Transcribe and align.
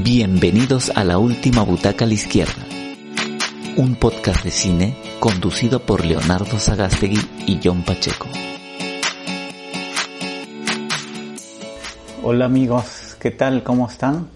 Bienvenidos 0.00 0.90
a 0.96 1.04
la 1.04 1.18
última 1.18 1.62
butaca 1.64 2.06
a 2.06 2.08
la 2.08 2.14
izquierda, 2.14 2.64
un 3.76 3.94
podcast 3.94 4.42
de 4.42 4.50
cine 4.50 4.96
conducido 5.20 5.80
por 5.80 6.06
Leonardo 6.06 6.58
Sagastegui 6.58 7.20
y 7.46 7.60
John 7.62 7.82
Pacheco. 7.82 8.26
Hola 12.22 12.46
amigos, 12.46 13.18
¿qué 13.20 13.32
tal? 13.32 13.62
¿Cómo 13.62 13.86
están? 13.86 14.28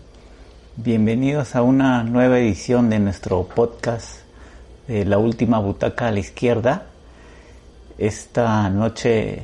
Bienvenidos 0.76 1.56
a 1.56 1.62
una 1.62 2.04
nueva 2.04 2.38
edición 2.38 2.90
de 2.90 2.98
nuestro 2.98 3.44
podcast 3.44 4.24
de 4.86 5.06
la 5.06 5.16
última 5.16 5.58
butaca 5.58 6.08
a 6.08 6.12
la 6.12 6.20
izquierda. 6.20 6.84
Esta 7.96 8.68
noche, 8.68 9.42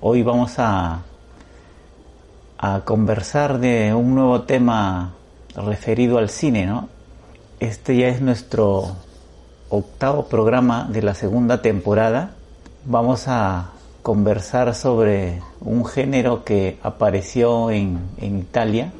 hoy 0.00 0.24
vamos 0.24 0.58
a, 0.58 1.02
a 2.58 2.80
conversar 2.80 3.60
de 3.60 3.94
un 3.94 4.16
nuevo 4.16 4.42
tema 4.42 5.12
referido 5.56 6.18
al 6.18 6.28
cine, 6.28 6.66
¿no? 6.66 6.88
Este 7.60 7.96
ya 7.96 8.08
es 8.08 8.20
nuestro 8.20 8.96
octavo 9.70 10.26
programa 10.26 10.86
de 10.90 11.02
la 11.02 11.14
segunda 11.14 11.62
temporada. 11.62 12.32
Vamos 12.84 13.24
a 13.26 13.70
conversar 14.02 14.74
sobre 14.74 15.40
un 15.60 15.84
género 15.84 16.44
que 16.44 16.78
apareció 16.82 17.70
en, 17.70 17.98
en 18.18 18.38
Italia, 18.38 18.92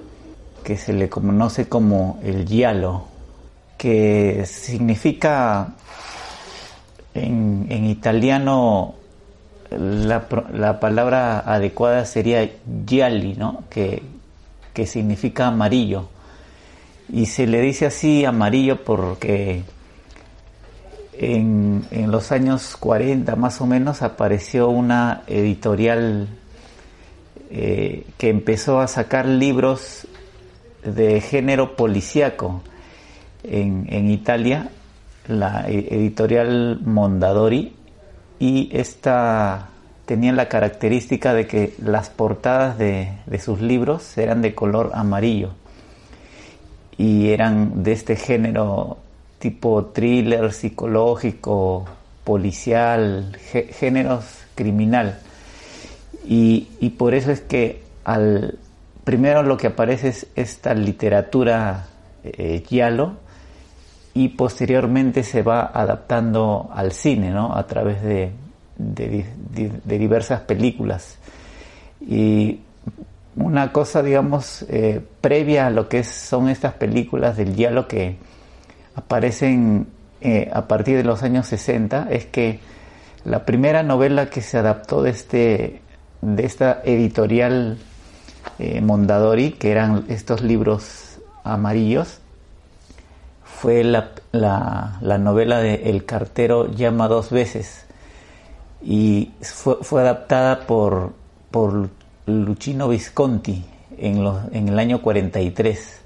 que 0.64 0.76
se 0.76 0.92
le 0.92 1.08
conoce 1.08 1.68
como 1.68 2.18
el 2.24 2.46
giallo, 2.46 3.04
que 3.76 4.44
significa 4.46 5.74
en, 7.14 7.66
en 7.68 7.84
italiano 7.86 8.94
la, 9.70 10.26
la, 10.52 10.80
palabra 10.80 11.40
adecuada 11.40 12.04
sería 12.04 12.50
gialli, 12.86 13.34
¿no? 13.34 13.64
que, 13.70 14.02
que 14.72 14.86
significa 14.86 15.48
amarillo. 15.48 16.08
Y 17.12 17.26
se 17.26 17.46
le 17.46 17.60
dice 17.60 17.86
así 17.86 18.24
amarillo 18.24 18.84
porque 18.84 19.62
en, 21.12 21.86
en, 21.90 22.10
los 22.10 22.32
años 22.32 22.76
40 22.76 23.36
más 23.36 23.60
o 23.60 23.66
menos 23.66 24.02
apareció 24.02 24.68
una 24.68 25.22
editorial 25.28 26.28
eh, 27.50 28.04
que 28.18 28.28
empezó 28.28 28.80
a 28.80 28.88
sacar 28.88 29.26
libros 29.26 30.08
de 30.84 31.20
género 31.20 31.76
policíaco 31.76 32.62
en, 33.44 33.86
en 33.88 34.10
Italia, 34.10 34.70
la 35.28 35.66
editorial 35.68 36.80
Mondadori, 36.84 37.74
y 38.40 38.68
esta 38.72 39.68
tenía 40.06 40.32
la 40.32 40.48
característica 40.48 41.34
de 41.34 41.46
que 41.46 41.74
las 41.82 42.10
portadas 42.10 42.78
de, 42.78 43.12
de 43.26 43.38
sus 43.38 43.60
libros 43.60 44.18
eran 44.18 44.42
de 44.42 44.54
color 44.54 44.90
amarillo 44.94 45.52
y 46.98 47.30
eran 47.30 47.82
de 47.82 47.92
este 47.92 48.16
género 48.16 48.98
tipo 49.38 49.86
thriller 49.86 50.52
psicológico, 50.52 51.84
policial, 52.24 53.36
géneros 53.42 54.24
criminal. 54.54 55.18
Y, 56.26 56.68
y, 56.80 56.90
por 56.90 57.14
eso 57.14 57.30
es 57.30 57.40
que 57.40 57.82
al 58.04 58.58
primero 59.04 59.42
lo 59.42 59.56
que 59.56 59.68
aparece 59.68 60.08
es 60.08 60.26
esta 60.34 60.74
literatura 60.74 61.86
eh, 62.24 62.64
giallo 62.66 63.12
y 64.12 64.30
posteriormente 64.30 65.22
se 65.22 65.42
va 65.42 65.66
adaptando 65.66 66.68
al 66.74 66.90
cine, 66.90 67.30
¿no? 67.30 67.54
A 67.54 67.66
través 67.66 68.02
de, 68.02 68.32
de 68.76 69.98
diversas 69.98 70.40
películas. 70.40 71.18
Y 72.00 72.60
una 73.36 73.72
cosa, 73.72 74.02
digamos, 74.02 74.62
eh, 74.68 75.04
previa 75.20 75.66
a 75.66 75.70
lo 75.70 75.88
que 75.88 76.04
son 76.04 76.48
estas 76.48 76.74
películas 76.74 77.36
del 77.36 77.54
diálogo 77.54 77.88
que 77.88 78.16
aparecen 78.94 79.88
eh, 80.22 80.50
a 80.52 80.66
partir 80.66 80.96
de 80.96 81.04
los 81.04 81.22
años 81.22 81.46
60 81.46 82.08
es 82.10 82.24
que 82.26 82.60
la 83.24 83.44
primera 83.44 83.82
novela 83.82 84.30
que 84.30 84.40
se 84.40 84.56
adaptó 84.56 85.02
de, 85.02 85.10
este, 85.10 85.82
de 86.22 86.46
esta 86.46 86.80
editorial 86.84 87.78
eh, 88.58 88.80
Mondadori, 88.80 89.52
que 89.52 89.70
eran 89.70 90.06
estos 90.08 90.40
libros 90.40 91.18
amarillos, 91.44 92.20
fue 93.44 93.84
la, 93.84 94.12
la, 94.32 94.98
la 95.00 95.18
novela 95.18 95.58
de 95.58 95.90
El 95.90 96.06
cartero 96.06 96.70
llama 96.70 97.08
dos 97.08 97.30
veces. 97.30 97.86
Y 98.82 99.32
fue, 99.42 99.76
fue 99.82 100.00
adaptada 100.02 100.60
por, 100.66 101.12
por 101.50 101.90
Luchino 102.26 102.88
Visconti 102.88 103.64
en, 103.98 104.68
el 104.68 104.78
año 104.78 105.00
43. 105.00 106.00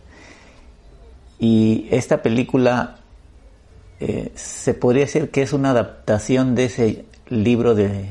Y 1.39 1.89
esta 1.91 2.23
película 2.23 2.99
eh, 3.99 4.31
se 4.35 4.75
podría 4.75 5.05
decir 5.05 5.31
que 5.31 5.43
es 5.43 5.53
una 5.53 5.71
adaptación 5.71 6.55
de 6.55 6.65
ese 6.67 7.05
libro 7.29 7.75
de, 7.75 8.07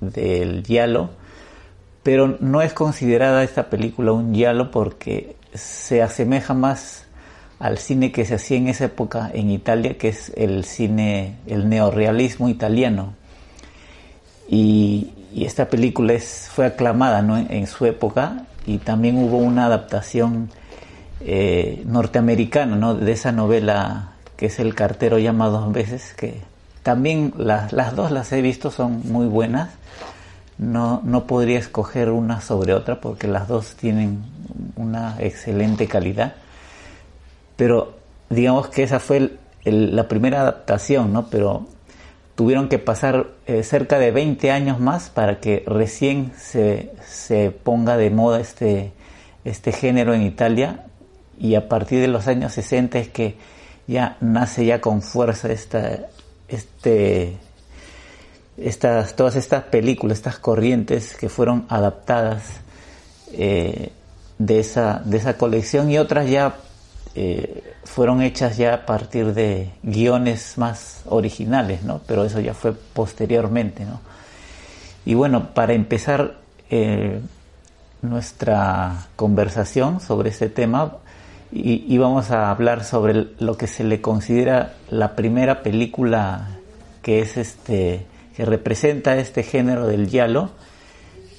del 0.00 0.64
Yalo, 0.64 1.10
pero 2.02 2.36
no 2.40 2.62
es 2.62 2.72
considerada 2.72 3.44
esta 3.44 3.70
película 3.70 4.12
un 4.12 4.34
Yalo 4.34 4.70
porque 4.70 5.36
se 5.54 6.02
asemeja 6.02 6.54
más 6.54 7.04
al 7.58 7.78
cine 7.78 8.12
que 8.12 8.24
se 8.24 8.34
hacía 8.34 8.56
en 8.56 8.68
esa 8.68 8.86
época 8.86 9.30
en 9.32 9.50
Italia, 9.50 9.98
que 9.98 10.08
es 10.08 10.32
el 10.36 10.64
cine, 10.64 11.36
el 11.46 11.68
neorrealismo 11.68 12.48
italiano. 12.48 13.14
Y, 14.48 15.12
y 15.32 15.44
esta 15.44 15.68
película 15.68 16.14
es, 16.14 16.48
fue 16.52 16.66
aclamada 16.66 17.22
¿no? 17.22 17.36
en, 17.36 17.66
su 17.66 17.86
época 17.86 18.44
y 18.66 18.78
también 18.78 19.18
hubo 19.18 19.38
una 19.38 19.66
adaptación 19.66 20.50
eh, 21.20 21.82
norteamericana 21.86 22.76
¿no? 22.76 22.94
de 22.94 23.12
esa 23.12 23.32
novela 23.32 24.12
que 24.36 24.46
es 24.46 24.60
El 24.60 24.74
cartero 24.76 25.18
llama 25.18 25.48
dos 25.48 25.72
veces, 25.72 26.14
que 26.16 26.40
también 26.84 27.34
las, 27.36 27.72
las 27.72 27.96
dos 27.96 28.12
las 28.12 28.30
he 28.32 28.40
visto, 28.40 28.70
son 28.70 29.02
muy 29.04 29.26
buenas. 29.26 29.70
No, 30.58 31.02
no 31.04 31.26
podría 31.26 31.58
escoger 31.58 32.10
una 32.10 32.40
sobre 32.40 32.72
otra 32.72 33.00
porque 33.00 33.26
las 33.26 33.48
dos 33.48 33.74
tienen 33.74 34.22
una 34.76 35.16
excelente 35.18 35.88
calidad. 35.88 36.34
Pero 37.56 37.96
digamos 38.30 38.68
que 38.68 38.84
esa 38.84 39.00
fue 39.00 39.32
el, 39.64 39.96
la 39.96 40.06
primera 40.06 40.40
adaptación, 40.42 41.12
¿no? 41.12 41.26
Pero 41.26 41.66
tuvieron 42.38 42.68
que 42.68 42.78
pasar 42.78 43.26
eh, 43.48 43.64
cerca 43.64 43.98
de 43.98 44.12
20 44.12 44.52
años 44.52 44.78
más 44.78 45.10
para 45.10 45.40
que 45.40 45.64
recién 45.66 46.30
se, 46.38 46.92
se, 47.04 47.50
ponga 47.50 47.96
de 47.96 48.10
moda 48.10 48.38
este, 48.38 48.92
este 49.44 49.72
género 49.72 50.14
en 50.14 50.22
Italia. 50.22 50.84
Y 51.36 51.56
a 51.56 51.68
partir 51.68 52.00
de 52.00 52.06
los 52.06 52.28
años 52.28 52.52
60 52.52 52.96
es 53.00 53.08
que 53.08 53.34
ya 53.88 54.18
nace 54.20 54.64
ya 54.64 54.80
con 54.80 55.02
fuerza 55.02 55.50
esta, 55.50 55.98
este, 56.46 57.38
estas, 58.56 59.16
todas 59.16 59.34
estas 59.34 59.64
películas, 59.64 60.18
estas 60.18 60.38
corrientes 60.38 61.16
que 61.16 61.28
fueron 61.28 61.66
adaptadas 61.68 62.60
eh, 63.32 63.90
de, 64.38 64.60
esa, 64.60 65.02
de 65.04 65.16
esa 65.16 65.36
colección 65.36 65.90
y 65.90 65.98
otras 65.98 66.30
ya 66.30 66.54
eh, 67.20 67.74
fueron 67.82 68.22
hechas 68.22 68.56
ya 68.56 68.74
a 68.74 68.86
partir 68.86 69.34
de 69.34 69.72
guiones 69.82 70.56
más 70.56 71.02
originales, 71.06 71.82
¿no? 71.82 72.00
Pero 72.06 72.24
eso 72.24 72.38
ya 72.38 72.54
fue 72.54 72.72
posteriormente, 72.72 73.84
¿no? 73.84 74.00
Y 75.04 75.14
bueno, 75.14 75.52
para 75.52 75.72
empezar 75.72 76.36
eh, 76.70 77.18
nuestra 78.02 79.08
conversación 79.16 79.98
sobre 80.00 80.30
este 80.30 80.48
tema, 80.48 80.98
y, 81.50 81.98
vamos 81.98 82.30
a 82.30 82.50
hablar 82.50 82.84
sobre 82.84 83.26
lo 83.40 83.56
que 83.56 83.66
se 83.66 83.82
le 83.82 84.00
considera 84.00 84.74
la 84.88 85.16
primera 85.16 85.62
película 85.62 86.58
que 87.02 87.20
es 87.20 87.36
este 87.36 88.06
que 88.36 88.44
representa 88.44 89.16
este 89.16 89.42
género 89.42 89.88
del 89.88 90.08
giallo, 90.08 90.50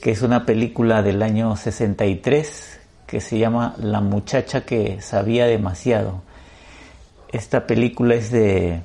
que 0.02 0.12
es 0.12 0.24
una 0.24 0.46
película 0.46 1.04
del 1.04 1.22
año 1.24 1.56
63 1.56 2.79
que 3.10 3.22
se 3.22 3.40
llama 3.40 3.74
La 3.80 4.02
muchacha 4.02 4.66
que 4.66 5.02
sabía 5.02 5.48
demasiado. 5.48 6.22
Esta 7.32 7.66
película 7.66 8.14
es 8.14 8.30
de, 8.30 8.82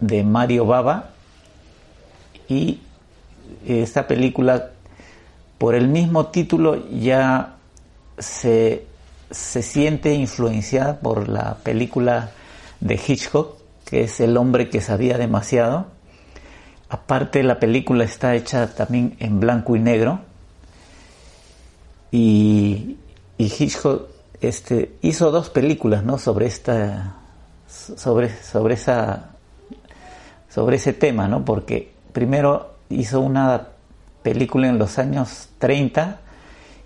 de 0.00 0.24
Mario 0.24 0.66
Baba 0.66 1.10
y 2.48 2.80
esta 3.64 4.08
película 4.08 4.70
por 5.58 5.76
el 5.76 5.86
mismo 5.86 6.26
título 6.26 6.90
ya 6.90 7.54
se, 8.18 8.84
se 9.30 9.62
siente 9.62 10.12
influenciada 10.12 10.98
por 10.98 11.28
la 11.28 11.58
película 11.62 12.32
de 12.80 12.96
Hitchcock, 12.96 13.58
que 13.84 14.02
es 14.02 14.18
El 14.18 14.36
hombre 14.36 14.68
que 14.70 14.80
sabía 14.80 15.18
demasiado. 15.18 15.86
Aparte 16.88 17.44
la 17.44 17.60
película 17.60 18.02
está 18.02 18.34
hecha 18.34 18.74
también 18.74 19.14
en 19.20 19.38
blanco 19.38 19.76
y 19.76 19.78
negro 19.78 20.18
y 22.10 22.96
y 23.38 23.44
Hitchcock 23.44 24.08
este, 24.40 24.96
hizo 25.02 25.30
dos 25.30 25.50
películas 25.50 26.04
¿no? 26.04 26.18
sobre 26.18 26.46
esta 26.46 27.16
sobre, 27.68 28.30
sobre 28.42 28.74
esa 28.74 29.30
sobre 30.48 30.76
ese 30.76 30.92
tema, 30.92 31.28
¿no? 31.28 31.44
Porque 31.44 31.92
primero 32.12 32.76
hizo 32.88 33.20
una 33.20 33.68
película 34.22 34.68
en 34.68 34.78
los 34.78 34.98
años 34.98 35.48
30 35.58 36.20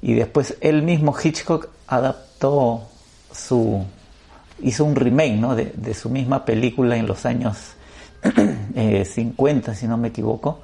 y 0.02 0.14
después 0.14 0.56
él 0.61 0.82
mismo 0.82 1.14
Hitchcock 1.17 1.69
adaptó 1.87 2.88
su 3.32 3.85
hizo 4.62 4.85
un 4.85 4.96
remake 4.96 5.37
¿no? 5.37 5.55
de, 5.55 5.73
de 5.75 5.94
su 5.94 6.11
misma 6.11 6.44
película 6.44 6.96
en 6.96 7.06
los 7.06 7.25
años 7.26 7.75
50, 9.05 9.75
si 9.75 9.87
no 9.87 9.96
me 9.96 10.08
equivoco, 10.08 10.61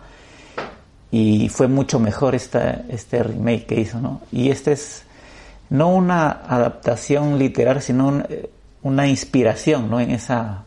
y 1.10 1.48
fue 1.48 1.68
mucho 1.68 1.98
mejor 1.98 2.34
esta, 2.34 2.84
este 2.88 3.22
remake 3.22 3.66
que 3.66 3.80
hizo, 3.80 4.00
¿no? 4.00 4.20
Y 4.32 4.50
este 4.50 4.72
es 4.72 5.05
no 5.70 5.88
una 5.88 6.30
adaptación 6.30 7.38
literal, 7.38 7.82
sino 7.82 8.22
una 8.82 9.06
inspiración, 9.08 9.90
¿no? 9.90 10.00
En 10.00 10.10
esa, 10.10 10.64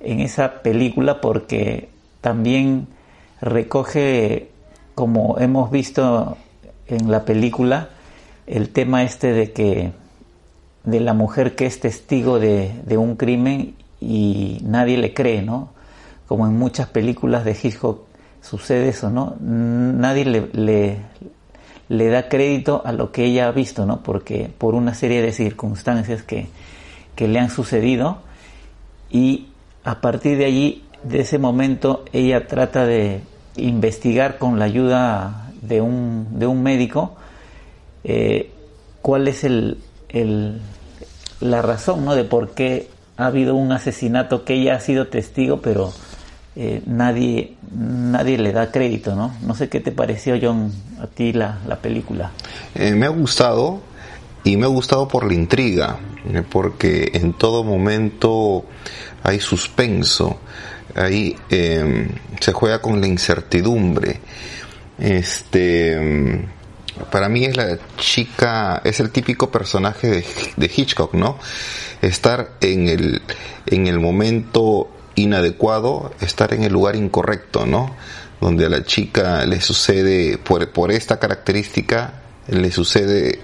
en 0.00 0.20
esa 0.20 0.62
película 0.62 1.20
porque 1.20 1.88
también 2.20 2.88
recoge, 3.40 4.50
como 4.94 5.38
hemos 5.38 5.70
visto 5.70 6.36
en 6.86 7.10
la 7.10 7.24
película, 7.24 7.90
el 8.46 8.70
tema 8.70 9.02
este 9.02 9.32
de 9.32 9.52
que 9.52 9.92
de 10.84 11.00
la 11.00 11.12
mujer 11.12 11.54
que 11.54 11.66
es 11.66 11.80
testigo 11.80 12.38
de, 12.38 12.72
de 12.84 12.96
un 12.96 13.16
crimen 13.16 13.74
y 14.00 14.60
nadie 14.62 14.96
le 14.96 15.12
cree, 15.12 15.42
¿no? 15.42 15.70
Como 16.26 16.46
en 16.46 16.58
muchas 16.58 16.88
películas 16.88 17.44
de 17.44 17.52
Hitchcock 17.52 18.08
sucede 18.40 18.88
eso, 18.88 19.10
¿no? 19.10 19.36
Nadie 19.40 20.24
le, 20.24 20.48
le, 20.52 20.98
da 21.88 22.28
crédito 22.28 22.82
a 22.84 22.92
lo 22.92 23.12
que 23.12 23.24
ella 23.24 23.48
ha 23.48 23.52
visto, 23.52 23.86
¿no? 23.86 24.02
Porque 24.02 24.50
por 24.56 24.74
una 24.74 24.94
serie 24.94 25.22
de 25.22 25.32
circunstancias 25.32 26.22
que, 26.22 26.48
que 27.14 27.28
le 27.28 27.38
han 27.38 27.50
sucedido 27.50 28.18
y 29.10 29.48
a 29.84 30.00
partir 30.00 30.36
de 30.38 30.44
allí, 30.44 30.84
de 31.02 31.20
ese 31.20 31.38
momento, 31.38 32.04
ella 32.12 32.46
trata 32.46 32.84
de 32.84 33.22
investigar 33.56 34.38
con 34.38 34.58
la 34.58 34.66
ayuda 34.66 35.50
de 35.62 35.80
un, 35.80 36.38
de 36.38 36.46
un 36.46 36.62
médico 36.62 37.16
eh, 38.04 38.50
cuál 39.02 39.28
es 39.28 39.44
el, 39.44 39.78
el, 40.08 40.60
la 41.40 41.62
razón 41.62 42.04
¿no? 42.04 42.14
de 42.14 42.24
por 42.24 42.50
qué 42.50 42.88
ha 43.16 43.26
habido 43.26 43.54
un 43.54 43.72
asesinato 43.72 44.44
que 44.44 44.54
ella 44.54 44.76
ha 44.76 44.80
sido 44.80 45.08
testigo, 45.08 45.60
pero 45.60 45.92
eh, 46.56 46.82
nadie, 46.86 47.54
nadie 47.72 48.38
le 48.38 48.52
da 48.52 48.72
crédito, 48.72 49.14
¿no? 49.14 49.34
No 49.42 49.54
sé 49.54 49.68
qué 49.68 49.80
te 49.80 49.92
pareció, 49.92 50.36
John, 50.40 50.72
a 51.00 51.06
ti 51.06 51.32
la, 51.32 51.58
la 51.66 51.76
película. 51.76 52.32
Eh, 52.74 52.92
me 52.92 53.06
ha 53.06 53.10
gustado 53.10 53.80
y 54.44 54.56
me 54.56 54.64
ha 54.64 54.68
gustado 54.68 55.06
por 55.06 55.26
la 55.26 55.34
intriga, 55.34 55.98
eh, 56.32 56.42
porque 56.48 57.10
en 57.14 57.34
todo 57.34 57.62
momento 57.62 58.64
hay 59.22 59.40
suspenso, 59.40 60.40
ahí 60.96 61.36
em, 61.50 62.08
se 62.40 62.52
juega 62.52 62.80
con 62.80 63.00
la 63.00 63.06
incertidumbre. 63.06 64.20
Este, 64.98 66.44
para 67.10 67.28
mí 67.28 67.44
es 67.44 67.56
la 67.56 67.78
chica, 67.98 68.80
es 68.84 68.98
el 68.98 69.10
típico 69.10 69.50
personaje 69.50 70.08
de, 70.08 70.24
de 70.56 70.70
Hitchcock, 70.74 71.14
¿no? 71.14 71.38
Estar 72.02 72.52
en 72.60 72.88
el, 72.88 73.22
en 73.66 73.86
el 73.86 74.00
momento 74.00 74.90
inadecuado 75.18 76.12
estar 76.20 76.54
en 76.54 76.64
el 76.64 76.72
lugar 76.72 76.96
incorrecto, 76.96 77.66
¿no? 77.66 77.94
Donde 78.40 78.66
a 78.66 78.68
la 78.68 78.84
chica 78.84 79.44
le 79.46 79.60
sucede, 79.60 80.38
por, 80.38 80.70
por 80.70 80.92
esta 80.92 81.18
característica, 81.18 82.22
le 82.48 82.70
sucede 82.70 83.40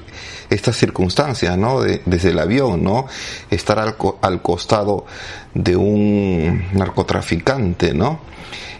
estas 0.50 0.76
circunstancias, 0.76 1.56
¿no? 1.58 1.80
desde 1.80 2.30
el 2.30 2.38
avión, 2.38 2.82
¿no? 2.82 3.06
Estar 3.50 3.78
al, 3.78 3.96
al, 4.22 4.42
costado 4.42 5.06
de 5.52 5.76
un 5.76 6.68
narcotraficante, 6.72 7.92
¿no? 7.92 8.20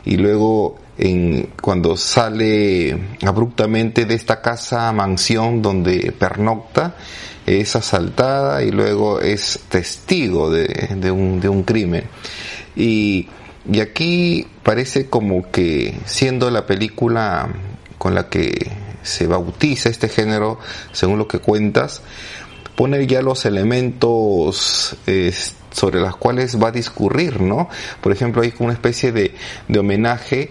Y 0.05 0.17
luego 0.17 0.79
en, 0.99 1.51
cuando 1.61 1.97
sale 1.97 2.97
abruptamente 3.27 4.05
de 4.05 4.15
esta 4.15 4.41
casa 4.41 4.93
mansión 4.93 5.63
donde 5.63 6.13
pernocta, 6.13 6.95
es 7.47 7.77
asaltada 7.77 8.63
y 8.63 8.71
luego 8.71 9.21
es 9.21 9.61
testigo 9.69 10.51
de, 10.51 11.11
un, 11.11 11.41
de 11.41 11.49
un 11.49 11.63
crimen. 11.63 12.05
Y, 12.77 13.29
y 13.71 13.81
aquí 13.81 14.47
parece 14.63 15.09
como 15.09 15.51
que 15.51 15.99
siendo 16.07 16.51
la 16.51 16.67
película 16.67 17.49
con 17.99 18.15
la 18.15 18.29
que 18.29 18.73
se 19.03 19.27
bautiza 19.27 19.89
este 19.89 20.09
género, 20.09 20.59
según 20.93 21.19
lo 21.19 21.29
que 21.29 21.39
cuentas, 21.39 22.03
pone 22.75 23.07
ya 23.07 23.23
los 23.23 23.45
elementos 23.45 24.97
sobre 25.71 26.01
los 26.01 26.17
cuales 26.17 26.61
va 26.61 26.69
a 26.69 26.73
discurrir, 26.73 27.41
¿no? 27.41 27.69
Por 28.01 28.13
ejemplo, 28.13 28.43
hay 28.43 28.53
una 28.59 28.73
especie 28.73 29.13
de, 29.13 29.35
de 29.69 29.79
homenaje 29.79 30.51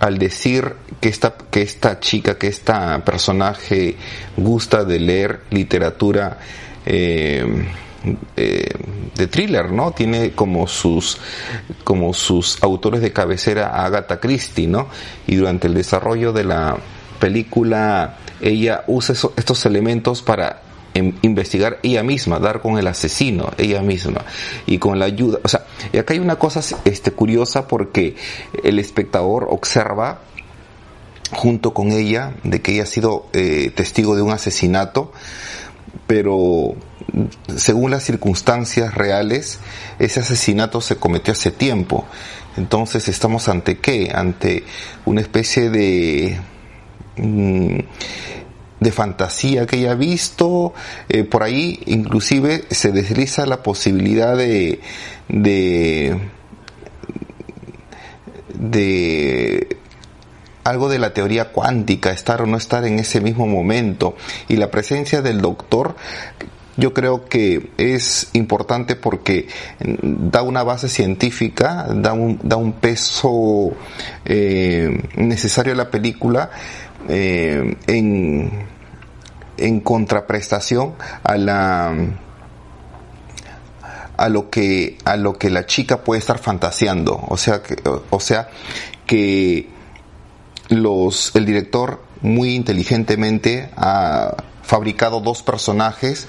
al 0.00 0.18
decir 0.18 0.74
que 1.00 1.08
esta, 1.08 1.34
que 1.50 1.62
esta 1.62 2.00
chica, 2.00 2.36
que 2.38 2.48
esta 2.48 3.04
personaje 3.04 3.96
gusta 4.36 4.84
de 4.84 5.00
leer 5.00 5.40
literatura 5.50 6.38
eh, 6.86 7.66
eh, 8.36 8.68
de 9.16 9.26
thriller, 9.28 9.70
¿no? 9.70 9.92
Tiene 9.92 10.32
como 10.32 10.66
sus, 10.66 11.18
como 11.84 12.12
sus 12.12 12.62
autores 12.62 13.00
de 13.00 13.12
cabecera 13.12 13.68
a 13.68 13.86
Agatha 13.86 14.20
Christie, 14.20 14.66
¿no? 14.66 14.88
Y 15.26 15.36
durante 15.36 15.68
el 15.68 15.74
desarrollo 15.74 16.32
de 16.32 16.44
la 16.44 16.76
película 17.18 18.18
ella 18.40 18.84
usa 18.86 19.14
estos 19.36 19.64
elementos 19.64 20.20
para 20.20 20.60
investigar 20.94 21.78
ella 21.82 22.02
misma, 22.02 22.38
dar 22.38 22.60
con 22.60 22.78
el 22.78 22.86
asesino 22.86 23.50
ella 23.58 23.82
misma 23.82 24.24
y 24.66 24.78
con 24.78 24.98
la 24.98 25.06
ayuda, 25.06 25.40
o 25.42 25.48
sea, 25.48 25.66
y 25.92 25.98
acá 25.98 26.14
hay 26.14 26.20
una 26.20 26.36
cosa 26.36 26.60
este, 26.84 27.10
curiosa 27.10 27.66
porque 27.66 28.16
el 28.62 28.78
espectador 28.78 29.48
observa 29.50 30.20
junto 31.32 31.74
con 31.74 31.90
ella 31.90 32.34
de 32.44 32.62
que 32.62 32.74
ella 32.74 32.84
ha 32.84 32.86
sido 32.86 33.26
eh, 33.32 33.72
testigo 33.74 34.14
de 34.14 34.22
un 34.22 34.30
asesinato, 34.30 35.12
pero 36.06 36.74
según 37.56 37.90
las 37.90 38.04
circunstancias 38.04 38.94
reales, 38.94 39.58
ese 39.98 40.20
asesinato 40.20 40.80
se 40.80 40.96
cometió 40.96 41.32
hace 41.32 41.50
tiempo. 41.50 42.04
Entonces 42.56 43.08
estamos 43.08 43.48
ante 43.48 43.78
qué? 43.78 44.12
Ante 44.14 44.64
una 45.04 45.20
especie 45.20 45.70
de 45.70 46.38
mm, 47.16 47.78
de 48.84 48.92
fantasía 48.92 49.66
que 49.66 49.78
ella 49.78 49.92
ha 49.92 49.96
visto, 49.96 50.74
eh, 51.08 51.24
por 51.24 51.42
ahí 51.42 51.80
inclusive 51.86 52.64
se 52.70 52.92
desliza 52.92 53.46
la 53.46 53.62
posibilidad 53.62 54.36
de, 54.36 54.80
de, 55.28 56.20
de 58.54 59.76
algo 60.62 60.88
de 60.88 60.98
la 60.98 61.12
teoría 61.14 61.50
cuántica, 61.50 62.12
estar 62.12 62.42
o 62.42 62.46
no 62.46 62.56
estar 62.56 62.84
en 62.84 62.98
ese 62.98 63.20
mismo 63.20 63.46
momento. 63.46 64.16
Y 64.48 64.56
la 64.56 64.70
presencia 64.70 65.22
del 65.22 65.40
doctor 65.40 65.96
yo 66.76 66.92
creo 66.92 67.26
que 67.26 67.70
es 67.78 68.30
importante 68.32 68.96
porque 68.96 69.48
da 69.78 70.42
una 70.42 70.62
base 70.62 70.88
científica, 70.88 71.86
da 71.94 72.12
un, 72.12 72.40
da 72.42 72.56
un 72.56 72.72
peso 72.72 73.72
eh, 74.24 75.02
necesario 75.16 75.72
a 75.72 75.76
la 75.76 75.90
película 75.90 76.50
eh, 77.08 77.76
en, 77.86 78.73
en 79.58 79.80
contraprestación 79.80 80.94
a 81.22 81.36
la 81.36 81.94
a 84.16 84.28
lo 84.28 84.50
que 84.50 84.98
a 85.04 85.16
lo 85.16 85.38
que 85.38 85.50
la 85.50 85.66
chica 85.66 86.02
puede 86.04 86.20
estar 86.20 86.38
fantaseando. 86.38 87.20
O 87.28 87.36
sea 87.36 87.62
que 87.62 87.76
o 88.10 88.20
sea 88.20 88.48
que 89.06 89.68
los 90.68 91.34
el 91.34 91.46
director 91.46 92.02
muy 92.20 92.54
inteligentemente 92.54 93.70
ha 93.76 94.36
fabricado 94.62 95.20
dos 95.20 95.42
personajes 95.42 96.26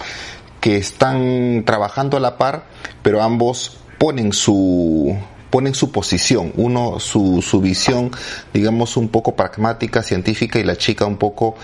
que 0.59 0.77
están 0.77 1.63
trabajando 1.65 2.17
a 2.17 2.19
la 2.19 2.37
par, 2.37 2.65
pero 3.01 3.21
ambos 3.21 3.77
ponen 3.97 4.33
su 4.33 5.15
ponen 5.55 5.73
su 5.73 5.89
posición, 5.89 6.51
uno 6.57 6.99
su, 6.99 7.41
su 7.41 7.61
visión, 7.61 8.11
digamos, 8.53 8.97
un 8.97 9.07
poco 9.07 9.37
pragmática, 9.37 10.03
científica, 10.03 10.59
y 10.59 10.65
la 10.65 10.75
chica 10.75 11.05
un 11.05 11.15
poco, 11.15 11.55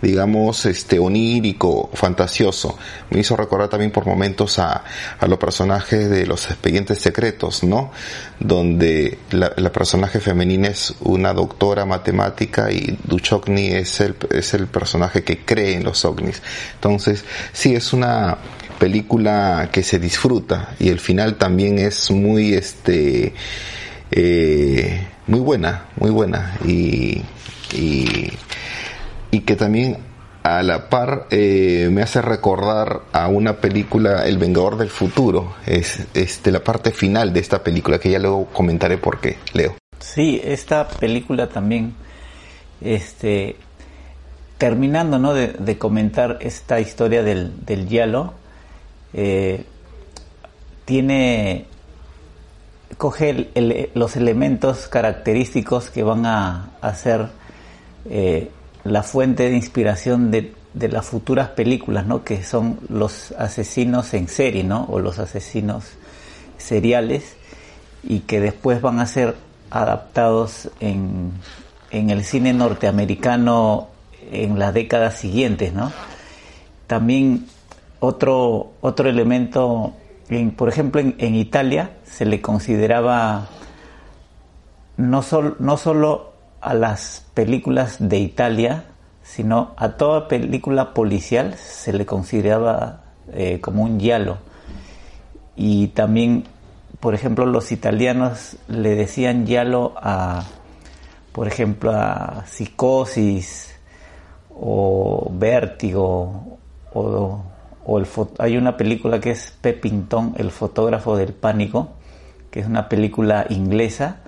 digamos, 0.00 0.66
este, 0.66 1.00
onírico, 1.00 1.90
fantasioso. 1.92 2.78
Me 3.10 3.18
hizo 3.18 3.34
recordar 3.36 3.68
también 3.68 3.90
por 3.90 4.06
momentos 4.06 4.60
a, 4.60 4.84
a 5.18 5.26
los 5.26 5.36
personajes 5.40 6.08
de 6.08 6.28
los 6.28 6.46
expedientes 6.46 7.00
secretos, 7.00 7.64
¿no? 7.64 7.90
Donde 8.38 9.18
la, 9.32 9.52
la 9.56 9.72
personaje 9.72 10.20
femenina 10.20 10.68
es 10.68 10.94
una 11.00 11.34
doctora 11.34 11.84
matemática 11.84 12.70
y 12.70 12.98
Duchovny 13.02 13.72
es 13.72 13.98
el, 13.98 14.14
es 14.30 14.54
el 14.54 14.68
personaje 14.68 15.24
que 15.24 15.44
cree 15.44 15.74
en 15.74 15.82
los 15.82 16.04
ovnis. 16.04 16.40
Entonces, 16.76 17.24
sí, 17.52 17.74
es 17.74 17.92
una, 17.92 18.38
película 18.80 19.68
que 19.70 19.82
se 19.82 19.98
disfruta 19.98 20.74
y 20.80 20.88
el 20.88 20.98
final 20.98 21.36
también 21.36 21.78
es 21.78 22.10
muy 22.10 22.54
este 22.54 23.34
eh, 24.10 25.06
muy 25.26 25.40
buena 25.40 25.86
muy 25.96 26.10
buena. 26.10 26.56
Y, 26.66 27.22
y, 27.72 28.32
que 29.40 29.56
también 29.56 29.98
a 30.42 30.62
la 30.62 30.88
par 30.88 31.26
eh, 31.30 31.88
me 31.90 32.02
hace 32.02 32.22
recordar 32.22 33.02
a 33.12 33.28
una 33.28 33.56
película 33.56 34.26
El 34.26 34.38
Vengador 34.38 34.76
del 34.76 34.90
Futuro. 34.90 35.54
Es 35.66 36.06
este 36.14 36.50
la 36.52 36.62
parte 36.62 36.92
final 36.92 37.32
de 37.32 37.40
esta 37.40 37.62
película 37.62 37.98
que 37.98 38.10
ya 38.10 38.18
luego 38.18 38.46
comentaré 38.46 38.96
por 38.98 39.20
qué 39.20 39.38
Leo. 39.52 39.76
Sí 39.98 40.40
esta 40.42 40.88
película 40.88 41.48
también 41.48 41.94
este 42.80 43.56
terminando 44.56 45.18
¿no? 45.18 45.34
de, 45.34 45.78
comentar 45.78 46.38
esta 46.40 46.80
historia 46.80 47.22
del, 47.22 47.64
del 47.64 47.88
hielo 47.88 48.34
eh, 49.14 49.64
tiene 50.84 51.66
coge 52.96 53.50
los 53.94 54.16
elementos 54.16 54.88
característicos 54.88 55.90
que 55.90 56.02
van 56.02 56.26
a, 56.26 56.70
hacer 56.80 57.28
eh, 58.08 58.50
la 58.84 59.02
fuente 59.02 59.48
de 59.48 59.56
inspiración 59.56 60.30
de, 60.30 60.54
las 60.74 61.06
futuras 61.06 61.48
películas, 61.48 62.06
¿no? 62.06 62.22
Que 62.24 62.44
son 62.44 62.78
los 62.88 63.32
asesinos 63.32 64.14
en 64.14 64.28
serie, 64.28 64.62
¿no? 64.62 64.86
O 64.88 65.00
los 65.00 65.18
asesinos 65.18 65.84
seriales 66.58 67.36
y 68.04 68.20
que 68.20 68.40
después 68.40 68.80
van 68.80 69.00
a 69.00 69.06
ser 69.06 69.34
adaptados 69.70 70.70
en, 70.78 71.32
en 71.90 72.10
el 72.10 72.24
cine 72.24 72.52
norteamericano 72.52 73.88
en 74.30 74.58
las 74.58 74.72
décadas 74.74 75.18
siguientes, 75.18 75.72
¿no? 75.72 75.92
También 76.86 77.46
otro, 78.00 78.72
otro 78.80 79.08
elemento, 79.08 79.94
por 80.56 80.68
ejemplo, 80.68 81.00
en, 81.00 81.34
Italia 81.34 81.96
se 82.04 82.24
le 82.24 82.40
consideraba 82.40 83.48
no, 84.96 85.22
solo 85.22 86.32
a 86.60 86.74
las 86.74 87.26
películas 87.34 87.96
de 87.98 88.18
Italia, 88.18 88.84
sino 89.24 89.72
a 89.76 89.96
toda 89.96 90.28
película 90.28 90.94
policial 90.94 91.54
se 91.54 91.92
le 91.92 92.06
consideraba 92.06 93.02
eh, 93.32 93.60
como 93.60 93.82
un 93.82 93.98
giallo. 93.98 94.38
Y 95.56 95.88
también, 95.88 96.44
por 97.00 97.14
ejemplo, 97.14 97.44
los 97.44 97.72
italianos 97.72 98.56
le 98.68 98.94
decían 98.94 99.46
giallo 99.46 99.94
a, 99.96 100.44
por 101.32 101.48
ejemplo, 101.48 101.90
a 101.90 102.44
Psicosis 102.46 103.74
o 104.50 105.28
Vértigo 105.32 106.58
o, 106.92 107.42
el, 107.86 108.06
hay 108.38 108.56
una 108.56 108.76
película 108.76 109.20
que 109.20 109.30
es 109.30 109.52
Peppington, 109.60 110.34
el 110.38 110.50
fotógrafo 110.50 111.16
del 111.16 111.32
pánico, 111.32 111.90
que 112.50 112.60
es 112.60 112.66
una 112.66 112.88
película 112.88 113.46
inglesa 113.48 114.20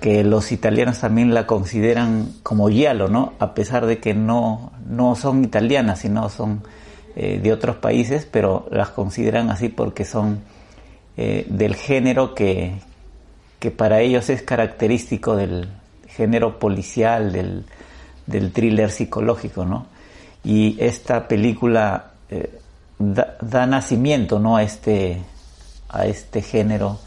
que 0.00 0.22
los 0.22 0.52
italianos 0.52 1.00
también 1.00 1.32
la 1.32 1.46
consideran 1.46 2.34
como 2.42 2.68
giallo, 2.68 3.08
¿no? 3.08 3.32
A 3.38 3.54
pesar 3.54 3.86
de 3.86 4.00
que 4.00 4.12
no, 4.12 4.72
no 4.86 5.14
son 5.16 5.42
italianas, 5.42 6.00
sino 6.00 6.28
son 6.28 6.62
eh, 7.16 7.40
de 7.42 7.52
otros 7.52 7.76
países, 7.76 8.28
pero 8.30 8.66
las 8.70 8.90
consideran 8.90 9.48
así 9.48 9.70
porque 9.70 10.04
son 10.04 10.40
eh, 11.16 11.46
del 11.48 11.74
género 11.74 12.34
que, 12.34 12.74
que 13.58 13.70
para 13.70 14.00
ellos 14.00 14.28
es 14.28 14.42
característico 14.42 15.36
del 15.36 15.68
género 16.06 16.58
policial, 16.58 17.32
del, 17.32 17.64
del 18.26 18.52
thriller 18.52 18.90
psicológico, 18.90 19.64
¿no? 19.64 19.86
y 20.44 20.76
esta 20.78 21.26
película 21.26 22.10
eh, 22.34 22.50
da, 22.98 23.66
nacimiento 23.66 24.38
¿no? 24.38 24.56
a, 24.56 24.62
este, 24.62 25.22
a 25.88 26.06
este 26.06 26.42
género 26.42 26.98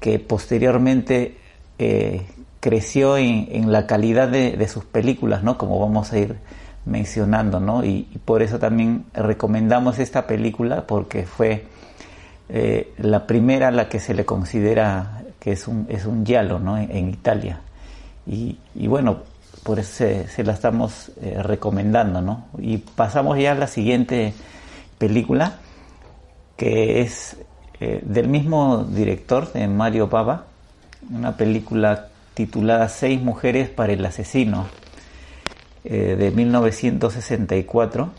que 0.00 0.18
posteriormente 0.18 1.38
eh, 1.78 2.26
creció 2.60 3.16
en, 3.16 3.72
la 3.72 3.86
calidad 3.86 4.28
de, 4.28 4.68
sus 4.68 4.84
películas, 4.84 5.42
¿no? 5.42 5.56
como 5.58 5.78
vamos 5.78 6.12
a 6.12 6.18
ir 6.18 6.36
mencionando, 6.84 7.60
¿no? 7.60 7.84
y, 7.84 8.02
por 8.24 8.42
eso 8.42 8.58
también 8.58 9.04
recomendamos 9.14 9.98
esta 9.98 10.26
película 10.26 10.86
porque 10.86 11.24
fue 11.24 11.66
eh, 12.48 12.92
la 12.98 13.26
primera 13.26 13.68
a 13.68 13.70
la 13.70 13.88
que 13.88 14.00
se 14.00 14.12
le 14.12 14.24
considera 14.24 15.22
que 15.40 15.52
es 15.52 15.68
un, 15.68 15.86
es 15.88 16.04
un 16.06 16.24
giallo 16.24 16.58
¿no? 16.58 16.76
en, 16.78 17.08
Italia. 17.08 17.60
Y, 18.26 18.58
y, 18.74 18.86
bueno, 18.86 19.22
por 19.64 19.78
eso 19.78 20.04
se, 20.28 20.44
la 20.44 20.52
estamos 20.52 21.10
eh, 21.22 21.42
recomendando, 21.42 22.20
¿no? 22.20 22.44
Y 22.58 22.78
pasamos 22.78 23.38
ya 23.38 23.52
a 23.52 23.54
la 23.54 23.66
siguiente 23.66 24.34
película, 24.98 25.54
que 26.56 27.00
es 27.00 27.38
eh, 27.80 28.00
del 28.04 28.28
mismo 28.28 28.84
director, 28.84 29.50
de 29.54 29.66
Mario 29.66 30.08
Baba, 30.08 30.44
una 31.10 31.36
película 31.38 32.08
titulada 32.34 32.88
Seis 32.90 33.22
mujeres 33.22 33.70
para 33.70 33.94
el 33.94 34.04
asesino, 34.04 34.66
eh, 35.84 36.14
de 36.18 36.30
1964. 36.30 38.10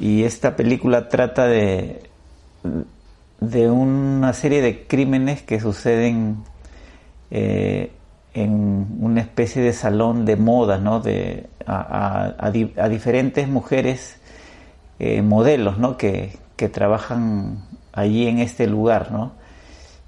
Y 0.00 0.24
esta 0.24 0.56
película 0.56 1.08
trata 1.08 1.46
de, 1.46 2.02
de 3.38 3.70
una 3.70 4.32
serie 4.32 4.60
de 4.60 4.88
crímenes 4.88 5.42
que 5.42 5.60
suceden 5.60 6.38
en 8.34 8.98
una 9.00 9.20
especie 9.20 9.62
de 9.62 9.72
salón 9.72 10.24
de 10.24 10.36
moda, 10.36 10.78
¿no? 10.78 11.00
De, 11.00 11.46
a, 11.66 12.50
diferentes 12.88 13.48
mujeres 13.48 14.18
eh, 14.98 15.22
modelos, 15.22 15.78
¿no? 15.78 15.96
Que, 15.96 16.40
trabajan 16.72 17.64
allí 17.92 18.28
en 18.28 18.38
este 18.38 18.68
lugar, 18.68 19.10
¿no? 19.10 19.32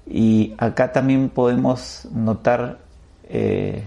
Y 0.07 0.53
acá 0.57 0.93
también 0.93 1.27
podemos 1.27 2.07
notar 2.13 2.77
eh, 3.25 3.83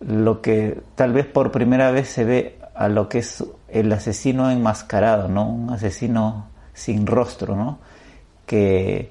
lo 0.00 0.42
que 0.42 0.80
tal 0.96 1.12
vez 1.12 1.24
por 1.26 1.52
primera 1.52 1.92
vez 1.92 2.08
se 2.08 2.24
ve 2.24 2.58
a 2.74 2.88
lo 2.88 3.08
que 3.08 3.18
es 3.18 3.44
el 3.68 3.92
asesino 3.92 4.50
enmascarado, 4.50 5.28
¿no? 5.28 5.48
Un 5.48 5.70
asesino 5.70 6.48
sin 6.74 7.06
rostro, 7.06 7.54
¿no? 7.54 7.78
Que 8.44 9.08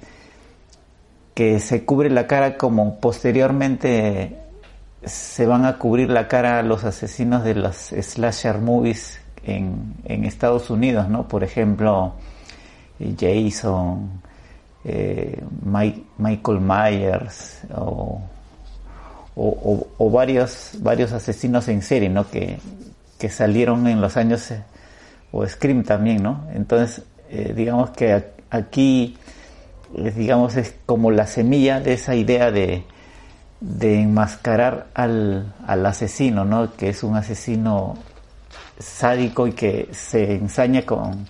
que 1.33 1.59
se 1.59 1.85
cubre 1.85 2.09
la 2.09 2.27
cara 2.27 2.57
como 2.57 2.99
posteriormente 2.99 4.37
se 5.03 5.45
van 5.45 5.65
a 5.65 5.77
cubrir 5.77 6.09
la 6.09 6.27
cara 6.27 6.61
los 6.61 6.83
asesinos 6.83 7.43
de 7.43 7.55
los 7.55 7.75
slasher 7.75 8.59
movies 8.59 9.19
en, 9.43 9.95
Estados 10.05 10.69
Unidos, 10.69 11.09
¿no? 11.09 11.27
Por 11.27 11.43
ejemplo, 11.43 12.13
Jason, 13.19 14.21
eh, 14.83 15.41
Michael 16.17 16.59
Myers 16.59 17.61
o, 17.75 18.21
varios, 20.11 20.73
varios 20.79 21.11
asesinos 21.11 21.67
en 21.67 21.81
serie, 21.81 22.09
¿no? 22.09 22.29
Que, 22.29 22.59
salieron 23.29 23.87
en 23.87 24.01
los 24.01 24.17
años, 24.17 24.49
eh, 24.49 24.63
o 25.31 25.47
Scream 25.47 25.83
también, 25.83 26.23
¿no? 26.23 26.47
Entonces, 26.53 27.03
eh, 27.29 27.53
digamos 27.55 27.91
que 27.91 28.31
aquí 28.49 29.15
digamos, 29.93 30.55
es 30.55 30.73
como 30.85 31.11
la 31.11 31.27
semilla 31.27 31.79
de 31.79 31.93
esa 31.93 32.15
idea 32.15 32.51
de, 32.51 32.83
enmascarar 33.81 34.87
al, 34.93 35.53
asesino, 35.67 36.45
¿no? 36.45 36.75
Que 36.75 36.89
es 36.89 37.03
un 37.03 37.15
asesino 37.15 37.95
sádico 38.79 39.47
y 39.47 39.53
que 39.53 39.89
se 39.91 40.35
ensaña 40.35 40.83
con, 40.83 41.27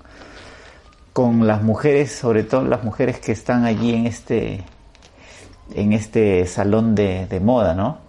con 1.13 1.45
las 1.47 1.61
mujeres, 1.61 2.11
sobre 2.11 2.43
todo 2.43 2.63
las 2.63 2.83
mujeres 2.83 3.19
que 3.19 3.31
están 3.31 3.65
allí 3.65 3.93
en 3.93 4.07
este, 4.07 4.63
en 5.75 5.93
este 5.93 6.45
salón 6.45 6.95
de, 6.95 7.39
moda, 7.43 7.73
¿no? 7.73 7.99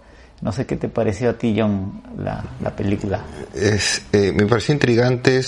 No 0.41 0.51
sé 0.51 0.65
qué 0.65 0.75
te 0.75 0.89
pareció 0.89 1.29
a 1.29 1.33
ti, 1.33 1.55
John, 1.57 2.01
la, 2.17 2.75
película. 2.75 3.21
Es, 3.53 4.03
eh, 4.11 4.33
me 4.35 4.45
pareció 4.45 4.73
intrigante, 4.73 5.41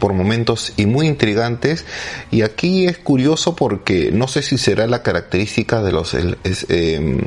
por 0.00 0.12
momentos 0.14 0.72
y 0.76 0.86
muy 0.86 1.06
intrigantes. 1.06 1.84
Y 2.32 2.42
aquí 2.42 2.86
es 2.86 2.98
curioso 2.98 3.54
porque 3.54 4.10
no 4.12 4.26
sé 4.26 4.42
si 4.42 4.58
será 4.58 4.88
la 4.88 5.04
característica 5.04 5.82
de 5.82 5.92
los 5.92 6.14
em, 6.14 7.20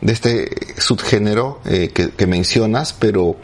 de 0.00 0.12
este 0.12 0.80
subgénero 0.80 1.60
eh, 1.64 1.90
que, 1.90 2.26
mencionas, 2.26 2.92
pero 2.92 3.36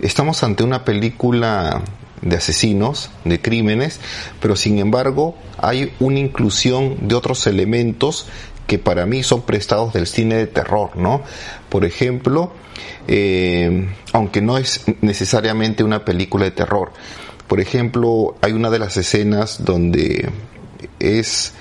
estamos 0.00 0.42
ante 0.42 0.62
una 0.62 0.84
película 0.84 1.82
de 2.20 2.36
asesinos, 2.36 3.10
de 3.24 3.40
crímenes, 3.40 3.98
pero 4.40 4.54
sin 4.54 4.78
embargo 4.78 5.36
hay 5.58 5.92
una 6.00 6.18
inclusión 6.18 7.08
de 7.08 7.14
otros 7.14 7.46
elementos 7.46 8.26
que 8.66 8.78
para 8.78 9.06
mí 9.06 9.22
son 9.22 9.42
prestados 9.42 9.92
del 9.92 10.06
cine 10.06 10.36
de 10.36 10.46
terror, 10.46 10.96
¿no? 10.96 11.22
Por 11.68 11.84
ejemplo, 11.84 12.52
eh, 13.08 13.88
aunque 14.12 14.40
no 14.40 14.58
es 14.58 14.84
necesariamente 15.00 15.82
una 15.82 16.04
película 16.04 16.44
de 16.44 16.52
terror, 16.52 16.92
por 17.52 17.60
ejemplo, 17.60 18.34
hay 18.40 18.54
una 18.54 18.70
de 18.70 18.78
las 18.78 18.96
escenas 18.96 19.62
donde 19.62 20.26
es 20.98 21.52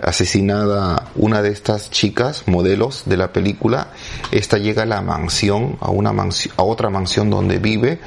asesinada 0.00 1.12
una 1.14 1.40
de 1.40 1.50
estas 1.50 1.88
chicas, 1.88 2.42
modelos 2.46 3.04
de 3.06 3.16
la 3.16 3.32
película. 3.32 3.92
Esta 4.32 4.58
llega 4.58 4.82
a 4.82 4.86
la 4.86 5.02
mansión, 5.02 5.76
a 5.80 5.90
una 5.90 6.12
mansión, 6.12 6.52
a 6.56 6.64
otra 6.64 6.90
mansión 6.90 7.30
donde 7.30 7.60
vive 7.60 8.00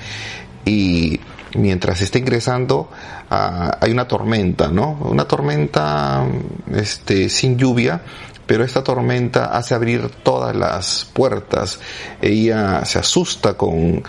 y 0.66 1.22
mientras 1.56 2.02
está 2.02 2.18
ingresando 2.18 2.90
ah, 3.30 3.78
hay 3.80 3.94
una 3.94 4.06
tormenta, 4.06 4.68
¿no? 4.68 5.00
Una 5.00 5.24
tormenta 5.24 6.26
este 6.74 7.30
sin 7.30 7.58
lluvia, 7.58 8.02
pero 8.50 8.66
esta 8.66 8.84
tormenta 8.84 9.46
hace 9.46 9.76
abrir 9.76 10.10
todas 10.24 10.54
las 10.56 11.06
puertas. 11.14 11.80
Ella 12.22 12.84
se 12.84 13.00
asusta 13.00 13.54
con 13.54 14.04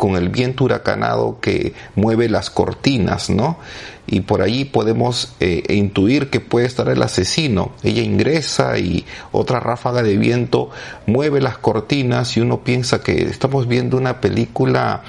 con 0.00 0.16
el 0.16 0.30
viento 0.30 0.64
huracanado 0.64 1.40
que 1.42 1.74
mueve 1.94 2.30
las 2.30 2.48
cortinas, 2.48 3.28
¿no? 3.28 3.58
Y 4.06 4.22
por 4.22 4.40
ahí 4.40 4.64
podemos 4.64 5.34
eh, 5.40 5.62
intuir 5.68 6.30
que 6.30 6.40
puede 6.40 6.64
estar 6.64 6.88
el 6.88 7.02
asesino. 7.02 7.72
Ella 7.82 8.00
ingresa 8.00 8.78
y 8.78 9.04
otra 9.30 9.60
ráfaga 9.60 10.02
de 10.02 10.16
viento 10.16 10.70
mueve 11.04 11.42
las 11.42 11.58
cortinas 11.58 12.34
y 12.38 12.40
uno 12.40 12.64
piensa 12.64 13.02
que 13.02 13.24
estamos 13.24 13.68
viendo 13.68 13.98
una 13.98 14.22
película 14.22 15.02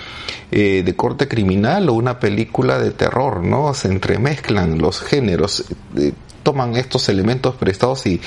eh, 0.52 0.84
de 0.84 0.96
corte 0.98 1.30
criminal 1.30 1.88
o 1.88 1.94
una 1.94 2.20
película 2.20 2.78
de 2.78 2.92
terror, 2.92 3.46
¿no? 3.46 3.74
Se 3.74 3.88
entremezclan 3.88 4.78
los 4.78 5.00
géneros, 5.00 5.64
eh, 5.96 6.12
toman 6.44 6.76
estos 6.76 7.08
elementos 7.08 7.56
prestados 7.56 8.06
y 8.08 8.20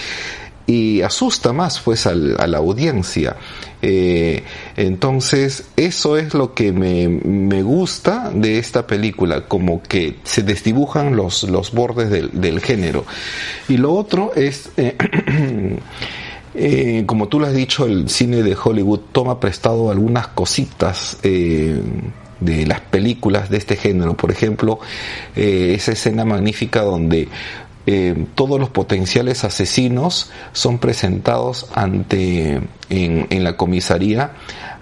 y 0.67 1.03
asusta 1.03 1.53
más 1.53 1.81
pues 1.81 2.07
a 2.07 2.15
la 2.15 2.59
audiencia. 2.59 3.37
Eh, 3.87 4.43
entonces, 4.77 5.65
eso 5.77 6.17
es 6.17 6.33
lo 6.33 6.55
que 6.55 6.73
me, 6.73 7.07
me, 7.09 7.63
gusta 7.63 8.31
de 8.35 8.57
esta 8.59 8.87
película, 8.87 9.43
como 9.43 9.83
que 9.83 10.17
se 10.25 10.43
desdibujan 10.43 11.17
los, 11.17 11.43
los 11.45 11.73
bordes 11.73 12.09
del, 12.09 12.31
del 12.33 12.61
género. 12.61 13.05
Y 13.69 13.77
lo 13.77 13.93
otro 13.93 14.33
es, 14.35 14.71
eh, 14.79 14.97
eh, 16.55 17.03
como 17.05 17.29
tú 17.29 17.41
lo 17.41 17.47
has 17.47 17.55
dicho, 17.55 17.85
el 17.85 18.09
cine 18.09 18.43
de 18.43 18.57
Hollywood 18.57 19.01
toma 19.13 19.39
prestado 19.39 19.91
algunas 19.91 20.29
cositas. 20.29 21.19
de 22.41 22.67
las 22.67 22.81
películas 22.81 23.49
de 23.49 23.57
este 23.57 23.77
género, 23.77 24.17
por 24.17 24.31
ejemplo, 24.31 24.79
esa 25.35 25.93
escena 25.93 26.27
magnífica 26.27 26.83
donde 26.83 27.29
eh, 27.87 28.27
todos 28.35 28.59
los 28.59 28.71
potenciales 28.71 29.45
asesinos 29.45 30.31
son 30.53 30.79
presentados 30.79 31.67
ante 31.75 32.63
en, 32.89 33.45
la 33.45 33.59
comisaría 33.59 34.33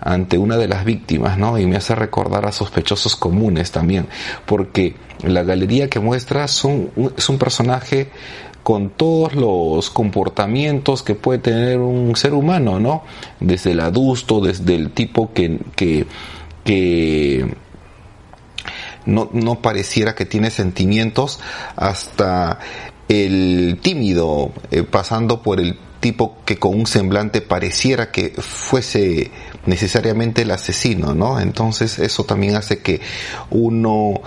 ante 0.00 0.38
una 0.38 0.56
de 0.56 0.68
las 0.68 0.84
víctimas, 0.84 1.36
¿no? 1.36 1.58
Y 1.58 1.66
me 1.66 1.76
hace 1.76 1.96
recordar 1.96 2.46
a 2.46 2.52
sospechosos 2.52 3.16
comunes 3.16 3.72
también, 3.72 4.06
porque 4.46 4.94
la 5.24 5.42
galería 5.42 5.90
que 5.90 5.98
muestra 5.98 6.46
son, 6.46 6.90
es 7.16 7.28
un 7.28 7.38
personaje 7.38 8.10
con 8.62 8.90
todos 8.90 9.34
los 9.34 9.90
comportamientos 9.90 11.02
que 11.02 11.16
puede 11.16 11.40
tener 11.40 11.78
un 11.78 12.14
ser 12.14 12.34
humano, 12.34 12.78
¿no? 12.78 13.02
Desde 13.40 13.72
el 13.72 13.80
adusto, 13.80 14.40
desde 14.40 14.76
el 14.76 14.92
tipo 14.92 15.32
que, 15.32 15.58
que, 15.74 16.06
que 16.64 17.56
no, 19.06 19.28
no 19.32 19.60
pareciera 19.60 20.14
que 20.14 20.24
tiene 20.24 20.50
sentimientos, 20.50 21.40
hasta 21.76 22.58
el 23.08 23.78
tímido, 23.82 24.52
eh, 24.70 24.82
pasando 24.82 25.42
por 25.42 25.60
el 25.60 25.76
tipo 26.00 26.38
que 26.44 26.58
con 26.58 26.74
un 26.74 26.86
semblante 26.86 27.40
pareciera 27.40 28.10
que 28.10 28.30
fuese 28.30 29.30
necesariamente 29.66 30.42
el 30.42 30.50
asesino, 30.50 31.14
¿no? 31.14 31.38
Entonces 31.38 31.98
eso 32.00 32.24
también 32.24 32.56
hace 32.56 32.80
que 32.80 33.00
uno 33.50 34.20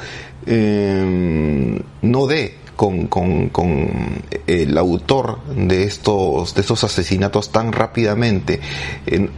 em, 0.46 1.79
no 2.01 2.27
dé 2.27 2.55
con, 2.75 3.08
con, 3.08 3.50
con, 3.50 4.24
el 4.48 4.77
autor 4.77 5.39
de 5.55 5.84
estos, 5.84 6.55
de 6.55 6.62
estos 6.62 6.84
asesinatos 6.84 7.51
tan 7.51 7.72
rápidamente, 7.72 8.60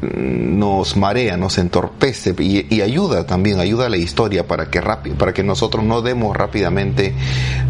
nos 0.02 0.98
marea, 0.98 1.38
nos 1.38 1.58
entorpece 1.58 2.36
y, 2.40 2.66
y, 2.74 2.82
ayuda 2.82 3.26
también, 3.26 3.60
ayuda 3.60 3.86
a 3.86 3.90
la 3.90 3.98
historia 3.98 4.48
para 4.48 4.70
que, 4.70 4.82
para 4.82 5.34
que 5.34 5.44
nosotros 5.44 5.84
no 5.84 6.02
demos 6.02 6.36
rápidamente 6.36 7.14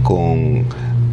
con 0.04 0.66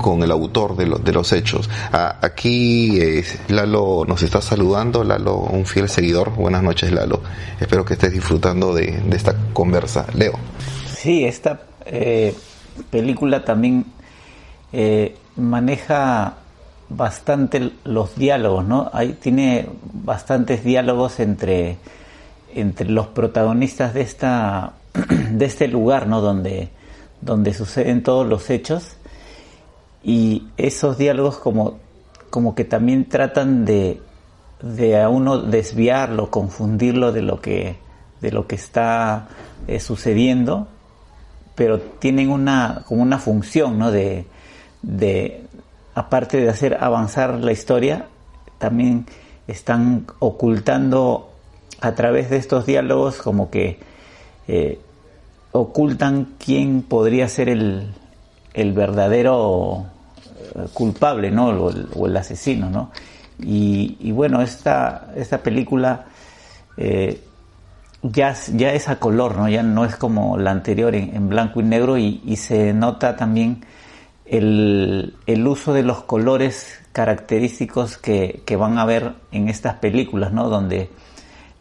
con 0.05 0.23
el 0.23 0.31
autor 0.31 0.77
de, 0.77 0.85
de 1.03 1.13
los 1.13 1.33
hechos. 1.33 1.71
aquí 1.91 3.01
eh, 3.01 3.25
Lalo 3.49 4.05
nos 4.07 4.23
está 4.23 4.43
saludando, 4.43 5.03
Lalo, 5.03 5.37
un 5.37 5.65
fiel 5.65 5.89
seguidor. 5.89 6.35
Buenas 6.35 6.63
noches, 6.63 6.93
Lalo. 6.93 7.23
Espero 7.59 7.87
que 7.87 7.95
estés 7.95 8.13
disfrutando 8.13 8.75
de, 8.75 9.03
esta 9.13 9.35
conversa. 9.55 10.05
Leo. 10.13 10.35
Sí, 10.95 11.25
esta 11.25 11.63
eh, 11.87 12.35
película 12.91 13.47
también 13.47 13.87
eh, 14.75 15.17
maneja 15.37 16.35
bastante 16.91 17.71
los 17.85 18.15
diálogos, 18.15 18.63
¿no? 18.63 18.91
Hay, 18.93 19.15
tiene 19.15 19.67
bastantes 19.91 20.63
diálogos 20.65 21.19
entre, 21.19 21.79
entre 22.55 22.91
los 22.91 23.07
protagonistas 23.07 23.95
de 23.95 24.03
esta 24.03 24.75
de 25.31 25.47
este 25.47 25.67
lugar, 25.67 26.07
¿no? 26.09 26.21
Donde, 26.21 26.69
donde 27.23 27.55
suceden 27.55 28.03
todos 28.03 28.27
los 28.27 28.51
hechos 28.51 28.99
y 30.05 30.49
esos 30.59 30.99
diálogos 30.99 31.38
como, 31.38 31.79
como 32.29 32.55
que 32.55 32.64
también 32.64 33.09
tratan 33.09 33.64
de, 33.64 34.01
de 34.61 35.01
a 35.01 35.09
uno 35.09 35.38
desviarlo, 35.38 36.31
confundirlo 36.31 37.11
de 37.11 37.23
lo 37.23 37.40
que, 37.40 37.77
de 38.21 38.31
lo 38.31 38.47
que 38.47 38.55
está 38.55 39.29
eh, 39.67 39.81
sucediendo, 39.81 40.69
pero 41.55 41.81
tienen 41.81 42.31
una, 42.31 42.83
como 42.87 43.03
una 43.03 43.19
función, 43.19 43.79
¿no? 43.79 43.90
De, 43.90 44.27
de, 44.83 45.47
aparte 45.95 46.38
de 46.38 46.51
hacer 46.51 46.77
avanzar 46.81 47.38
la 47.40 47.53
historia, 47.53 48.07
también 48.59 49.07
están 49.47 50.07
ocultando 50.19 51.31
a 51.81 51.95
través 51.95 52.29
de 52.29 52.37
estos 52.37 52.67
diálogos 52.67 53.17
como 53.23 53.51
que 53.51 53.79
eh, 54.49 54.81
ocultan 55.53 56.35
quién 56.38 56.83
podría 56.83 57.29
ser 57.29 57.49
el, 57.49 57.95
el 58.53 58.73
verdadero 58.73 59.87
culpable, 60.73 61.31
¿no? 61.31 61.49
O 61.49 62.07
el, 62.07 62.17
asesino, 62.17 62.71
¿no? 62.71 62.90
Y, 63.38 64.12
bueno, 64.12 64.43
esta, 64.43 65.12
esta 65.17 65.38
película 65.38 66.07
eh, 66.77 67.21
ya, 68.03 68.35
ya 68.53 68.73
es 68.73 68.88
a 68.88 68.99
color, 68.99 69.37
¿no? 69.37 69.49
Ya 69.49 69.62
no 69.62 69.85
es 69.85 69.97
como 69.97 70.38
la 70.38 70.51
anterior 70.51 70.95
en, 70.95 71.29
blanco 71.29 71.61
y 71.61 71.64
negro 71.64 71.99
y, 71.99 72.37
se 72.37 72.73
nota 72.73 73.17
también 73.17 73.64
el, 74.27 75.14
el, 75.27 75.47
uso 75.47 75.73
de 75.73 75.83
los 75.83 76.05
colores 76.05 76.81
característicos 76.93 77.99
que, 77.99 78.43
que, 78.45 78.57
van 78.57 78.79
a 78.79 78.85
ver 78.85 79.14
en 79.33 79.49
estas 79.49 79.75
películas, 79.77 80.33
¿no? 80.33 80.49
Donde 80.49 80.90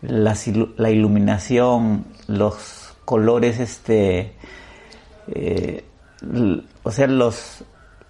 la, 0.01 0.35
la 0.77 0.89
iluminación, 0.91 2.05
los 2.27 2.95
colores, 3.05 3.59
este, 3.59 4.33
eh, 5.27 5.83
o 6.83 6.91
sea, 6.91 7.07
los, 7.07 7.63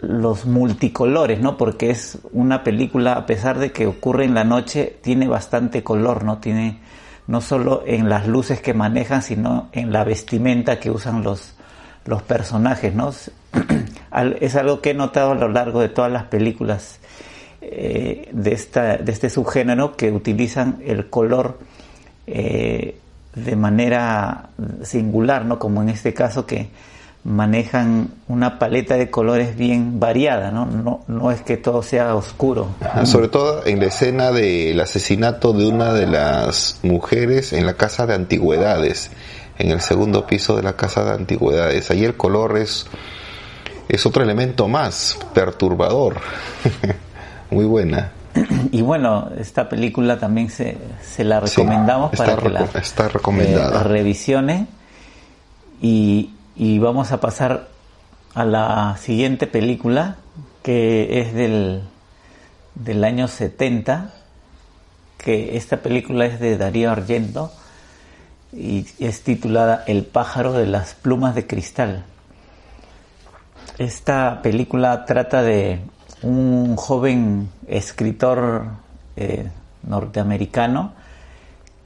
los 0.03 0.45
multicolores, 0.45 1.39
¿no? 1.39 1.57
Porque 1.57 1.89
es 1.89 2.19
una 2.31 2.63
película, 2.63 3.13
a 3.13 3.25
pesar 3.25 3.59
de 3.59 3.71
que 3.71 3.87
ocurre 3.87 4.25
en 4.25 4.33
la 4.33 4.43
noche, 4.43 4.97
tiene 5.01 5.27
bastante 5.27 5.83
color, 5.83 6.23
¿no? 6.23 6.39
Tiene 6.39 6.79
no 7.27 7.41
solo 7.41 7.83
en 7.85 8.09
las 8.09 8.27
luces 8.27 8.61
que 8.61 8.73
manejan, 8.73 9.21
sino 9.21 9.69
en 9.71 9.91
la 9.91 10.03
vestimenta 10.03 10.79
que 10.79 10.91
usan 10.91 11.23
los, 11.23 11.55
los 12.05 12.21
personajes, 12.21 12.93
¿no? 12.93 13.11
es 14.39 14.55
algo 14.55 14.81
que 14.81 14.91
he 14.91 14.93
notado 14.93 15.31
a 15.31 15.35
lo 15.35 15.47
largo 15.47 15.79
de 15.79 15.89
todas 15.89 16.11
las 16.11 16.25
películas 16.25 16.99
eh, 17.61 18.29
de, 18.31 18.51
esta, 18.51 18.97
de 18.97 19.11
este 19.11 19.29
subgénero 19.29 19.95
que 19.95 20.11
utilizan 20.11 20.81
el 20.85 21.09
color 21.09 21.59
eh, 22.27 22.97
de 23.35 23.55
manera 23.55 24.49
singular, 24.83 25.45
¿no? 25.45 25.59
Como 25.59 25.81
en 25.81 25.89
este 25.89 26.13
caso 26.13 26.45
que 26.45 26.69
manejan 27.23 28.09
una 28.27 28.59
paleta 28.59 28.95
de 28.95 29.09
colores 29.09 29.55
bien 29.55 29.99
variada, 29.99 30.51
¿no? 30.51 30.65
No, 30.65 31.03
no 31.07 31.31
es 31.31 31.41
que 31.41 31.55
todo 31.57 31.81
sea 31.81 32.15
oscuro. 32.15 32.67
Sobre 33.05 33.29
todo 33.29 33.65
en 33.65 33.79
la 33.79 33.85
escena 33.85 34.31
del 34.31 34.79
asesinato 34.79 35.53
de 35.53 35.65
una 35.67 35.93
de 35.93 36.07
las 36.07 36.79
mujeres 36.83 37.53
en 37.53 37.65
la 37.65 37.75
casa 37.75 38.05
de 38.05 38.13
antigüedades, 38.13 39.11
en 39.57 39.71
el 39.71 39.81
segundo 39.81 40.27
piso 40.27 40.55
de 40.57 40.63
la 40.63 40.75
casa 40.75 41.05
de 41.05 41.11
antigüedades. 41.11 41.89
Ahí 41.91 42.03
el 42.03 42.15
color 42.15 42.57
es, 42.57 42.87
es 43.87 44.05
otro 44.05 44.23
elemento 44.23 44.67
más 44.67 45.17
perturbador. 45.33 46.17
Muy 47.51 47.65
buena. 47.65 48.11
Y 48.71 48.81
bueno, 48.81 49.29
esta 49.37 49.69
película 49.69 50.17
también 50.19 50.49
se, 50.49 50.77
se 51.01 51.23
la 51.23 51.39
recomendamos 51.39 52.11
para 52.17 52.35
que 52.35 52.49
la, 52.49 52.67
está 52.81 53.07
recomendada. 53.07 53.81
Eh, 53.81 53.83
revisione 53.83 54.67
y, 55.81 56.32
y 56.55 56.79
vamos 56.79 57.11
a 57.11 57.19
pasar 57.19 57.67
a 58.33 58.45
la 58.45 58.97
siguiente 58.97 59.47
película 59.47 60.17
que 60.61 61.21
es 61.21 61.33
del, 61.33 61.83
del 62.75 63.03
año 63.03 63.27
70 63.27 64.13
que 65.17 65.57
esta 65.57 65.77
película 65.77 66.25
es 66.25 66.39
de 66.39 66.57
Darío 66.57 66.91
Argento 66.91 67.51
y 68.51 68.85
es 68.99 69.23
titulada 69.23 69.83
El 69.87 70.05
pájaro 70.05 70.53
de 70.53 70.67
las 70.67 70.93
plumas 70.93 71.33
de 71.33 71.47
cristal. 71.47 72.03
Esta 73.77 74.41
película 74.43 75.05
trata 75.05 75.41
de 75.41 75.79
un 76.21 76.75
joven 76.75 77.49
escritor 77.67 78.65
eh, 79.15 79.49
norteamericano 79.83 80.93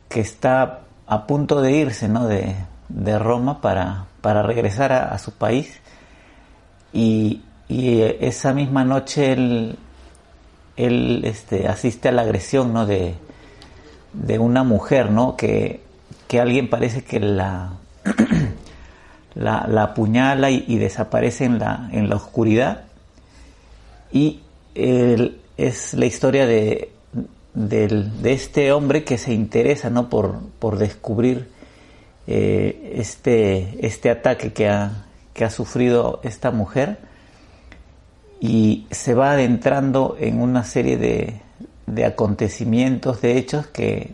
que 0.10 0.20
está 0.20 0.82
a 1.06 1.28
punto 1.28 1.62
de 1.62 1.72
irse 1.72 2.10
¿no? 2.10 2.28
de, 2.28 2.56
de 2.90 3.20
Roma 3.20 3.62
para, 3.62 4.06
para 4.22 4.44
regresar 4.44 4.92
a, 4.92 5.18
su 5.18 5.34
país 5.34 5.80
y, 6.94 7.42
esa 7.70 8.54
misma 8.54 8.86
noche 8.86 9.34
él, 9.34 9.78
él 10.78 11.22
este, 11.26 11.68
asiste 11.68 12.08
a 12.08 12.14
la 12.14 12.22
agresión 12.22 12.72
¿no? 12.72 12.86
de, 12.86 13.16
de 14.14 14.40
una 14.40 14.64
mujer 14.64 15.12
¿no? 15.12 15.36
que, 15.36 15.82
que 16.30 16.40
alguien 16.40 16.70
parece 16.70 17.04
que 17.04 17.20
la, 17.20 17.74
la, 19.36 19.84
apuñala 19.84 20.50
y, 20.50 20.78
desaparece 20.78 21.44
en 21.44 21.60
la, 21.60 21.90
en 21.92 22.10
la 22.10 22.16
oscuridad. 22.16 22.86
Y 24.14 24.40
es 24.74 25.94
la 25.94 26.06
historia 26.06 26.46
de, 26.46 26.92
de, 27.54 28.32
este 28.32 28.72
hombre 28.72 29.04
que 29.04 29.18
se 29.18 29.34
interesa 29.34 29.90
¿no? 29.90 30.10
por, 30.10 30.40
por 30.60 30.78
descubrir 30.78 31.50
eh, 32.28 32.94
este, 32.96 33.86
este 33.86 34.10
ataque 34.10 34.54
que 34.54 34.68
ha, 34.68 35.06
que 35.34 35.46
ha 35.46 35.50
sufrido 35.50 36.20
esta 36.24 36.52
mujer 36.52 37.00
y 38.40 38.86
se 38.92 39.14
va 39.14 39.32
adentrando 39.32 40.16
en 40.20 40.42
una 40.42 40.64
serie 40.64 40.98
de, 40.98 41.42
de 41.88 42.06
acontecimientos, 42.06 43.22
de 43.22 43.38
hechos 43.38 43.68
que, 43.68 44.12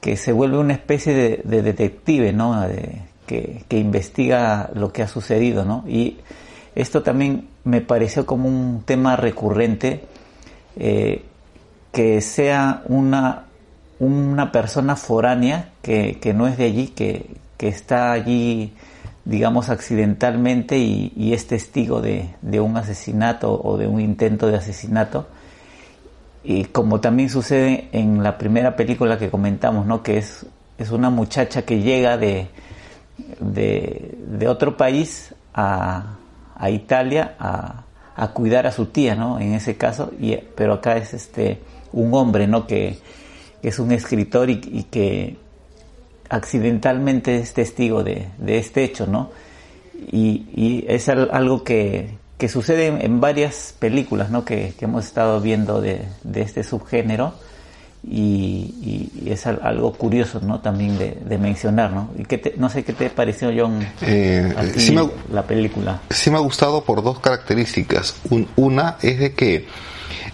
que 0.00 0.16
se 0.16 0.32
vuelve 0.32 0.58
una 0.58 0.74
especie 0.74 1.42
de, 1.42 1.62
detective, 1.62 2.32
¿no? 2.32 2.66
que, 3.26 3.64
que, 3.66 3.78
investiga 3.78 4.70
lo 4.74 4.92
que 4.92 5.02
ha 5.02 5.08
sucedido, 5.08 5.64
¿no? 5.64 5.82
Y 5.88 6.18
esto 6.74 7.02
también 7.02 7.48
me 7.64 7.80
pareció 7.80 8.26
como 8.26 8.48
un 8.48 8.82
tema 8.84 9.16
recurrente, 9.16 10.04
eh, 10.76 11.24
que 11.92 12.20
sea 12.20 12.82
una, 12.86 13.46
una 13.98 14.52
persona 14.52 14.96
foránea 14.96 15.70
que, 15.82 16.18
que, 16.20 16.34
no 16.34 16.46
es 16.46 16.56
de 16.56 16.64
allí, 16.64 16.88
que, 16.88 17.36
que 17.56 17.68
está 17.68 18.12
allí, 18.12 18.74
digamos, 19.24 19.68
accidentalmente 19.68 20.78
y, 20.78 21.32
es 21.32 21.46
testigo 21.46 22.00
de, 22.00 22.34
de, 22.42 22.60
un 22.60 22.76
asesinato 22.76 23.60
o 23.62 23.76
de 23.76 23.86
un 23.86 24.00
intento 24.00 24.48
de 24.48 24.56
asesinato 24.56 25.28
y 26.44 26.64
como 26.64 27.00
también 27.00 27.30
sucede 27.30 27.88
en 27.92 28.22
la 28.22 28.36
primera 28.36 28.76
película 28.76 29.18
que 29.18 29.30
comentamos, 29.30 29.86
¿no? 29.86 30.02
que 30.02 30.18
es, 30.18 30.44
es 30.76 30.90
una 30.90 31.08
muchacha 31.08 31.62
que 31.62 31.80
llega 31.80 32.18
de, 32.18 32.48
de, 33.40 34.46
otro 34.46 34.76
país 34.76 35.34
a, 35.54 36.16
a 36.54 36.70
Italia 36.70 37.34
a, 37.38 37.84
a, 38.14 38.28
cuidar 38.28 38.66
a 38.66 38.72
su 38.72 38.86
tía, 38.86 39.14
¿no? 39.14 39.40
en 39.40 39.54
ese 39.54 39.78
caso, 39.78 40.12
y, 40.20 40.36
pero 40.36 40.74
acá 40.74 40.98
es 40.98 41.14
este 41.14 41.62
un 41.92 42.12
hombre 42.12 42.46
¿no? 42.46 42.66
que, 42.66 42.98
es 43.68 43.78
un 43.78 43.92
escritor 43.92 44.50
y, 44.50 44.60
y, 44.64 44.84
que 44.84 45.36
accidentalmente 46.28 47.38
es 47.38 47.54
testigo 47.54 48.02
de, 48.02 48.28
de 48.38 48.58
este 48.58 48.84
hecho, 48.84 49.06
¿no? 49.06 49.30
Y, 50.10 50.46
y 50.54 50.84
es 50.88 51.08
algo 51.08 51.64
que, 51.64 52.10
que 52.38 52.48
sucede 52.48 52.86
en 52.86 53.20
varias 53.20 53.74
películas 53.78 54.30
¿no? 54.30 54.44
que, 54.44 54.74
hemos 54.80 55.06
estado 55.06 55.40
viendo 55.40 55.80
de, 55.80 56.02
este 56.34 56.64
subgénero 56.64 57.34
y, 58.06 59.10
es 59.24 59.46
algo 59.46 59.94
curioso 59.94 60.40
¿no? 60.40 60.60
también 60.60 60.98
de, 60.98 61.38
mencionar. 61.38 61.92
¿no? 61.92 62.10
Y 62.18 62.24
que 62.24 62.54
no 62.58 62.68
sé 62.68 62.84
qué 62.84 62.92
te 62.92 63.08
pareció, 63.10 63.50
John, 63.56 63.86
eh, 64.02 64.52
la 65.32 65.42
película. 65.42 66.02
Sí 66.10 66.30
me 66.30 66.36
ha 66.36 66.40
gustado 66.40 66.84
por 66.84 67.02
dos 67.02 67.20
características. 67.20 68.16
una 68.56 68.96
es 69.00 69.18
de 69.18 69.32
que 69.32 69.66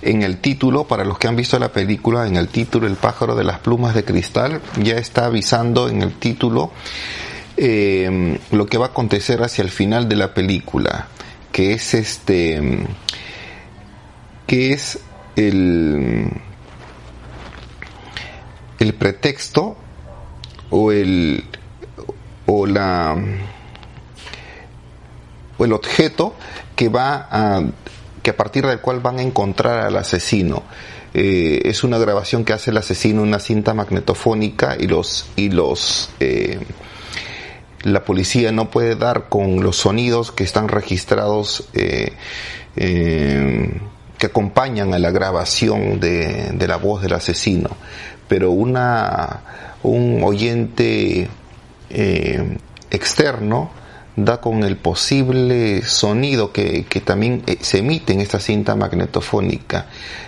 en 0.03 0.23
el 0.23 0.39
título, 0.39 0.85
para 0.85 1.05
los 1.05 1.19
que 1.19 1.29
han 1.29 1.37
visto 1.37 1.59
la 1.59 1.73
película, 1.73 2.27
en 2.27 2.37
el 2.37 2.49
título 2.49 2.87
El 2.87 2.97
pájaro 2.97 3.35
de 3.35 3.45
las 3.45 3.59
plumas 3.59 3.95
de 3.95 4.05
cristal, 4.05 4.61
ya 4.83 4.97
está 4.97 5.27
avisando 5.27 5.89
en 5.89 6.03
el 6.03 6.15
título 6.15 6.73
eh, 7.57 8.39
lo 8.53 8.67
que 8.67 8.79
va 8.79 8.87
a 8.87 8.89
acontecer 8.91 9.43
hacia 9.43 9.63
el 9.63 9.71
final 9.71 10.09
de 10.09 10.17
la 10.17 10.33
película 10.35 11.09
que 11.53 11.73
es 11.73 11.95
este, 11.95 12.87
que 14.47 14.73
es 14.73 14.99
el, 15.37 16.31
el 18.79 18.95
pretexto 18.95 19.77
o 20.71 20.93
el, 20.93 21.45
o 22.47 22.67
la, 22.67 23.17
o 25.59 25.65
el 25.65 25.73
objeto 25.73 26.35
que 26.77 26.89
va 26.89 27.29
a, 27.31 27.63
que 28.23 28.31
a 28.31 28.37
partir 28.37 28.67
del 28.67 28.81
cual 28.81 29.01
van 29.01 29.19
a 29.19 29.23
encontrar 29.23 29.87
al 29.87 29.97
asesino. 29.97 30.63
Eh, 31.13 31.63
es 31.65 31.83
una 31.83 31.99
grabación 31.99 32.45
que 32.45 32.53
hace 32.53 32.71
el 32.71 32.77
asesino 32.77 33.23
una 33.23 33.41
cinta 33.41 33.75
magnetofónica 33.75 34.77
y 34.79 34.87
los 34.87 35.27
y 35.35 35.49
los 35.49 36.11
eh, 36.21 36.61
la 37.83 38.05
policía 38.05 38.53
no 38.53 38.71
puede 38.71 38.95
dar 38.95 39.29
con 39.29 39.61
los 39.61 39.77
sonidos 39.77 40.31
que 40.31 40.45
están 40.45 40.69
registrados 40.69 41.69
eh, 41.73 42.13
que 42.77 44.27
acompañan 44.27 44.95
a 44.95 45.01
la 45.01 45.11
grabación 45.11 45.99
de, 45.99 46.55
la 46.69 46.77
voz 46.77 47.03
del 47.03 47.15
asesino, 47.15 47.71
pero 48.29 48.51
una, 48.51 49.41
un 49.83 50.23
oyente 50.23 51.29
externo 52.91 53.71
da 54.17 54.41
con 54.41 54.65
el 54.65 54.77
posible 54.77 55.83
sonido 55.83 56.53
que, 56.53 56.85
que, 56.85 57.01
también 57.01 57.43
se 57.61 57.79
emite 57.79 58.13
en 58.13 58.21
esta 58.21 58.41
cinta 58.41 58.75
magnetofónica 58.77 59.87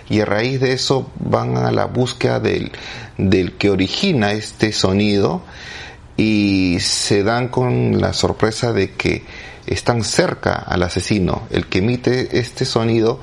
y 0.09 0.21
a 0.21 0.25
raíz 0.25 0.59
de 0.61 0.73
eso 0.73 1.11
van 1.19 1.57
a 1.57 1.71
la 1.71 1.85
búsqueda 1.85 2.39
del, 2.39 2.71
del 3.17 3.53
que 3.53 3.69
origina 3.69 4.31
este 4.31 4.71
sonido 4.71 5.43
y 6.17 6.77
se 6.79 7.23
dan 7.23 7.47
con 7.47 7.99
la 7.99 8.13
sorpresa 8.13 8.71
de 8.73 8.91
que 8.91 9.23
están 9.65 10.03
cerca 10.03 10.53
al 10.53 10.83
asesino. 10.83 11.43
El 11.49 11.67
que 11.67 11.79
emite 11.79 12.37
este 12.39 12.65
sonido 12.65 13.19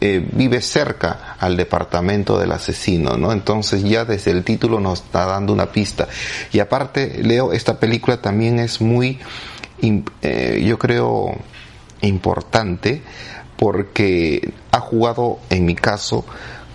eh, 0.00 0.26
vive 0.32 0.60
cerca 0.60 1.36
al 1.38 1.56
departamento 1.56 2.38
del 2.38 2.52
asesino, 2.52 3.16
¿no? 3.16 3.32
Entonces 3.32 3.84
ya 3.84 4.04
desde 4.04 4.30
el 4.30 4.44
título 4.44 4.80
nos 4.80 5.02
está 5.02 5.26
dando 5.26 5.52
una 5.52 5.72
pista. 5.72 6.08
Y 6.52 6.58
aparte, 6.58 7.22
Leo, 7.22 7.52
esta 7.52 7.78
película 7.78 8.20
también 8.20 8.58
es 8.58 8.80
muy, 8.80 9.18
eh, 9.80 10.64
yo 10.66 10.78
creo, 10.78 11.36
importante 12.06 13.02
porque 13.56 14.52
ha 14.72 14.80
jugado, 14.80 15.38
en 15.50 15.64
mi 15.64 15.74
caso, 15.74 16.24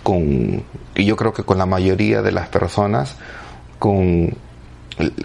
con, 0.04 0.64
y 0.96 1.06
yo 1.06 1.16
creo 1.16 1.34
que 1.34 1.44
con 1.44 1.58
la 1.58 1.66
mayoría 1.66 2.22
de 2.22 2.32
las 2.32 2.48
personas, 2.48 3.16
con 3.78 4.36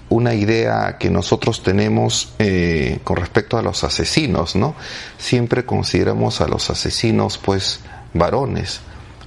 una 0.09 0.35
idea 0.35 0.99
que 0.99 1.11
nosotros 1.11 1.63
tenemos 1.63 2.35
eh, 2.39 3.01
con 3.03 3.17
respecto 3.17 3.59
a 3.59 3.63
los 3.63 3.83
asesinos, 3.83 4.55
¿no? 4.55 4.75
Siempre 5.19 5.65
consideramos 5.65 6.41
a 6.41 6.49
los 6.49 6.71
asesinos, 6.71 7.39
pues, 7.39 7.81
varones, 8.13 8.81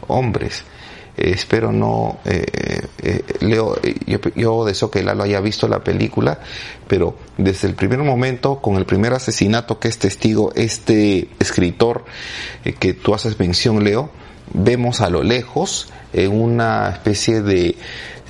hombres. 0.07 0.63
Eh, 1.17 1.31
espero 1.33 1.71
no, 1.71 2.19
eh, 2.25 3.21
Leo, 3.41 3.75
yo, 4.05 4.19
yo, 4.35 4.65
deseo 4.65 4.91
que 4.91 5.03
Lalo 5.03 5.23
haya 5.23 5.39
visto 5.41 5.67
la 5.67 5.83
película, 5.83 6.39
pero 6.87 7.17
desde 7.37 7.67
el 7.67 7.75
primer 7.75 7.99
momento, 7.99 8.61
con 8.61 8.75
el 8.75 8.85
primer 8.85 9.13
asesinato 9.13 9.79
que 9.79 9.87
es 9.87 9.97
testigo 9.97 10.51
este 10.55 11.29
escritor 11.39 12.05
que 12.79 12.93
tú 12.93 13.13
haces 13.13 13.39
mención, 13.39 13.83
Leo, 13.83 14.09
vemos 14.53 15.01
a 15.01 15.09
lo 15.09 15.23
lejos 15.23 15.89
en 16.13 16.39
una 16.39 16.89
especie 16.89 17.41
de 17.41 17.75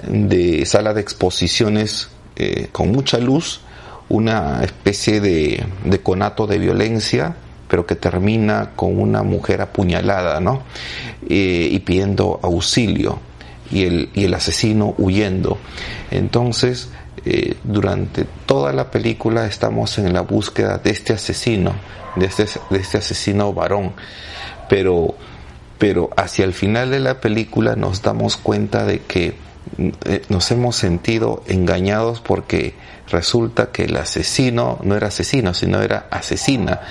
de 0.05 0.65
sala 0.65 0.93
de 0.93 1.01
exposiciones 1.01 2.09
eh, 2.35 2.69
con 2.71 2.91
mucha 2.91 3.17
luz, 3.17 3.61
una 4.09 4.63
especie 4.63 5.19
de, 5.19 5.65
de, 5.83 5.99
conato 5.99 6.47
de 6.47 6.59
violencia, 6.59 7.35
pero 7.67 7.85
que 7.85 7.95
termina 7.95 8.71
con 8.75 8.99
una 8.99 9.23
mujer 9.23 9.61
apuñalada, 9.61 10.39
¿no? 10.39 10.63
Eh, 11.29 11.69
y 11.71 11.79
pidiendo 11.79 12.39
auxilio, 12.41 13.19
y 13.71 13.85
el, 13.85 14.09
y 14.13 14.25
el 14.25 14.33
asesino 14.33 14.95
huyendo. 14.97 15.57
Entonces, 16.11 16.89
eh, 17.25 17.57
durante 17.63 18.25
toda 18.45 18.71
la 18.71 18.89
película 18.89 19.45
estamos 19.45 19.97
en 19.97 20.13
la 20.13 20.21
búsqueda 20.21 20.77
de 20.77 20.91
este 20.91 21.13
asesino, 21.13 21.73
de 22.15 22.27
este, 22.27 22.45
de 22.69 22.77
este 22.77 22.99
asesino 22.99 23.53
varón, 23.53 23.93
pero, 24.69 25.15
pero 25.77 26.09
hacia 26.15 26.45
el 26.45 26.53
final 26.53 26.91
de 26.91 26.99
la 26.99 27.19
película 27.19 27.75
nos 27.75 28.01
damos 28.01 28.37
cuenta 28.37 28.85
de 28.85 28.99
que 28.99 29.35
eh, 30.05 30.21
nos 30.29 30.49
hemos 30.51 30.77
sentido 30.77 31.43
engañados 31.47 32.21
porque 32.21 32.75
resulta 33.09 33.71
que 33.71 33.83
el 33.83 33.97
asesino 33.97 34.79
no 34.83 34.95
era 34.95 35.07
asesino, 35.07 35.53
sino 35.53 35.81
era 35.81 36.07
asesina 36.11 36.81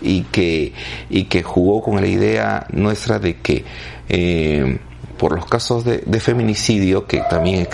y 0.00 0.22
que, 0.24 0.72
y 1.10 1.24
que 1.24 1.42
jugó 1.42 1.82
con 1.82 2.00
la 2.00 2.06
idea 2.06 2.66
nuestra 2.70 3.18
de 3.18 3.40
que 3.40 3.64
eh, 4.08 4.78
por 5.18 5.34
los 5.34 5.46
casos 5.46 5.84
de, 5.84 5.98
de 5.98 6.20
feminicidio 6.20 7.06
que 7.06 7.20
también 7.28 7.66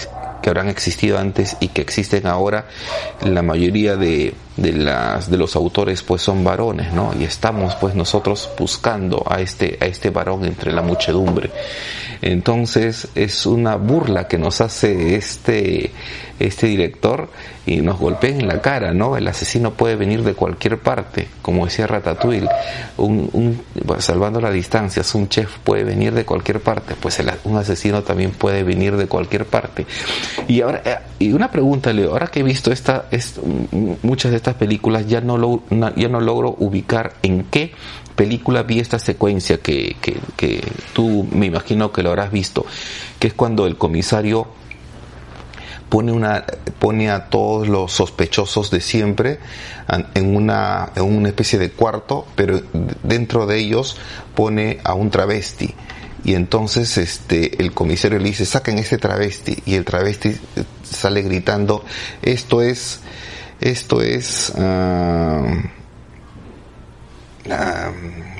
que 0.43 0.51
habrán 0.51 0.69
existido 0.69 1.19
antes 1.19 1.57
y 1.61 1.69
que 1.69 1.81
existen 1.81 2.27
ahora, 2.27 2.67
la 3.23 3.43
mayoría 3.43 3.97
de, 3.97 4.35
de, 4.57 4.73
las, 4.73 5.31
de 5.31 5.39
los 5.39 5.57
autores 5.57 6.03
pues 6.03 6.21
son 6.21 6.45
varones, 6.45 6.93
¿no? 6.93 7.15
Y 7.19 7.25
estamos 7.25 7.77
pues 7.77 7.95
nosotros 7.95 8.51
buscando 8.59 9.25
a 9.27 9.41
este, 9.41 9.79
a 9.81 9.87
este 9.87 10.11
varón 10.11 10.45
entre 10.45 10.73
la 10.73 10.83
muchedumbre. 10.83 11.51
Entonces 12.21 13.09
es 13.15 13.47
una 13.47 13.77
burla 13.77 14.29
que 14.29 14.37
nos 14.37 14.61
hace 14.61 15.15
este, 15.15 15.93
este 16.47 16.67
director 16.67 17.29
y 17.65 17.81
nos 17.81 17.99
golpeen 17.99 18.41
en 18.41 18.49
la 18.49 18.61
cara, 18.61 18.93
¿no? 18.93 19.17
El 19.17 19.29
asesino 19.29 19.73
puede 19.73 19.97
venir 19.97 20.23
de 20.25 20.35
cualquier 20.35 20.79
parte, 20.79 21.29
como 21.41 21.65
decía 21.65 21.87
Ratatouille, 21.87 22.49
un, 22.97 23.61
salvando 23.99 24.41
las 24.41 24.53
distancias, 24.53 25.15
un 25.15 25.29
chef 25.29 25.59
puede 25.59 25.85
venir 25.85 26.13
de 26.13 26.25
cualquier 26.25 26.61
parte, 26.61 26.95
pues 27.01 27.21
un 27.45 27.57
asesino 27.57 28.03
también 28.03 28.33
puede 28.33 28.65
venir 28.65 28.97
de 28.97 29.07
cualquier 29.07 29.47
parte. 29.47 29.87
Y 30.49 30.61
ahora, 30.61 30.83
eh, 30.85 30.99
y 31.21 31.33
una 31.33 31.51
pregunta, 31.51 31.93
Leo, 31.93 32.11
ahora 32.11 32.27
que 32.27 32.41
he 32.41 32.43
visto 32.43 32.73
esta, 32.73 33.07
muchas 34.03 34.33
de 34.33 34.37
estas 34.37 34.55
películas, 34.55 35.07
ya 35.07 35.21
no, 35.21 35.39
lo, 35.39 35.63
ya 35.97 36.09
no 36.09 36.21
logro 36.21 36.57
ubicar 36.59 37.15
en 37.23 37.45
qué 37.45 37.73
película 38.17 38.63
vi 38.65 38.81
esta 38.81 38.99
secuencia 38.99 39.59
que, 39.59 39.97
que, 40.01 40.17
que 40.37 40.63
tú 40.93 41.27
me 41.31 41.47
imagino 41.47 41.93
que 41.93 42.03
lo 42.03 42.11
habrás 42.11 42.31
visto, 42.33 42.67
que 43.19 43.29
es 43.29 43.35
cuando 43.35 43.67
el 43.67 43.77
comisario 43.77 44.49
pone 45.93 46.11
una 46.11 46.43
pone 46.79 47.11
a 47.11 47.29
todos 47.29 47.69
los 47.69 47.93
sospechosos 47.93 48.71
de 48.71 48.81
siempre 48.81 49.39
en 50.15 50.35
una, 50.35 50.91
en 50.97 51.03
una 51.03 51.29
especie 51.29 51.59
de 51.59 51.71
cuarto, 51.71 52.27
pero 52.35 52.63
dentro 53.03 53.45
de 53.45 53.59
ellos 53.59 53.99
pone 54.35 54.81
a 54.85 54.95
un 54.95 55.11
travesti. 55.11 55.75
Y 56.25 56.33
entonces 56.33 56.97
este 56.97 57.63
el 57.63 57.75
comisario 57.75 58.19
le 58.19 58.25
dice, 58.25 58.47
"Saquen 58.47 58.79
ese 58.79 58.97
travesti." 58.97 59.59
Y 59.67 59.75
el 59.75 59.85
travesti 59.85 60.35
sale 60.83 61.21
gritando, 61.21 61.85
"Esto 62.23 62.63
es 62.63 63.01
esto 63.61 64.01
es 64.01 64.51
uh, 64.57 64.63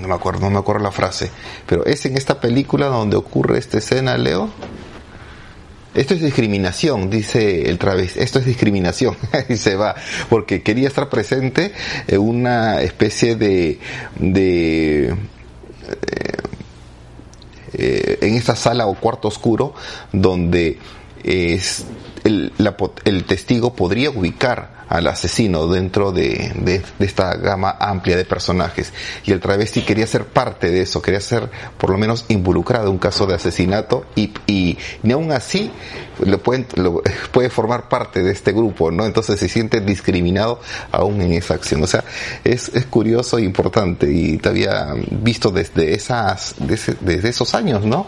no 0.01 0.09
me 0.09 0.15
acuerdo, 0.15 0.41
no 0.41 0.51
me 0.51 0.59
acuerdo 0.59 0.83
la 0.83 0.91
frase, 0.91 1.31
pero 1.67 1.85
es 1.85 2.07
en 2.07 2.17
esta 2.17 2.41
película 2.41 2.87
donde 2.87 3.17
ocurre 3.17 3.59
esta 3.59 3.77
escena, 3.77 4.17
Leo. 4.17 4.49
Esto 5.95 6.15
es 6.15 6.23
discriminación, 6.23 7.11
dice 7.11 7.69
el 7.69 7.79
través. 7.79 8.17
Esto 8.17 8.39
es 8.39 8.47
discriminación. 8.47 9.17
y 9.49 9.57
se 9.57 9.77
va. 9.77 9.95
Porque 10.29 10.63
quería 10.63 10.89
estar 10.89 11.09
presente 11.09 11.73
en 12.07 12.21
una 12.21 12.81
especie 12.81 13.37
de, 13.37 13.79
de 14.19 15.09
eh, 15.09 15.17
eh, 17.75 18.19
en 18.21 18.35
esta 18.35 18.55
sala 18.57 18.87
o 18.87 18.95
cuarto 18.95 19.29
oscuro 19.29 19.75
donde 20.13 20.79
es 21.25 21.85
el, 22.25 22.53
el 23.05 23.25
testigo 23.25 23.75
podría 23.75 24.11
ubicar 24.11 24.83
al 24.93 25.07
asesino 25.07 25.69
dentro 25.69 26.13
de, 26.13 26.53
de, 26.55 26.83
esta 26.99 27.35
gama 27.37 27.77
amplia 27.81 28.15
de 28.15 28.27
personajes. 28.27 28.93
Y 29.25 29.33
el 29.33 29.41
travesti 29.41 29.81
quería 29.83 30.07
ser 30.07 30.27
parte 30.27 30.71
de 30.71 30.83
eso, 30.83 31.01
quería 31.01 31.21
ser 31.21 31.49
por 31.79 31.89
lo 31.89 31.97
menos 31.97 32.27
involucrado 32.29 32.89
en 32.89 32.93
un 32.93 32.99
caso 32.99 33.27
de 33.27 33.35
asesinato 33.35 34.05
y, 34.15 34.35
y 34.47 34.77
ni 35.03 35.13
aún 35.13 35.33
así 35.33 35.71
pueden, 36.43 36.67
lo, 36.77 37.03
puede 37.33 37.49
formar 37.49 37.89
parte 37.89 38.23
de 38.23 38.33
este 38.33 38.53
grupo, 38.53 38.91
¿no? 38.91 39.07
Entonces 39.07 39.41
se 39.41 39.49
siente 39.49 39.81
discriminado 39.81 40.61
aún 40.91 41.21
en 41.23 41.33
esa 41.33 41.55
acción. 41.55 41.83
O 41.83 41.87
sea, 41.87 42.05
es, 42.45 42.71
curioso 42.91 43.39
e 43.39 43.45
importante 43.45 44.13
y 44.13 44.37
te 44.37 44.49
había 44.51 44.93
visto 45.11 45.51
desde 45.51 45.95
esas, 45.95 46.55
desde, 46.59 47.29
esos 47.29 47.55
años, 47.55 47.85
¿no? 47.85 48.07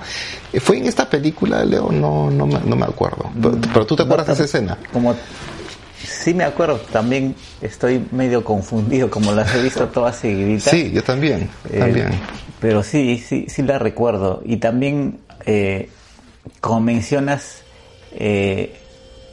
¿Fue 0.61 0.77
en 0.77 0.87
esta 0.87 1.09
película, 1.09 1.64
Leo? 1.64 1.90
No, 1.90 2.31
no, 2.31 2.46
me, 2.46 2.61
no 2.61 2.77
me 2.77 2.85
acuerdo. 2.85 3.31
Pero, 3.40 3.59
pero 3.72 3.87
te 3.87 4.03
acuerdas 4.04 4.26
de 4.26 4.32
esa 4.32 4.44
escena. 4.44 4.78
Como 4.92 5.14
Sí 6.04 6.34
me 6.34 6.44
acuerdo, 6.44 6.76
también 6.92 7.34
estoy 7.60 8.06
medio 8.10 8.44
confundido, 8.44 9.10
como 9.10 9.32
las 9.32 9.54
he 9.54 9.62
visto 9.62 9.86
todas 9.88 10.16
seguiditas. 10.16 10.70
Sí, 10.70 10.90
yo 10.92 11.02
también, 11.02 11.48
eh, 11.70 11.78
también. 11.78 12.08
Pero 12.60 12.82
sí, 12.82 13.18
sí, 13.18 13.46
sí 13.48 13.62
las 13.62 13.80
recuerdo. 13.80 14.42
Y 14.44 14.58
también, 14.58 15.18
eh, 15.46 15.88
como 16.60 16.80
mencionas, 16.80 17.62
eh, 18.12 18.74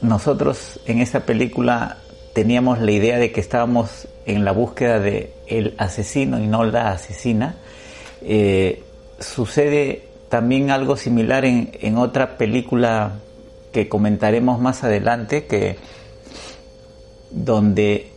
nosotros 0.00 0.80
en 0.86 1.00
esa 1.00 1.20
película 1.20 1.98
teníamos 2.34 2.80
la 2.80 2.90
idea 2.90 3.18
de 3.18 3.32
que 3.32 3.40
estábamos 3.40 4.08
en 4.24 4.44
la 4.44 4.52
búsqueda 4.52 4.98
de 4.98 5.32
el 5.46 5.74
asesino 5.78 6.40
y 6.40 6.46
no 6.46 6.64
la 6.64 6.90
asesina. 6.92 7.56
sucede 9.18 10.08
también 10.30 10.70
algo 10.70 10.96
similar 10.96 11.44
en, 11.44 11.70
en 11.80 11.98
otra 11.98 12.38
película 12.38 13.12
que 13.72 13.88
comentaremos 13.88 14.60
más 14.60 14.84
adelante, 14.84 15.46
que 15.46 15.76
donde 17.30 18.12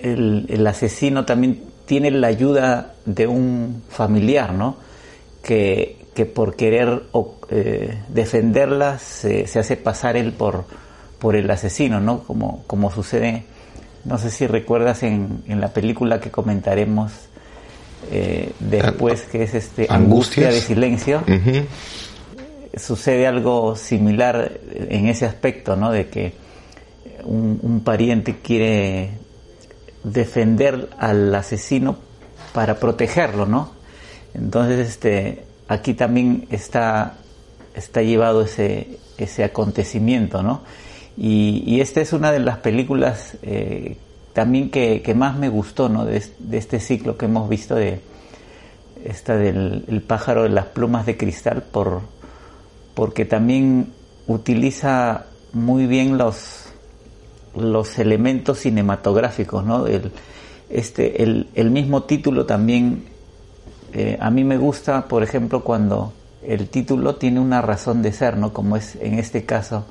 el, 0.00 0.66
asesino 0.66 1.24
también 1.24 1.62
tiene 1.86 2.10
la 2.10 2.28
ayuda 2.28 2.94
de 3.04 3.26
un 3.26 3.82
familiar, 3.88 4.52
¿no? 4.54 4.76
Que, 5.42 6.00
por 6.34 6.56
querer 6.56 7.02
eh, 7.50 7.98
defenderla 8.08 8.98
se, 8.98 9.44
hace 9.44 9.76
pasar 9.76 10.16
él 10.16 10.32
por, 10.32 10.66
por 11.18 11.36
el 11.36 11.50
asesino, 11.50 12.00
¿no? 12.00 12.22
Como, 12.24 12.64
como 12.66 12.90
sucede, 12.90 13.44
no 14.04 14.18
sé 14.18 14.30
si 14.30 14.46
recuerdas 14.46 15.02
en, 15.02 15.42
en 15.48 15.60
la 15.60 15.68
película 15.68 16.20
que 16.20 16.30
comentaremos 16.30 17.12
eh, 18.10 18.52
después, 18.58 19.22
que 19.22 19.44
es 19.44 19.54
este 19.54 19.86
Angustia 19.88 20.48
de 20.48 20.60
Silencio. 20.60 21.22
Sucede 22.76 23.26
algo 23.26 23.76
similar 23.76 24.52
en 24.74 25.08
ese 25.08 25.26
aspecto, 25.26 25.76
¿no? 25.76 25.90
De 25.90 26.08
que 26.08 26.32
un, 27.24 27.82
pariente 27.84 28.38
quiere 28.42 29.10
defender 30.04 30.88
al 30.98 31.34
asesino 31.34 31.96
para 32.52 32.78
protegerlo, 32.78 33.46
¿no? 33.46 33.72
Entonces, 34.34 34.88
este, 34.88 35.44
aquí 35.68 35.94
también 35.94 36.46
está, 36.50 37.18
está 37.74 38.02
llevado 38.02 38.42
ese, 38.42 38.98
ese 39.18 39.44
acontecimiento, 39.44 40.42
¿no? 40.42 40.62
Y, 41.16 41.80
esta 41.80 42.00
es 42.00 42.12
una 42.12 42.32
de 42.32 42.40
las 42.40 42.58
películas 42.58 43.36
eh, 43.42 43.96
también 44.32 44.70
que, 44.70 45.14
más 45.14 45.36
me 45.36 45.48
gustó, 45.48 45.88
¿no? 45.88 46.04
De, 46.04 46.22
este 46.52 46.80
ciclo 46.80 47.16
que 47.16 47.26
hemos 47.26 47.48
visto 47.48 47.74
de 47.74 48.00
esta 49.04 49.36
del 49.36 49.84
el 49.88 50.00
pájaro 50.00 50.44
de 50.44 50.50
las 50.50 50.66
plumas 50.66 51.06
de 51.06 51.16
cristal, 51.16 51.62
por, 51.62 52.02
porque 52.94 53.24
también 53.24 53.92
utiliza 54.26 55.26
muy 55.52 55.86
bien 55.86 56.18
los, 56.18 56.66
los 57.54 57.98
elementos 57.98 58.60
cinematográficos, 58.60 59.64
¿no? 59.64 59.86
El, 59.86 60.12
este, 60.70 61.22
el, 61.22 61.48
el 61.54 61.70
mismo 61.70 62.04
título 62.04 62.46
también, 62.46 63.04
eh, 63.92 64.16
a 64.20 64.30
mí 64.30 64.44
me 64.44 64.56
gusta, 64.56 65.06
por 65.06 65.22
ejemplo, 65.22 65.62
cuando 65.62 66.12
el 66.42 66.68
título 66.68 67.16
tiene 67.16 67.40
una 67.40 67.60
razón 67.60 68.02
de 68.02 68.12
ser, 68.12 68.36
¿no? 68.36 68.52
Como 68.52 68.76
es 68.76 68.96
en 68.96 69.18
este 69.18 69.44
caso, 69.44 69.84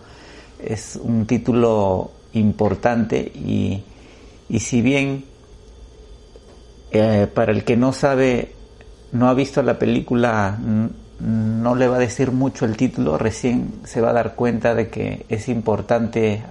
es 0.64 1.00
un 1.02 1.26
título 1.26 2.12
importante 2.34 3.20
y, 3.20 3.84
y 4.50 4.60
si 4.60 4.82
bien 4.82 5.26
eh, 6.92 7.28
para 7.34 7.52
el 7.52 7.64
que 7.64 7.78
no 7.78 7.94
sabe, 7.94 8.54
no 9.12 9.30
ha 9.30 9.34
visto 9.34 9.62
la 9.64 9.80
película, 9.80 10.60
no 11.22 11.76
le 11.76 11.88
va 11.88 11.98
a 11.98 12.00
decir 12.00 12.32
mucho 12.32 12.66
el 12.66 12.76
título, 12.76 13.18
recién 13.18 13.72
se 13.84 14.02
va 14.02 14.10
a 14.10 14.14
dar 14.14 14.36
cuenta 14.36 14.74
de 14.74 14.90
que 14.90 15.26
es 15.30 15.50
importante 15.50 16.42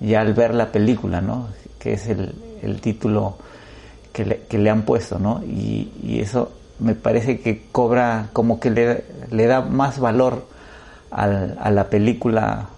ya 0.00 0.20
al 0.20 0.34
ver 0.34 0.54
la 0.54 0.72
película, 0.72 1.20
¿no? 1.20 1.48
Que 1.78 1.94
es 1.94 2.06
el, 2.08 2.34
el 2.62 2.80
título 2.80 3.36
que 4.12 4.24
le, 4.24 4.40
que 4.48 4.58
le, 4.58 4.70
han 4.70 4.82
puesto, 4.82 5.18
¿no? 5.18 5.42
Y, 5.44 5.92
y, 6.02 6.20
eso 6.20 6.52
me 6.78 6.94
parece 6.94 7.40
que 7.40 7.64
cobra, 7.70 8.30
como 8.32 8.58
que 8.58 8.70
le, 8.70 9.04
le 9.30 9.46
da 9.46 9.60
más 9.60 9.98
valor 9.98 10.46
al, 11.10 11.58
a 11.60 11.70
la 11.70 11.90
película 11.90 12.68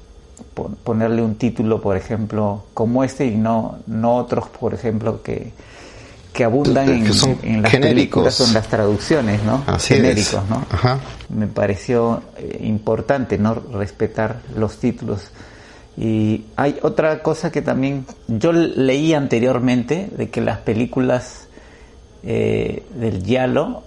ponerle 0.83 1.22
un 1.22 1.37
título, 1.37 1.81
por 1.81 1.96
ejemplo, 1.96 2.64
como 2.74 3.05
este 3.05 3.27
y 3.27 3.37
no, 3.37 3.79
no 3.87 4.16
otros, 4.16 4.48
por 4.48 4.74
ejemplo, 4.74 5.22
que, 5.22 5.53
que 6.32 6.44
abundan 6.44 6.88
en, 6.88 7.06
en, 7.42 7.62
las 7.62 7.76
películas 7.76 8.40
o 8.40 8.46
en 8.46 8.54
las 8.54 8.68
traducciones, 8.68 9.42
¿no? 9.42 9.64
Genéricos, 9.78 10.42
¿no? 10.48 10.64
Ajá. 10.70 11.00
Me 11.28 11.46
pareció 11.46 12.22
eh, 12.36 12.60
importante, 12.62 13.38
¿no? 13.38 13.54
Respetar 13.54 14.40
los 14.54 14.76
títulos 14.78 15.32
y 16.00 16.44
hay 16.54 16.78
otra 16.82 17.24
cosa 17.24 17.50
que 17.50 17.60
también 17.60 18.06
yo 18.28 18.52
leí 18.52 19.14
anteriormente, 19.14 20.08
de 20.16 20.30
que 20.30 20.40
las 20.40 20.58
películas 20.58 21.48
eh, 22.22 22.84
del 22.94 23.24
Yalo, 23.24 23.82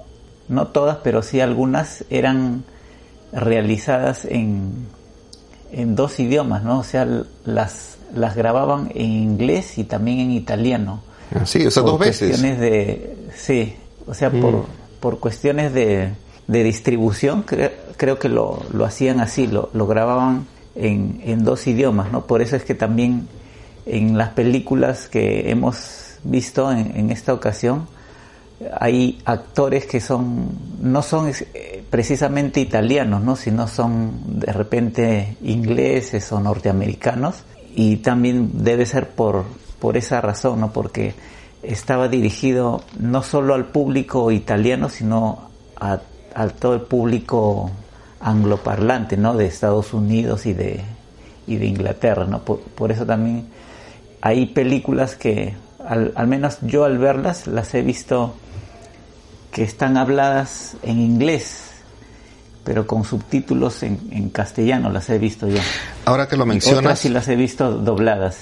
no 0.50 0.68
todas, 0.68 0.98
pero 1.04 1.22
sí 1.22 1.40
algunas, 1.40 2.04
eran 2.10 2.66
realizadas 3.32 4.26
en, 4.26 4.88
en 5.72 5.96
dos 5.96 6.20
idiomas, 6.20 6.64
¿no? 6.64 6.80
O 6.80 6.84
sea, 6.84 7.08
las, 7.46 7.98
las 8.14 8.36
grababan 8.36 8.92
en 8.94 9.10
inglés 9.10 9.78
y 9.78 9.86
también 9.86 10.20
en 10.20 10.32
italiano. 10.32 11.04
Sí, 11.46 11.66
o 11.66 11.72
sea, 11.72 11.84
dos 11.84 12.00
veces. 12.00 12.42
De, 12.42 13.16
sí, 13.36 13.76
o 14.06 14.14
sea, 14.14 14.30
por, 14.32 14.54
mm. 14.54 14.66
por 15.00 15.20
cuestiones 15.20 15.74
de, 15.74 16.10
de 16.48 16.64
distribución, 16.64 17.44
creo 17.44 18.20
que 18.20 18.30
lo, 18.30 18.64
lo 18.74 18.86
hacían 18.86 19.20
así, 19.20 19.48
lo, 19.48 19.70
lo 19.74 19.88
grababan 19.88 20.48
en, 20.76 21.22
en, 21.26 21.44
dos 21.44 21.68
idiomas, 21.68 22.12
¿no? 22.12 22.26
Por 22.26 22.42
eso 22.42 22.56
es 22.56 22.64
que 22.64 22.76
también 22.76 23.28
en 23.86 24.18
las 24.18 24.30
películas 24.30 25.08
que 25.08 25.50
hemos 25.50 26.18
visto 26.24 26.72
en, 26.72 26.96
en 26.96 27.12
esta 27.12 27.34
ocasión 27.34 27.88
hay 28.80 29.20
actores 29.26 29.86
que 29.86 30.00
son 30.00 30.50
no 30.82 31.02
son 31.02 31.30
eh, 31.30 31.84
precisamente 31.90 32.60
italianos, 32.60 33.22
¿no? 33.22 33.36
sino 33.36 33.68
son 33.68 34.40
de 34.40 34.52
repente 34.52 35.38
ingleses 35.42 36.32
o 36.32 36.40
norteamericanos 36.40 37.44
y 37.76 37.98
también 37.98 38.64
debe 38.64 38.86
ser 38.86 39.10
por, 39.10 39.46
por 39.82 39.98
esa 39.98 40.22
razón, 40.22 40.62
¿no? 40.62 40.72
Porque 40.72 41.16
estaba 41.64 42.08
dirigido 42.08 42.84
no 43.00 43.24
solo 43.24 43.56
al 43.56 43.66
público 43.66 44.32
italiano, 44.32 44.88
sino 44.88 45.50
a, 45.76 46.00
todo 46.60 46.76
el 46.76 46.82
público 46.82 47.72
angloparlante, 48.20 49.18
¿no? 49.18 49.36
De 49.36 49.48
Estados 49.48 49.94
Unidos 49.94 50.46
y 50.46 50.54
de, 50.54 50.82
y 51.48 51.58
de 51.58 51.66
Inglaterra, 51.66 52.26
¿no? 52.26 52.44
Por, 52.46 52.92
eso 52.92 53.06
también 53.06 53.48
hay 54.22 54.46
películas 54.46 55.16
que, 55.16 55.56
al, 55.84 56.14
al, 56.16 56.28
menos 56.28 56.60
yo 56.62 56.86
al 56.86 57.00
verlas, 57.00 57.48
las 57.48 57.74
he 57.74 57.82
visto 57.82 58.36
que 59.52 59.64
están 59.64 59.98
habladas 59.98 60.78
en 60.84 61.02
inglés 61.02 61.71
pero 62.64 62.86
con 62.86 63.04
subtítulos 63.04 63.82
en, 63.84 64.00
en, 64.12 64.30
castellano 64.30 64.90
las 64.92 65.10
he 65.10 65.18
visto 65.18 65.48
yo. 65.48 65.60
Ahora 66.06 66.28
que 66.28 66.38
lo 66.38 66.46
mencionas... 66.46 66.80
Otras 66.80 67.00
sí 67.00 67.10
las 67.10 67.28
he 67.28 67.36
visto 67.36 67.72
dobladas. 67.72 68.38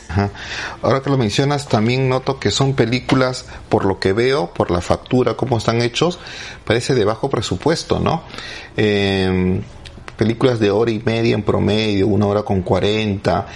Ahora 0.82 1.02
que 1.02 1.10
lo 1.10 1.18
mencionas, 1.18 1.68
también 1.68 2.10
noto 2.10 2.40
que 2.40 2.52
son 2.52 2.74
películas, 2.74 3.46
por 3.70 3.86
lo 3.86 4.00
que 4.00 4.14
veo, 4.14 4.54
por 4.54 4.72
la 4.72 4.82
factura, 4.82 5.36
cómo 5.36 5.58
están 5.58 5.82
hechos, 5.82 6.20
parece 6.66 6.96
de 6.96 7.06
bajo 7.06 7.30
presupuesto, 7.30 8.00
¿no? 8.00 8.24
Eh, 8.76 9.62
películas 10.18 10.60
de 10.60 10.70
hora 10.70 10.92
y 10.92 11.00
media 11.00 11.34
en 11.34 11.44
promedio, 11.44 12.08
una 12.08 12.26
hora 12.26 12.44
con 12.44 12.62
cuarenta, 12.62 13.48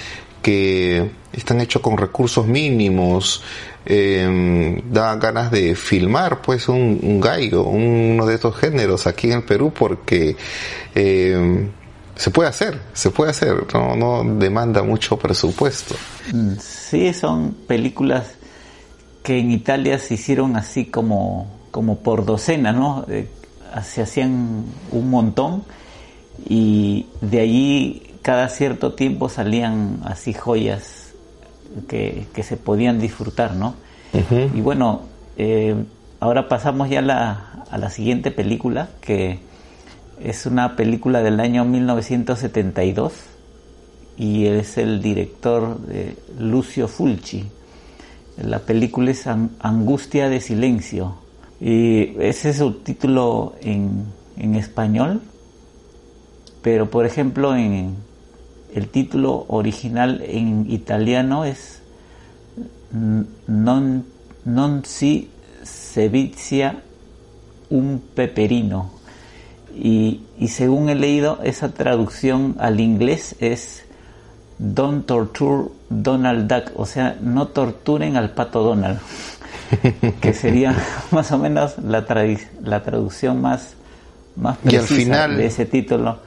que 0.42 1.12
están 1.34 1.60
hechos 1.62 1.82
con 1.82 1.98
recursos 1.98 2.46
mínimos, 2.46 3.42
eh, 3.86 4.82
da 4.90 5.16
ganas 5.16 5.52
de 5.52 5.76
filmar 5.76 6.42
pues 6.42 6.70
un, 6.70 7.20
gallo, 7.20 7.64
uno 7.64 8.26
de 8.26 8.36
estos 8.36 8.56
géneros 8.56 9.08
aquí 9.08 9.28
en 9.28 9.40
el 9.40 9.44
Perú 9.44 9.74
porque 9.78 10.38
eh, 10.96 11.70
se 12.16 12.32
puede 12.32 12.50
hacer, 12.50 12.80
se 12.94 13.10
puede 13.10 13.32
hacer, 13.32 13.66
no, 13.74 13.96
no 13.96 14.24
demanda 14.38 14.84
mucho 14.84 15.18
presupuesto. 15.18 15.96
Sí, 16.60 17.14
son 17.14 17.54
películas 17.68 18.36
que 19.24 19.40
en 19.40 19.52
Italia 19.52 19.98
se 19.98 20.16
hicieron 20.16 20.56
así 20.56 20.86
como, 20.86 21.48
como 21.72 22.00
por 22.00 22.26
docena, 22.26 22.72
¿no? 22.72 23.06
Eh, 23.10 23.28
se 23.84 24.04
hacían 24.04 24.66
un 24.92 25.10
montón 25.10 25.64
y 26.48 27.08
de 27.22 27.40
allí 27.40 28.14
cada 28.22 28.50
cierto 28.50 28.94
tiempo 28.94 29.30
salían 29.30 30.02
así 30.06 30.34
joyas 30.34 31.03
que, 31.88 32.26
se 32.44 32.58
podían 32.58 33.00
disfrutar, 33.00 33.56
¿no? 33.56 33.76
Y 34.54 34.62
bueno, 34.62 35.02
eh, 35.38 35.76
ahora 36.20 36.48
pasamos 36.48 36.90
ya 36.90 37.02
la, 37.02 37.66
a 37.70 37.78
la 37.78 37.90
siguiente 37.90 38.32
película, 38.32 38.90
que 39.02 39.40
es 40.22 40.46
una 40.46 40.76
película 40.76 41.24
del 41.24 41.40
año 41.40 41.66
1972 41.66 43.14
y 44.18 44.46
es 44.46 44.78
el 44.78 45.02
director 45.02 45.80
de 45.80 46.16
Lucio 46.38 46.88
Fulci. 46.88 47.46
La 48.38 48.60
película 48.60 49.12
es 49.12 49.28
Angustia 49.28 50.30
de 50.30 50.40
Silencio 50.40 51.16
y 51.60 52.16
ese 52.20 52.52
es 52.52 52.58
su 52.58 52.74
título 52.74 53.56
en, 53.62 54.06
en 54.38 54.56
español, 54.56 55.22
pero 56.62 56.90
por 56.90 57.06
ejemplo 57.06 57.56
en, 57.56 57.96
el 58.76 58.90
título 58.90 59.46
original 59.50 60.24
en 60.26 60.70
italiano 60.70 61.46
es 61.46 61.82
Non, 62.94 64.06
non 64.46 64.86
si 64.86 65.30
sevizia 65.64 66.84
un 67.70 68.00
peperino. 68.14 68.92
Y, 69.74 70.22
según 70.48 70.90
he 70.90 70.96
leído, 70.96 71.40
esa 71.42 71.74
traducción 71.74 72.56
al 72.60 72.80
inglés 72.80 73.36
es 73.40 73.86
Don't 74.60 75.08
torture 75.08 75.70
Donald 75.90 76.48
Duck, 76.48 76.72
o 76.76 76.86
sea, 76.86 77.18
no 77.20 77.48
torturen 77.48 78.16
al 78.16 78.30
pato 78.30 78.62
Donald, 78.62 79.00
que 80.22 80.34
sería 80.34 80.76
más 81.10 81.32
o 81.32 81.40
menos 81.40 81.80
la, 81.80 82.06
la 82.62 82.84
traducción 82.84 83.42
más, 83.42 83.74
más 84.36 84.58
precisa 84.58 85.28
de 85.28 85.48
ese 85.48 85.66
título 85.66 86.20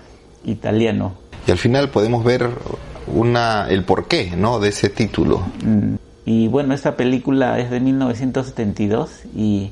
italiano 0.45 1.26
y 1.47 1.51
al 1.51 1.59
final 1.59 1.91
podemos 1.91 2.25
ver 2.25 2.51
una 3.07 3.69
el 3.69 3.85
porqué 3.85 4.33
¿no? 4.37 4.59
de 4.59 4.71
ese 4.71 4.89
título. 4.89 5.47
Mm. 5.63 5.95
Y 6.25 6.49
bueno, 6.49 6.75
esta 6.75 6.97
película 6.97 7.59
es 7.61 7.71
de 7.71 7.79
1972 7.79 9.27
y 9.35 9.71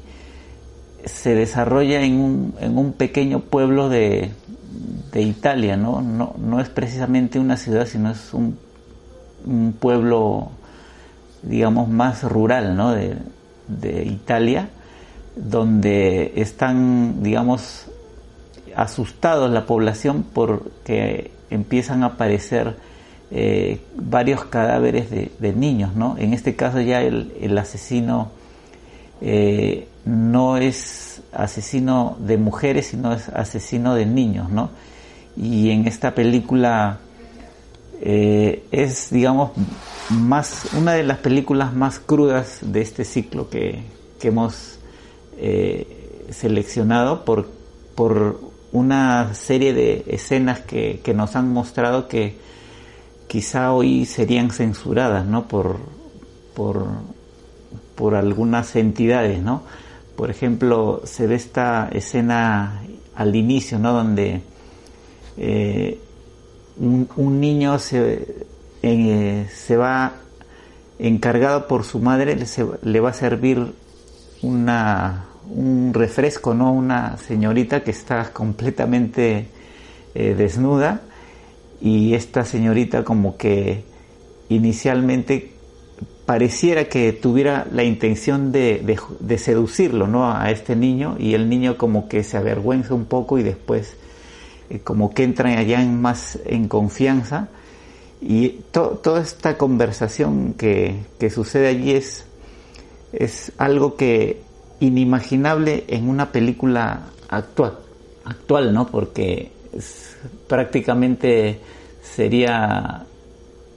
se 1.05 1.35
desarrolla 1.35 2.03
en 2.03 2.15
un, 2.21 2.55
en 2.61 2.79
un 2.79 2.93
pequeño 2.93 3.41
pueblo 3.41 3.89
de, 3.89 4.31
de 5.13 5.23
Italia, 5.23 5.77
¿no? 5.77 6.01
¿no? 6.01 6.37
No 6.39 6.61
es 6.61 6.69
precisamente 6.69 7.41
una 7.41 7.57
ciudad, 7.57 7.89
sino 7.89 8.13
es 8.13 8.33
un, 8.33 8.57
un 9.45 9.73
pueblo, 9.73 10.51
digamos, 11.43 11.89
más 11.89 12.23
rural, 12.23 12.77
¿no? 12.77 12.93
De, 12.93 13.17
de 13.67 14.05
Italia, 14.05 14.69
donde 15.35 16.35
están, 16.37 17.21
digamos, 17.25 17.87
asustados 18.77 19.51
la 19.51 19.67
población 19.67 20.25
porque 20.33 21.34
empiezan 21.55 22.03
a 22.03 22.07
aparecer 22.07 22.77
eh, 23.31 23.81
varios 23.97 24.45
cadáveres 24.45 25.11
de, 25.11 25.53
niños, 25.55 25.95
¿no? 25.95 26.17
En 26.19 26.35
este 26.35 26.55
caso 26.55 26.81
ya 26.81 27.03
el, 27.03 27.59
asesino 27.59 28.31
eh, 29.21 29.88
no 30.05 30.57
es 30.57 31.23
asesino 31.33 32.17
de 32.21 32.37
mujeres, 32.37 32.88
sino 32.88 33.12
es 33.12 33.29
asesino 33.31 33.95
de 33.95 34.07
niños, 34.07 34.51
¿no? 34.51 34.71
Y 35.37 35.71
en 35.71 35.88
esta 35.88 36.14
película 36.14 37.01
eh, 38.03 38.64
es, 38.71 39.11
digamos, 39.11 39.51
más 40.11 40.69
una 40.75 40.93
de 40.93 41.03
las 41.03 41.19
películas 41.19 41.73
más 41.73 41.99
crudas 41.99 42.59
de 42.61 42.83
este 42.83 43.05
ciclo 43.05 43.49
que, 43.49 43.83
que 44.21 44.29
hemos 44.29 44.79
seleccionado 46.31 47.25
por, 47.25 47.49
por 47.97 48.54
una 48.75 49.35
serie 49.35 49.73
de 49.73 50.05
escenas 50.09 50.59
que, 50.61 51.01
nos 51.15 51.37
han 51.37 51.49
mostrado 51.49 52.09
que 52.09 52.37
quizá 53.29 53.73
hoy 53.73 54.05
serían 54.05 54.51
censuradas 54.51 55.25
¿no? 55.25 55.47
por, 55.47 55.79
por, 56.55 56.89
por 57.95 58.17
algunas 58.17 58.75
entidades. 58.75 59.41
¿no? 59.41 59.63
Por 60.17 60.29
ejemplo, 60.29 61.03
se 61.05 61.29
ve 61.29 61.37
esta 61.37 61.89
escena 61.93 62.83
al 63.15 63.37
inicio, 63.37 63.79
¿no? 63.79 63.93
donde 63.93 64.43
eh, 65.37 66.01
un, 66.77 67.41
niño 67.41 67.79
se, 67.79 68.45
eh, 68.83 69.49
se 69.55 69.77
va 69.77 70.15
encargado 70.99 71.69
por 71.69 71.85
su 71.85 72.01
madre, 72.01 72.37
le 72.83 73.01
va 73.01 73.11
a 73.11 73.15
servir 73.15 73.73
una, 74.43 75.27
un 75.48 75.92
refresco, 75.92 76.54
¿no? 76.54 76.72
Una 76.72 77.16
señorita 77.18 77.83
que 77.83 77.90
está 77.90 78.33
completamente 78.33 79.46
eh, 80.14 80.35
desnuda 80.35 81.02
y 81.80 82.14
esta 82.14 82.44
señorita 82.44 83.04
como 83.04 83.37
que 83.37 83.85
inicialmente 84.48 85.52
pareciera 86.26 86.88
que 86.88 87.12
tuviera 87.12 87.66
la 87.70 87.85
intención 87.85 88.52
de, 88.52 88.98
seducirlo, 89.37 90.07
¿no? 90.07 90.30
A 90.30 90.50
este 90.50 90.76
niño 90.76 91.16
y 91.18 91.35
el 91.35 91.48
niño 91.48 91.76
como 91.76 92.09
que 92.09 92.22
se 92.22 92.37
avergüenza 92.37 92.94
un 92.94 93.04
poco 93.04 93.38
y 93.38 93.42
después 93.42 93.96
eh, 94.70 94.78
como 94.78 95.12
que 95.12 95.24
entra 95.24 95.50
allá 95.59 95.83
en 95.83 96.00
más 96.00 96.38
en 96.46 96.68
confianza 96.68 97.48
y 98.22 98.61
toda 98.70 99.20
esta 99.20 99.59
conversación 99.59 100.54
que, 100.54 101.02
que 101.18 101.28
sucede 101.28 101.68
allí 101.68 101.92
es, 101.92 102.24
es 103.12 103.52
algo 103.59 103.96
que 103.96 104.40
inimaginable 104.85 105.85
en 105.88 106.09
una 106.09 106.31
película 106.31 107.07
actual, 107.29 107.79
actual 108.25 108.73
¿no? 108.73 108.87
Porque 108.87 109.51
prácticamente 110.47 111.61
sería 112.03 113.05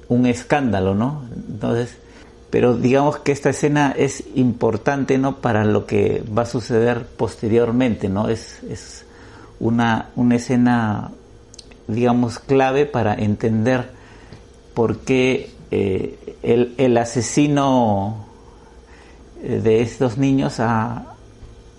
un 0.10 0.26
escándalo, 0.26 0.96
¿no? 0.96 1.24
Entonces, 1.50 1.98
pero 2.50 2.78
digamos 2.78 3.20
que 3.20 3.32
esta 3.32 3.50
escena 3.50 3.94
es 3.98 4.24
importante, 4.36 5.18
¿no? 5.18 5.38
Para 5.38 5.66
lo 5.66 5.86
que 5.86 6.24
va 6.38 6.44
a 6.44 6.46
suceder 6.46 7.06
posteriormente, 7.06 8.10
¿no? 8.10 8.30
Es, 8.30 8.64
es 8.64 9.06
una, 9.60 10.10
una 10.16 10.36
escena, 10.36 11.12
digamos, 11.88 12.40
clave 12.40 12.86
para 12.86 13.16
entender 13.16 13.90
por 14.74 15.00
qué 15.00 15.52
eh, 15.72 16.36
el, 16.44 16.76
el 16.78 16.98
asesino 16.98 18.27
de 19.42 19.82
estos 19.82 20.18
niños 20.18 20.60
ha, 20.60 21.14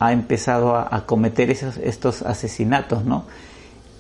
empezado 0.01 0.77
a, 0.77 1.05
cometer 1.07 1.51
esos, 1.51 1.77
estos 1.79 2.23
asesinatos, 2.23 3.05
¿no? 3.05 3.25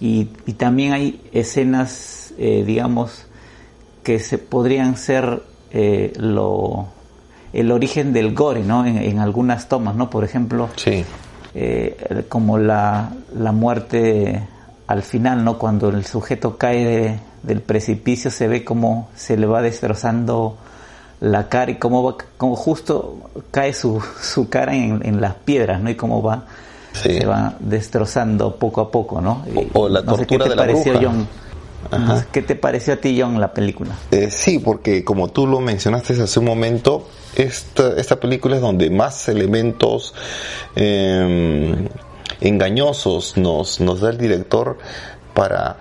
Y, 0.00 0.26
también 0.56 0.92
hay 0.92 1.20
escenas, 1.32 2.32
eh, 2.38 2.62
digamos, 2.64 3.26
que 4.04 4.20
se 4.20 4.38
podrían 4.38 4.96
ser 4.96 5.42
eh, 5.72 6.12
lo, 6.16 6.86
el 7.52 7.72
origen 7.72 8.12
del 8.12 8.34
gore, 8.34 8.62
¿no? 8.62 8.86
En, 8.86 9.18
algunas 9.18 9.68
tomas, 9.68 9.96
¿no? 9.96 10.08
Por 10.08 10.24
ejemplo, 10.24 10.68
como 12.28 12.58
la, 12.58 13.10
la, 13.36 13.52
muerte 13.52 14.42
al 14.86 15.02
final, 15.02 15.44
¿no? 15.44 15.58
Cuando 15.58 15.88
el 15.88 16.06
sujeto 16.06 16.56
cae 16.56 17.20
del 17.42 17.60
precipicio 17.60 18.30
se 18.30 18.48
ve 18.48 18.64
como 18.64 19.08
se 19.14 19.36
le 19.36 19.46
va 19.46 19.62
destrozando 19.62 20.56
la 21.20 21.48
cara 21.48 21.72
y 21.72 21.76
cómo, 21.76 22.02
va, 22.02 22.16
cómo 22.36 22.54
justo 22.56 23.30
cae 23.50 23.72
su, 23.72 24.02
su 24.20 24.48
cara 24.48 24.74
en, 24.74 25.04
en, 25.04 25.20
las 25.20 25.34
piedras, 25.34 25.80
¿no? 25.80 25.90
Y 25.90 25.96
cómo 25.96 26.22
va, 26.22 26.44
se 26.92 27.26
va 27.26 27.54
destrozando 27.58 28.56
poco 28.56 28.80
a 28.80 28.90
poco, 28.90 29.20
¿no? 29.20 29.44
O, 29.72 29.88
la 29.88 30.02
tortura 30.02 30.26
qué 30.26 30.38
te 30.38 30.48
de 30.50 30.56
la 30.56 30.62
pareció, 30.62 30.92
bruja. 30.92 31.06
John. 31.06 31.28
Ajá. 31.90 32.26
¿Qué 32.32 32.42
te 32.42 32.54
pareció 32.56 32.94
a 32.94 32.96
ti, 32.96 33.18
John, 33.20 33.40
la 33.40 33.52
película? 33.52 33.94
Eh, 34.10 34.30
sí, 34.30 34.58
porque 34.58 35.04
como 35.04 35.28
tú 35.28 35.46
lo 35.46 35.60
mencionaste 35.60 36.20
hace 36.20 36.38
un 36.38 36.44
momento, 36.44 37.08
esta, 37.34 37.92
esta 37.96 38.16
película 38.16 38.56
es 38.56 38.62
donde 38.62 38.90
más 38.90 39.28
elementos 39.28 40.14
eh, 40.76 41.88
engañosos 42.40 43.36
nos, 43.36 43.80
nos 43.80 44.00
da 44.00 44.10
el 44.10 44.18
director 44.18 44.78
para, 45.34 45.76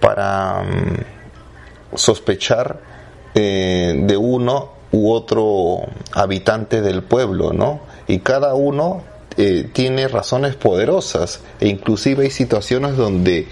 para 0.00 0.62
um, 0.62 1.96
sospechar 1.96 2.95
eh, 3.36 3.94
de 3.96 4.16
uno 4.16 4.72
u 4.92 5.12
otro 5.12 5.82
habitante 6.12 6.80
del 6.80 7.02
pueblo, 7.02 7.52
¿no? 7.52 7.80
Y 8.08 8.20
cada 8.20 8.54
uno 8.54 9.02
eh, 9.36 9.68
tiene 9.72 10.08
razones 10.08 10.56
poderosas 10.56 11.40
e 11.60 11.68
inclusive 11.68 12.24
hay 12.24 12.30
situaciones 12.30 12.96
donde 12.96 13.46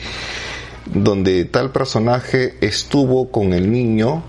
donde 0.86 1.44
tal 1.44 1.70
personaje 1.70 2.56
estuvo 2.60 3.30
con 3.30 3.52
el 3.52 3.70
niño 3.70 4.22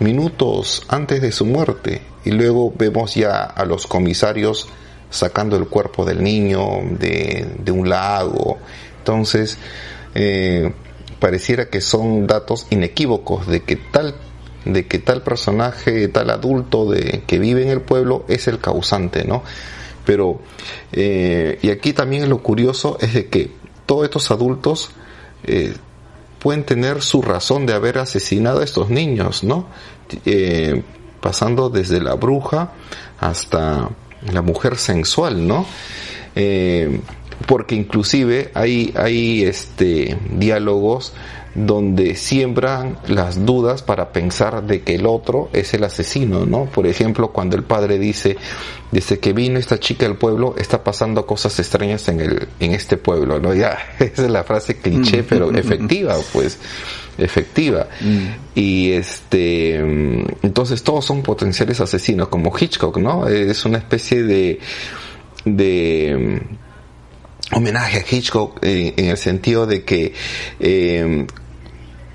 minutos 0.00 0.82
antes 0.88 1.22
de 1.22 1.30
su 1.32 1.46
muerte 1.46 2.02
y 2.24 2.32
luego 2.32 2.72
vemos 2.76 3.14
ya 3.14 3.44
a 3.44 3.64
los 3.64 3.86
comisarios 3.86 4.68
sacando 5.10 5.56
el 5.56 5.68
cuerpo 5.68 6.04
del 6.04 6.22
niño 6.22 6.64
de, 6.98 7.46
de 7.58 7.72
un 7.72 7.88
lago. 7.88 8.58
Entonces, 8.98 9.58
eh, 10.14 10.72
pareciera 11.20 11.68
que 11.70 11.80
son 11.80 12.26
datos 12.26 12.66
inequívocos 12.70 13.46
de 13.46 13.62
que 13.62 13.76
tal 13.76 14.16
de 14.66 14.86
que 14.86 14.98
tal 14.98 15.22
personaje, 15.22 16.08
tal 16.08 16.30
adulto 16.30 16.90
de 16.90 17.22
que 17.26 17.38
vive 17.38 17.62
en 17.62 17.68
el 17.68 17.80
pueblo 17.80 18.24
es 18.28 18.48
el 18.48 18.58
causante, 18.58 19.24
¿no? 19.24 19.42
Pero 20.04 20.40
eh, 20.92 21.58
y 21.62 21.70
aquí 21.70 21.92
también 21.92 22.28
lo 22.28 22.42
curioso 22.42 22.98
es 23.00 23.14
de 23.14 23.26
que 23.28 23.50
todos 23.86 24.04
estos 24.04 24.30
adultos 24.30 24.90
eh, 25.44 25.74
pueden 26.40 26.64
tener 26.64 27.02
su 27.02 27.22
razón 27.22 27.66
de 27.66 27.74
haber 27.74 27.98
asesinado 27.98 28.60
a 28.60 28.64
estos 28.64 28.90
niños, 28.90 29.44
¿no? 29.44 29.66
Eh, 30.24 30.82
pasando 31.20 31.70
desde 31.70 32.00
la 32.00 32.14
bruja 32.14 32.72
hasta 33.18 33.88
la 34.32 34.42
mujer 34.42 34.76
sensual, 34.76 35.46
¿no? 35.46 35.66
Porque 37.46 37.74
inclusive 37.74 38.50
hay, 38.54 38.92
hay 38.96 39.42
este, 39.44 40.18
diálogos 40.30 41.14
donde 41.56 42.16
siembran 42.16 42.98
las 43.08 43.46
dudas 43.46 43.82
para 43.82 44.12
pensar 44.12 44.66
de 44.66 44.82
que 44.82 44.96
el 44.96 45.06
otro 45.06 45.48
es 45.54 45.72
el 45.72 45.84
asesino, 45.84 46.44
¿no? 46.44 46.66
Por 46.66 46.86
ejemplo, 46.86 47.32
cuando 47.32 47.56
el 47.56 47.64
padre 47.64 47.98
dice, 47.98 48.36
desde 48.90 49.18
que 49.18 49.32
vino 49.32 49.58
esta 49.58 49.80
chica 49.80 50.06
del 50.06 50.16
pueblo, 50.16 50.54
está 50.58 50.84
pasando 50.84 51.24
cosas 51.24 51.58
extrañas 51.58 52.08
en 52.08 52.20
el, 52.20 52.48
en 52.60 52.72
este 52.72 52.98
pueblo, 52.98 53.40
¿no? 53.40 53.54
Ya, 53.54 53.78
esa 53.98 54.24
es 54.24 54.30
la 54.30 54.44
frase 54.44 54.76
cliché, 54.76 55.22
pero 55.22 55.50
efectiva, 55.56 56.14
pues, 56.32 56.58
efectiva. 57.16 57.88
Mm. 58.02 58.26
Y 58.54 58.92
este, 58.92 59.76
entonces 59.76 60.82
todos 60.82 61.06
son 61.06 61.22
potenciales 61.22 61.80
asesinos, 61.80 62.28
como 62.28 62.52
Hitchcock, 62.54 62.98
¿no? 62.98 63.26
Es 63.26 63.64
una 63.64 63.78
especie 63.78 64.22
de, 64.22 64.60
de, 65.46 66.42
homenaje 67.52 67.98
a 67.98 68.04
Hitchcock 68.14 68.58
eh, 68.62 68.92
en 68.96 69.06
el 69.06 69.16
sentido 69.16 69.66
de 69.66 69.84
que 69.84 70.12
eh, 70.60 71.26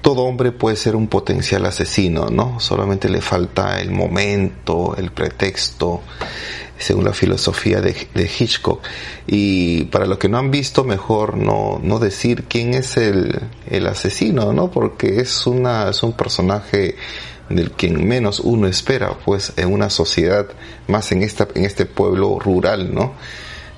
todo 0.01 0.23
hombre 0.23 0.51
puede 0.51 0.75
ser 0.75 0.95
un 0.95 1.07
potencial 1.07 1.65
asesino, 1.65 2.29
¿no? 2.29 2.59
Solamente 2.59 3.07
le 3.09 3.21
falta 3.21 3.79
el 3.79 3.91
momento, 3.91 4.95
el 4.97 5.11
pretexto, 5.11 6.01
según 6.77 7.05
la 7.05 7.13
filosofía 7.13 7.81
de, 7.81 7.95
Hitchcock. 8.39 8.83
Y 9.27 9.85
para 9.85 10.05
los 10.05 10.17
que 10.17 10.27
no 10.27 10.39
han 10.39 10.49
visto, 10.49 10.83
mejor 10.83 11.37
no, 11.37 11.79
no 11.83 11.99
decir 11.99 12.45
quién 12.45 12.73
es 12.73 12.97
el, 12.97 13.39
el 13.69 13.87
asesino, 13.87 14.53
¿no? 14.53 14.71
Porque 14.71 15.19
es, 15.21 15.45
una, 15.45 15.89
es 15.89 16.01
un 16.01 16.13
personaje 16.13 16.95
del 17.49 17.71
quien 17.71 18.07
menos 18.07 18.39
uno 18.39 18.67
espera, 18.67 19.15
pues 19.25 19.53
en 19.57 19.71
una 19.71 19.89
sociedad, 19.89 20.47
más 20.87 21.11
en, 21.11 21.21
esta, 21.21 21.47
en 21.53 21.65
este 21.65 21.85
pueblo 21.85 22.39
rural, 22.39 22.93
¿no? 22.93 23.13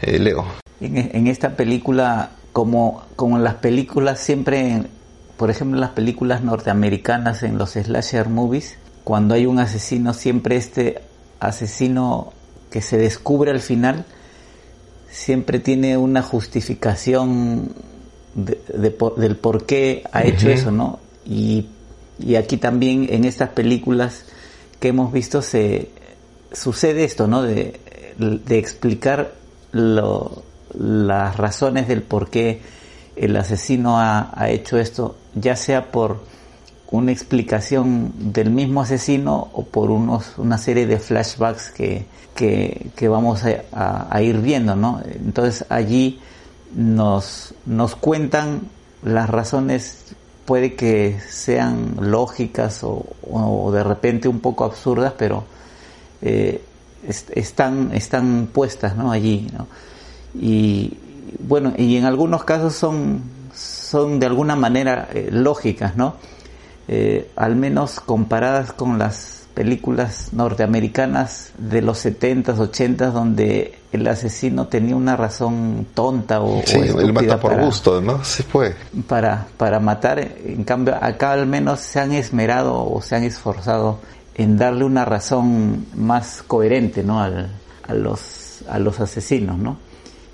Eh, 0.02 0.20
Leo. 0.20 0.46
En, 0.80 0.98
en, 0.98 1.28
esta 1.28 1.56
película, 1.56 2.32
como, 2.54 3.04
como 3.16 3.38
en 3.38 3.44
las 3.44 3.56
películas 3.56 4.20
siempre 4.20 4.84
por 5.38 5.50
ejemplo, 5.50 5.78
en 5.78 5.82
las 5.82 5.92
películas 5.92 6.44
norteamericanas, 6.44 7.44
en 7.44 7.58
los 7.58 7.72
slasher 7.72 8.30
movies, 8.30 8.78
cuando 9.04 9.36
hay 9.36 9.46
un 9.46 9.60
asesino, 9.60 10.14
siempre 10.14 10.56
este 10.56 11.02
asesino 11.40 12.34
que 12.70 12.82
se 12.82 12.98
descubre 12.98 13.52
al 13.52 13.60
final, 13.60 14.06
siempre 15.10 15.60
tiene 15.60 15.98
una 15.98 16.22
justificación 16.22 17.74
de, 18.34 18.60
de, 18.74 18.96
del 19.18 19.36
por 19.36 19.66
qué 19.66 20.04
ha 20.12 20.24
hecho 20.24 20.48
uh 20.48 20.50
-huh. 20.50 20.54
eso, 20.54 20.72
¿no? 20.72 21.00
Y, 21.26 21.68
y, 22.20 22.36
aquí 22.36 22.58
también 22.58 23.08
en 23.10 23.26
estas 23.26 23.50
películas 23.50 24.26
que 24.80 24.90
hemos 24.90 25.12
visto 25.14 25.42
se 25.42 25.90
sucede 26.52 27.04
esto, 27.04 27.28
¿no? 27.28 27.44
De, 27.44 27.80
de 28.18 28.58
explicar 28.58 29.34
lo, 29.72 30.44
las 30.74 31.38
razones 31.38 31.88
del 31.88 32.02
por 32.02 32.30
qué 32.30 32.62
el 33.16 33.36
asesino 33.36 34.00
ha, 34.00 34.32
ha, 34.34 34.50
hecho 34.50 34.78
esto, 34.78 35.16
ya 35.36 35.56
sea 35.56 35.92
por 35.92 36.24
una 36.92 37.12
explicación 37.12 38.14
del 38.34 38.52
mismo 38.52 38.82
asesino 38.82 39.50
o 39.54 39.64
por 39.64 39.92
unos, 39.92 40.38
una 40.38 40.58
serie 40.58 40.86
de 40.86 41.00
flashbacks 41.00 41.72
que, 41.72 42.06
que, 42.36 42.92
que 42.96 43.08
vamos 43.08 43.44
a, 43.44 44.22
ir 44.22 44.38
viendo, 44.40 44.76
¿no? 44.76 45.02
Entonces 45.06 45.66
allí 45.70 46.20
nos, 46.76 47.54
nos 47.66 47.96
cuentan 47.96 48.62
las 49.04 49.30
razones, 49.30 50.16
puede 50.46 50.76
que 50.76 51.20
sean 51.28 51.96
lógicas 52.00 52.84
o, 52.84 53.06
o 53.30 53.72
de 53.72 53.84
repente 53.84 54.28
un 54.28 54.40
poco 54.40 54.64
absurdas, 54.64 55.14
pero 55.18 55.46
eh, 56.22 56.62
est 57.08 57.30
están, 57.36 57.92
están 57.94 58.48
puestas, 58.54 58.96
¿no? 58.96 59.12
Allí, 59.12 59.48
¿no? 59.58 59.68
Y, 60.40 60.98
bueno, 61.40 61.74
y 61.78 61.98
en 61.98 62.06
algunos 62.06 62.44
casos 62.44 62.74
son, 62.74 63.22
son 63.54 64.20
de 64.20 64.26
alguna 64.26 64.56
manera 64.56 65.10
eh, 65.14 65.30
lógicas, 65.32 65.96
¿no? 65.96 66.16
Eh, 66.88 67.30
al 67.36 67.56
menos 67.56 68.00
comparadas 68.00 68.74
con 68.74 69.00
las 69.00 69.48
películas 69.54 70.30
norteamericanas 70.34 71.52
de 71.58 71.82
los 71.82 72.06
70s, 72.06 72.58
80s, 72.58 73.12
donde 73.12 73.78
el 73.92 74.08
asesino 74.08 74.68
tenía 74.68 74.96
una 74.96 75.16
razón 75.16 75.86
tonta 75.94 76.42
o, 76.42 76.62
sí, 76.66 76.78
o 76.78 77.00
él 77.00 77.14
mata 77.14 77.40
por 77.40 77.52
para, 77.52 77.64
gusto, 77.64 78.02
¿no? 78.02 78.24
Sí 78.24 78.44
puede. 78.44 78.76
Para, 79.08 79.48
para 79.58 79.80
matar, 79.80 80.20
en 80.20 80.64
cambio 80.64 80.96
acá 81.00 81.34
al 81.34 81.46
menos 81.46 81.80
se 81.80 82.00
han 82.00 82.12
esmerado 82.12 82.84
o 82.84 83.02
se 83.02 83.16
han 83.16 83.24
esforzado 83.24 84.00
en 84.36 84.58
darle 84.58 84.86
una 84.86 85.06
razón 85.06 85.86
más 85.96 86.44
coherente, 86.46 87.04
¿no? 87.04 87.22
Al, 87.22 87.52
a 87.88 87.94
los, 87.94 88.64
a 88.68 88.80
los 88.80 89.00
asesinos, 89.00 89.58
¿no? 89.58 89.78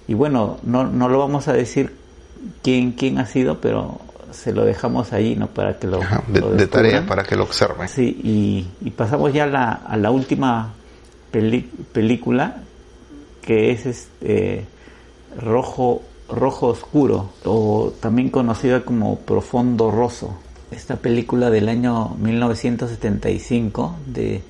Y 0.10 0.16
bueno, 0.16 0.58
no, 0.64 0.86
no 0.86 1.08
lo 1.08 1.20
vamos 1.20 1.48
a 1.50 1.54
decir 1.54 1.94
quién, 2.64 2.94
quién 2.94 3.20
ha 3.20 3.28
sido, 3.28 3.62
pero 3.62 4.00
se 4.32 4.52
lo 4.54 4.66
dejamos 4.66 5.14
ahí, 5.14 5.36
¿no? 5.36 5.46
Para 5.46 5.78
que 5.78 5.86
lo, 5.86 6.02
Ajá, 6.02 6.24
de, 6.28 6.40
lo 6.40 6.50
de, 6.50 6.66
tarea, 6.66 7.06
para 7.06 7.22
que 7.22 7.36
lo 7.36 7.44
observen. 7.44 7.88
Sí, 7.88 8.20
y, 8.24 8.68
y 8.84 8.90
pasamos 8.90 9.32
ya 9.32 9.44
a 9.44 9.48
la, 9.48 9.72
a 9.72 9.98
la 9.98 10.10
última 10.10 10.74
peli, 11.30 11.62
película, 11.92 12.64
que 13.44 13.70
es 13.70 13.86
este 13.86 14.66
Rojo, 15.40 16.02
Rojo 16.28 16.70
Oscuro, 16.70 17.30
o 17.46 17.94
también 18.00 18.32
conocida 18.32 18.82
como 18.82 19.20
Profundo 19.20 19.92
Rosso. 19.92 20.40
Esta 20.72 20.96
película 20.96 21.52
del 21.52 21.70
año 21.70 22.16
1975 22.20 23.96
de, 24.08 24.42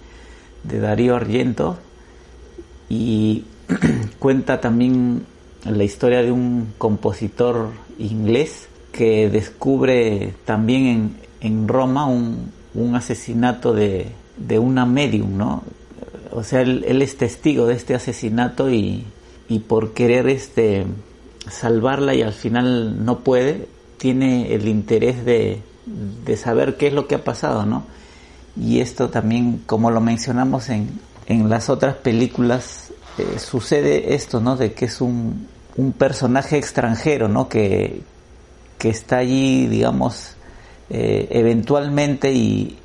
de 0.64 0.80
Darío 0.80 1.18
Argento 1.18 1.78
y 2.88 3.44
cuenta 4.20 4.62
también 4.62 5.26
la 5.66 5.84
historia 5.84 6.22
de 6.22 6.32
un 6.32 6.74
compositor 6.78 7.70
inglés 7.98 8.68
que 8.92 9.30
descubre 9.30 10.34
también 10.46 10.86
en, 10.88 11.18
en 11.42 11.68
Roma 11.68 12.06
un, 12.06 12.52
un 12.74 12.96
asesinato 12.96 13.74
de, 13.74 14.08
de, 14.38 14.60
una 14.60 14.86
medium, 14.86 15.38
¿no? 15.38 15.64
O 16.32 16.44
sea, 16.44 16.62
él, 16.62 17.02
es 17.02 17.18
testigo 17.18 17.66
de 17.66 17.76
este 17.76 17.96
asesinato 17.96 18.70
y, 18.70 19.06
y 19.48 19.60
por 19.60 19.94
querer 19.94 20.28
este, 20.30 20.86
salvarla 21.50 22.14
y 22.14 22.22
al 22.22 22.34
final 22.34 23.06
no 23.06 23.20
puede, 23.20 23.68
tiene 23.98 24.54
el 24.54 24.68
interés 24.68 25.26
de, 25.26 25.62
de 26.26 26.38
saber 26.38 26.78
qué 26.78 26.88
es 26.88 26.94
lo 26.94 27.08
que 27.08 27.16
ha 27.16 27.24
pasado, 27.24 27.66
¿no? 27.66 27.84
Y 28.60 28.80
esto 28.80 29.10
también, 29.10 29.62
como 29.66 29.92
lo 29.92 30.02
mencionamos 30.02 30.70
en, 30.70 31.00
en 31.28 31.50
las 31.50 31.70
otras 31.70 31.96
películas, 31.96 32.89
eh, 33.20 33.40
sucede 33.40 34.14
esto, 34.16 34.40
¿no? 34.40 34.56
De 34.56 34.74
que 34.74 34.86
es 34.86 35.02
un, 35.02 35.48
un 35.76 35.92
personaje 35.92 36.58
extranjero, 36.58 37.28
¿no? 37.28 37.50
Que, 37.50 38.02
que 38.78 38.90
está 38.90 39.18
allí, 39.18 39.68
digamos, 39.68 40.36
eh, 40.90 41.28
eventualmente 41.32 42.32
y, 42.32 42.78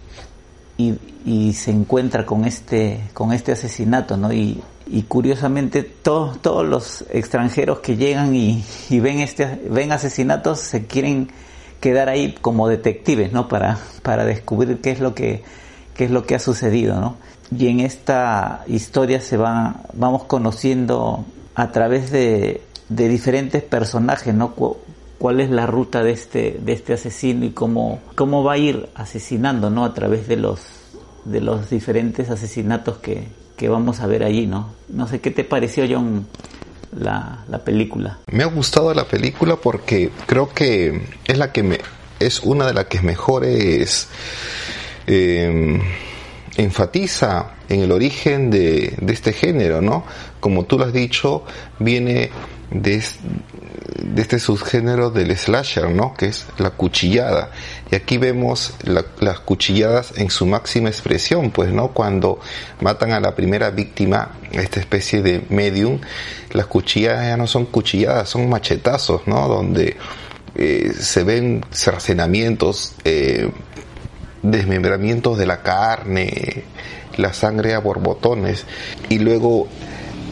y, 0.76 1.52
se 1.54 1.70
encuentra 1.70 2.26
con 2.26 2.44
este, 2.44 3.00
con 3.14 3.32
este 3.32 3.52
asesinato, 3.52 4.16
¿no? 4.16 4.32
Y, 4.32 4.60
y 4.86 5.02
curiosamente 5.04 5.82
todos, 5.82 6.42
todos 6.42 6.66
los 6.66 7.04
extranjeros 7.10 7.78
que 7.78 7.96
llegan 7.96 8.34
y, 8.34 8.64
y, 8.90 9.00
ven 9.00 9.20
este, 9.20 9.62
ven 9.70 9.92
asesinatos 9.92 10.60
se 10.60 10.86
quieren 10.86 11.28
quedar 11.80 12.08
ahí 12.08 12.34
como 12.40 12.68
detectives, 12.68 13.32
¿no? 13.32 13.48
Para, 13.48 13.78
para 14.02 14.24
descubrir 14.24 14.80
qué 14.80 14.90
es 14.90 15.00
lo 15.00 15.14
que, 15.14 15.42
qué 15.94 16.04
es 16.04 16.10
lo 16.10 16.24
que 16.26 16.34
ha 16.34 16.40
sucedido, 16.40 17.00
¿no? 17.00 17.16
Y 17.56 17.68
en 17.68 17.80
esta 17.80 18.64
historia 18.66 19.20
se 19.20 19.36
va, 19.36 19.76
vamos 19.92 20.24
conociendo 20.24 21.24
a 21.54 21.70
través 21.72 22.10
de, 22.10 22.62
de 22.88 23.08
diferentes 23.08 23.62
personajes, 23.62 24.34
¿no? 24.34 24.54
cuál 25.18 25.40
es 25.40 25.50
la 25.50 25.66
ruta 25.66 26.02
de 26.02 26.12
este, 26.12 26.58
de 26.60 26.72
este 26.72 26.92
asesino 26.94 27.46
y 27.46 27.50
cómo, 27.50 28.00
cómo 28.14 28.44
va 28.44 28.54
a 28.54 28.58
ir 28.58 28.88
asesinando, 28.94 29.70
¿no? 29.70 29.84
A 29.84 29.94
través 29.94 30.28
de 30.28 30.36
los, 30.36 30.60
de 31.24 31.40
los 31.40 31.70
diferentes 31.70 32.28
asesinatos 32.28 32.98
que, 32.98 33.28
que 33.56 33.68
vamos 33.68 34.00
a 34.00 34.06
ver 34.06 34.24
allí, 34.24 34.46
¿no? 34.46 34.74
No 34.88 35.06
sé 35.08 35.20
qué 35.20 35.30
te 35.30 35.44
pareció, 35.44 35.84
John, 35.88 36.26
la, 36.98 37.44
la, 37.48 37.58
película. 37.64 38.18
Me 38.30 38.42
ha 38.42 38.46
gustado 38.46 38.92
la 38.92 39.04
película 39.04 39.56
porque 39.56 40.10
creo 40.26 40.52
que 40.52 41.08
es 41.24 41.38
la 41.38 41.52
que 41.52 41.62
me 41.62 41.78
es 42.20 42.40
una 42.40 42.66
de 42.66 42.74
las 42.74 42.84
que 42.86 43.00
mejores 43.00 44.08
eh, 45.06 45.80
enfatiza 46.56 47.54
en 47.68 47.80
el 47.80 47.92
origen 47.92 48.50
de, 48.50 48.94
de, 49.00 49.12
este 49.12 49.32
género, 49.32 49.80
¿no? 49.80 50.04
Como 50.40 50.64
tú 50.64 50.78
lo 50.78 50.84
has 50.84 50.92
dicho, 50.92 51.44
viene 51.78 52.30
de, 52.70 53.02
de 54.02 54.22
este 54.22 54.38
subgénero 54.38 55.10
del 55.10 55.36
slasher, 55.36 55.90
¿no? 55.90 56.14
Que 56.14 56.26
es 56.26 56.46
la 56.58 56.70
cuchillada. 56.70 57.50
Y 57.90 57.94
aquí 57.94 58.18
vemos 58.18 58.74
las 58.84 59.40
cuchilladas 59.40 60.14
en 60.16 60.30
su 60.30 60.46
máxima 60.46 60.88
expresión, 60.88 61.50
pues, 61.50 61.72
¿no? 61.72 61.88
Cuando 61.88 62.40
matan 62.80 63.12
a 63.12 63.20
la 63.20 63.34
primera 63.34 63.70
víctima, 63.70 64.32
esta 64.52 64.80
especie 64.80 65.22
de 65.22 65.44
medium, 65.48 66.00
las 66.52 66.66
cuchilladas 66.66 67.26
ya 67.26 67.36
no 67.36 67.46
son 67.46 67.66
cuchilladas, 67.66 68.28
son 68.28 68.48
machetazos, 68.48 69.26
¿no? 69.26 69.48
Donde 69.48 69.96
eh, 70.56 70.92
se 70.98 71.24
ven 71.24 71.64
cercenamientos, 71.70 72.94
eh, 73.04 73.50
desmembramientos 74.44 75.38
de 75.38 75.46
la 75.46 75.62
carne, 75.62 76.64
la 77.16 77.32
sangre 77.32 77.74
a 77.74 77.80
borbotones, 77.80 78.66
y 79.08 79.18
luego 79.18 79.66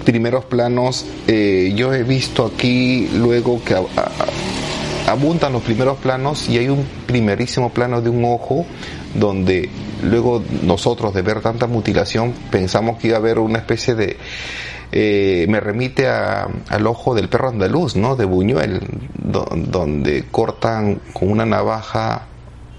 primeros 0.04 0.44
planos, 0.44 1.06
eh, 1.26 1.72
yo 1.74 1.92
he 1.92 2.02
visto 2.02 2.46
aquí 2.46 3.08
luego 3.14 3.62
que 3.64 3.76
abundan 5.08 5.52
los 5.52 5.62
primeros 5.62 5.98
planos 5.98 6.48
y 6.48 6.58
hay 6.58 6.68
un 6.68 6.84
primerísimo 7.06 7.70
plano 7.70 8.00
de 8.00 8.10
un 8.10 8.24
ojo 8.24 8.66
donde 9.14 9.68
luego 10.02 10.42
nosotros 10.62 11.14
de 11.14 11.22
ver 11.22 11.40
tanta 11.40 11.66
mutilación 11.66 12.32
pensamos 12.50 12.98
que 12.98 13.08
iba 13.08 13.16
a 13.16 13.20
haber 13.20 13.38
una 13.38 13.58
especie 13.58 13.94
de 13.94 14.16
eh, 14.94 15.46
me 15.48 15.58
remite 15.58 16.06
al 16.06 16.86
ojo 16.86 17.14
del 17.14 17.30
perro 17.30 17.48
andaluz, 17.48 17.96
¿no? 17.96 18.14
De 18.14 18.26
Buñuel, 18.26 18.80
donde 19.14 20.24
cortan 20.30 21.00
con 21.14 21.30
una 21.30 21.46
navaja 21.46 22.26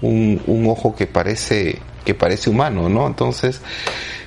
un, 0.04 0.42
un, 0.46 0.66
ojo 0.68 0.94
que 0.94 1.06
parece 1.06 1.78
que 2.04 2.14
parece 2.14 2.50
humano, 2.50 2.88
¿no? 2.88 3.06
Entonces 3.06 3.62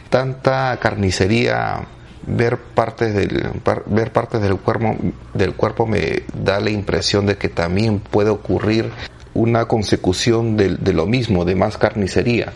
tanta 0.09 0.77
carnicería 0.81 1.87
ver 2.25 2.57
partes 2.57 3.13
del 3.13 3.49
ver 3.85 4.11
partes 4.11 4.41
del 4.41 4.57
cuerpo 4.57 4.95
del 5.33 5.53
cuerpo 5.53 5.85
me 5.85 6.23
da 6.33 6.59
la 6.59 6.69
impresión 6.69 7.25
de 7.25 7.37
que 7.37 7.49
también 7.49 7.99
puede 7.99 8.29
ocurrir 8.29 8.91
una 9.33 9.65
consecución 9.65 10.57
de, 10.57 10.93
lo 10.93 11.05
mismo 11.05 11.45
de 11.45 11.55
más 11.55 11.77
carnicería 11.77 12.51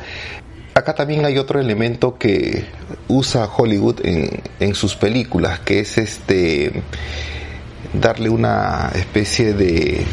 acá 0.73 0.93
también 0.93 1.23
hay 1.23 1.37
otro 1.37 1.59
elemento 1.61 2.17
que 2.17 2.65
usa 3.07 3.45
Hollywood 3.45 4.01
en, 4.03 4.41
en 4.59 4.75
sus 4.75 4.95
películas 4.95 5.59
que 5.59 5.79
es 5.79 5.97
este 5.97 6.83
darle 7.93 8.29
una 8.29 8.91
especie 8.93 9.53
de 9.53 10.05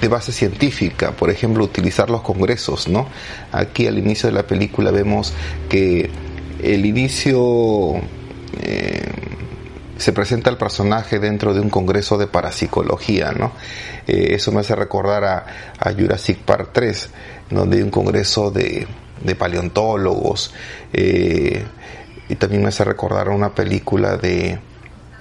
de 0.00 0.08
base 0.08 0.32
científica, 0.32 1.12
por 1.12 1.30
ejemplo, 1.30 1.64
utilizar 1.64 2.10
los 2.10 2.22
congresos, 2.22 2.88
¿no? 2.88 3.06
Aquí 3.52 3.86
al 3.86 3.98
inicio 3.98 4.28
de 4.28 4.34
la 4.34 4.46
película 4.46 4.90
vemos 4.90 5.32
que 5.68 6.10
el 6.62 6.84
inicio 6.86 7.94
eh, 8.60 9.10
se 9.96 10.12
presenta 10.12 10.50
el 10.50 10.58
personaje 10.58 11.18
dentro 11.18 11.54
de 11.54 11.60
un 11.60 11.70
congreso 11.70 12.18
de 12.18 12.26
parapsicología, 12.26 13.32
¿no? 13.32 13.52
Eh, 14.06 14.34
eso 14.34 14.52
me 14.52 14.60
hace 14.60 14.74
recordar 14.74 15.24
a, 15.24 15.92
Jurassic 15.92 16.38
Park 16.38 16.70
3, 16.72 17.10
donde 17.50 17.78
hay 17.78 17.82
un 17.82 17.90
congreso 17.90 18.50
de, 18.50 18.86
paleontólogos, 19.38 20.52
eh, 20.92 21.64
y 22.28 22.34
también 22.36 22.62
me 22.62 22.68
hace 22.68 22.84
recordar 22.84 23.28
a 23.28 23.30
una 23.30 23.54
película 23.54 24.16
de, 24.16 24.58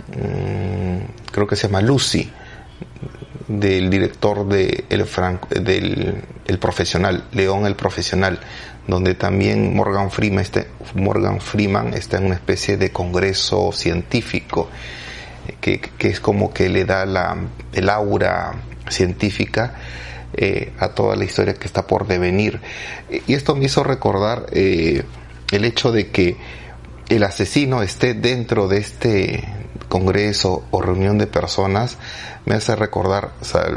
mm, 0.09 1.31
creo 1.31 1.47
que 1.47 1.55
se 1.55 1.67
llama 1.67 1.81
Lucy, 1.81 2.29
del 3.47 3.89
director 3.89 4.47
de 4.47 4.85
el, 4.89 5.05
del 5.63 6.23
el 6.45 6.59
profesional, 6.59 7.25
León 7.31 7.65
el 7.65 7.75
profesional, 7.75 8.39
donde 8.87 9.15
también 9.15 9.75
Morgan 9.75 10.11
Freeman, 10.11 10.41
este, 10.41 10.67
Morgan 10.93 11.41
Freeman 11.41 11.93
está 11.93 12.17
en 12.17 12.25
una 12.25 12.35
especie 12.35 12.77
de 12.77 12.91
congreso 12.91 13.71
científico 13.71 14.69
que, 15.61 15.79
que 15.79 16.07
es 16.09 16.19
como 16.19 16.53
que 16.53 16.69
le 16.69 16.85
da 16.85 17.05
la, 17.05 17.37
el 17.73 17.89
aura 17.89 18.53
científica 18.89 19.75
eh, 20.37 20.73
a 20.79 20.89
toda 20.89 21.15
la 21.15 21.23
historia 21.23 21.53
que 21.53 21.65
está 21.65 21.87
por 21.87 22.07
devenir. 22.07 22.59
Y 23.27 23.33
esto 23.33 23.55
me 23.55 23.65
hizo 23.65 23.83
recordar 23.83 24.47
eh, 24.51 25.03
el 25.51 25.65
hecho 25.65 25.91
de 25.91 26.09
que 26.09 26.35
el 27.09 27.23
asesino 27.23 27.81
esté 27.81 28.13
dentro 28.13 28.67
de 28.67 28.77
este 28.77 29.43
congreso 29.89 30.65
o 30.71 30.81
reunión 30.81 31.17
de 31.17 31.27
personas 31.27 31.97
me 32.45 32.55
hace 32.55 32.75
recordar, 32.75 33.31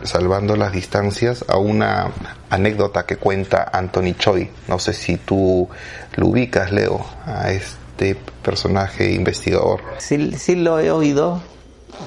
salvando 0.05 0.55
las 0.55 0.73
distancias, 0.73 1.45
a 1.49 1.57
una 1.57 2.13
anécdota 2.51 3.07
que 3.07 3.17
cuenta 3.17 3.71
Anthony 3.73 4.15
Choi. 4.19 4.51
No 4.69 4.79
sé 4.79 4.93
si 4.93 5.17
tú 5.17 5.69
lo 6.17 6.27
ubicas, 6.27 6.71
Leo, 6.71 7.05
a 7.25 7.51
este 7.51 8.15
personaje 8.43 9.11
investigador. 9.13 9.81
Sí, 9.99 10.33
sí 10.37 10.55
lo 10.55 10.79
he 10.81 10.91
oído, 10.91 11.41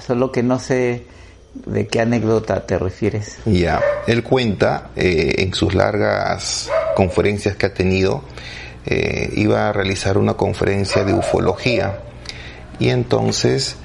solo 0.05 0.31
que 0.31 0.43
no 0.43 0.59
sé 0.59 1.05
de 1.53 1.87
qué 1.87 2.01
anécdota 2.01 2.65
te 2.65 2.77
refieres. 2.77 3.39
Ya, 3.45 3.81
él 4.05 4.21
cuenta 4.23 4.91
eh, 4.95 5.35
en 5.39 5.53
sus 5.55 5.73
largas 5.73 6.69
conferencias 6.95 7.55
que 7.55 7.65
ha 7.65 7.73
tenido, 7.73 8.23
eh, 8.85 9.29
iba 9.35 9.69
a 9.69 9.73
realizar 9.73 10.17
una 10.17 10.33
conferencia 10.33 11.03
de 11.03 11.13
ufología 11.13 11.99
y 12.79 12.89
entonces 12.89 13.75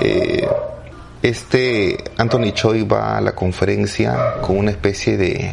eh, 0.00 0.46
este 1.22 2.04
Anthony 2.18 2.52
Choi 2.52 2.82
va 2.82 3.16
a 3.16 3.20
la 3.20 3.34
conferencia 3.34 4.34
con 4.42 4.58
una 4.58 4.70
especie 4.70 5.16
de, 5.16 5.52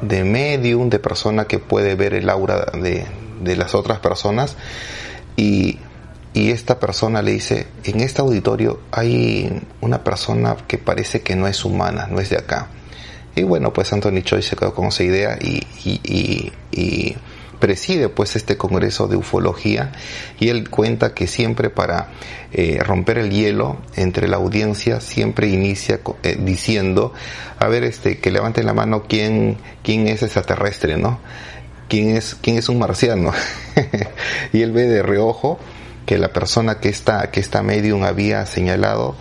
de 0.00 0.24
medium, 0.24 0.90
de 0.90 0.98
persona 0.98 1.44
que 1.44 1.58
puede 1.58 1.94
ver 1.94 2.14
el 2.14 2.28
aura 2.28 2.66
de, 2.72 3.06
de 3.42 3.56
las 3.56 3.74
otras 3.74 4.00
personas 4.00 4.56
y, 5.36 5.78
y 6.32 6.50
esta 6.50 6.80
persona 6.80 7.22
le 7.22 7.30
dice, 7.32 7.68
en 7.84 8.00
este 8.00 8.20
auditorio 8.20 8.80
hay 8.90 9.62
una 9.80 10.02
persona 10.02 10.56
que 10.66 10.78
parece 10.78 11.22
que 11.22 11.36
no 11.36 11.46
es 11.46 11.64
humana, 11.64 12.08
no 12.10 12.18
es 12.18 12.30
de 12.30 12.38
acá. 12.38 12.68
Y 13.36 13.42
bueno, 13.42 13.72
pues 13.72 13.92
Anthony 13.92 14.22
Choi 14.22 14.42
se 14.42 14.56
quedó 14.56 14.74
con 14.74 14.86
esa 14.86 15.02
idea 15.04 15.38
y, 15.40 15.62
y, 15.84 16.52
y 16.72 17.16
preside 17.64 18.10
pues 18.10 18.36
este 18.36 18.58
congreso 18.58 19.08
de 19.08 19.16
ufología 19.16 19.90
y 20.38 20.50
él 20.50 20.68
cuenta 20.68 21.14
que 21.14 21.26
siempre 21.26 21.70
para 21.70 22.08
eh, 22.52 22.78
romper 22.84 23.16
el 23.16 23.30
hielo 23.30 23.78
entre 23.96 24.28
la 24.28 24.36
audiencia 24.36 25.00
siempre 25.00 25.48
inicia 25.48 26.00
eh, 26.24 26.36
diciendo 26.38 27.14
a 27.58 27.66
ver 27.68 27.84
este 27.84 28.18
que 28.18 28.30
levanten 28.30 28.66
la 28.66 28.74
mano 28.74 29.04
quién 29.08 29.56
quién 29.82 30.06
es 30.08 30.22
extraterrestre 30.22 30.98
no 30.98 31.20
quién 31.88 32.14
es 32.14 32.36
quién 32.38 32.58
es 32.58 32.68
un 32.68 32.80
marciano 32.80 33.32
y 34.52 34.60
él 34.60 34.72
ve 34.72 34.82
de 34.82 35.02
reojo 35.02 35.58
que 36.04 36.18
la 36.18 36.34
persona 36.34 36.80
que 36.80 36.90
está 36.90 37.30
que 37.30 37.40
esta 37.40 37.62
medium 37.62 38.04
había 38.04 38.44
señalado 38.44 39.16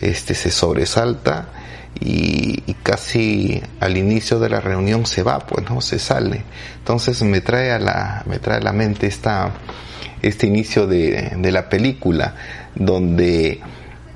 este 0.00 0.34
se 0.34 0.50
sobresalta 0.50 1.61
y, 2.00 2.60
casi 2.82 3.62
al 3.78 3.96
inicio 3.96 4.40
de 4.40 4.48
la 4.48 4.60
reunión 4.60 5.06
se 5.06 5.22
va, 5.22 5.38
pues 5.38 5.68
no 5.70 5.80
se 5.80 5.98
sale. 5.98 6.42
Entonces 6.78 7.22
me 7.22 7.40
trae 7.40 7.70
a 7.70 7.78
la, 7.78 8.24
me 8.26 8.38
trae 8.38 8.58
a 8.58 8.60
la 8.60 8.72
mente 8.72 9.06
esta, 9.06 9.52
este 10.20 10.48
inicio 10.48 10.86
de, 10.86 11.32
de 11.36 11.52
la 11.52 11.68
película 11.68 12.34
donde 12.74 13.60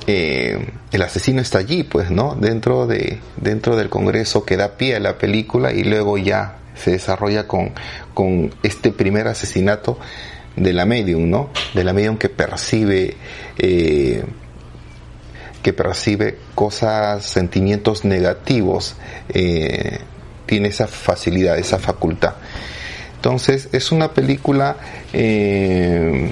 eh, 0.06 0.66
el 0.92 1.02
asesino 1.02 1.40
está 1.40 1.58
allí, 1.58 1.82
pues, 1.82 2.10
¿no? 2.10 2.36
Dentro 2.36 2.86
de, 2.86 3.18
dentro 3.36 3.76
del 3.76 3.88
Congreso 3.88 4.44
que 4.44 4.56
da 4.56 4.76
pie 4.76 4.96
a 4.96 5.00
la 5.00 5.18
película 5.18 5.72
y 5.72 5.82
luego 5.82 6.16
ya 6.16 6.58
se 6.74 6.92
desarrolla 6.92 7.48
con, 7.48 7.72
con 8.14 8.54
este 8.62 8.92
primer 8.92 9.26
asesinato 9.26 9.98
de 10.54 10.72
la 10.72 10.86
medium, 10.86 11.28
¿no? 11.28 11.50
De 11.74 11.82
la 11.82 11.92
medium 11.92 12.18
que 12.18 12.28
percibe 12.28 13.16
eh, 13.58 14.24
que 15.66 15.72
percibe 15.72 16.38
cosas, 16.54 17.24
sentimientos 17.24 18.04
negativos 18.04 18.94
eh, 19.28 19.98
tiene 20.46 20.68
esa 20.68 20.86
facilidad, 20.86 21.58
esa 21.58 21.80
facultad. 21.80 22.34
Entonces 23.16 23.68
es 23.72 23.90
una 23.90 24.12
película 24.12 24.76
eh, 25.12 26.30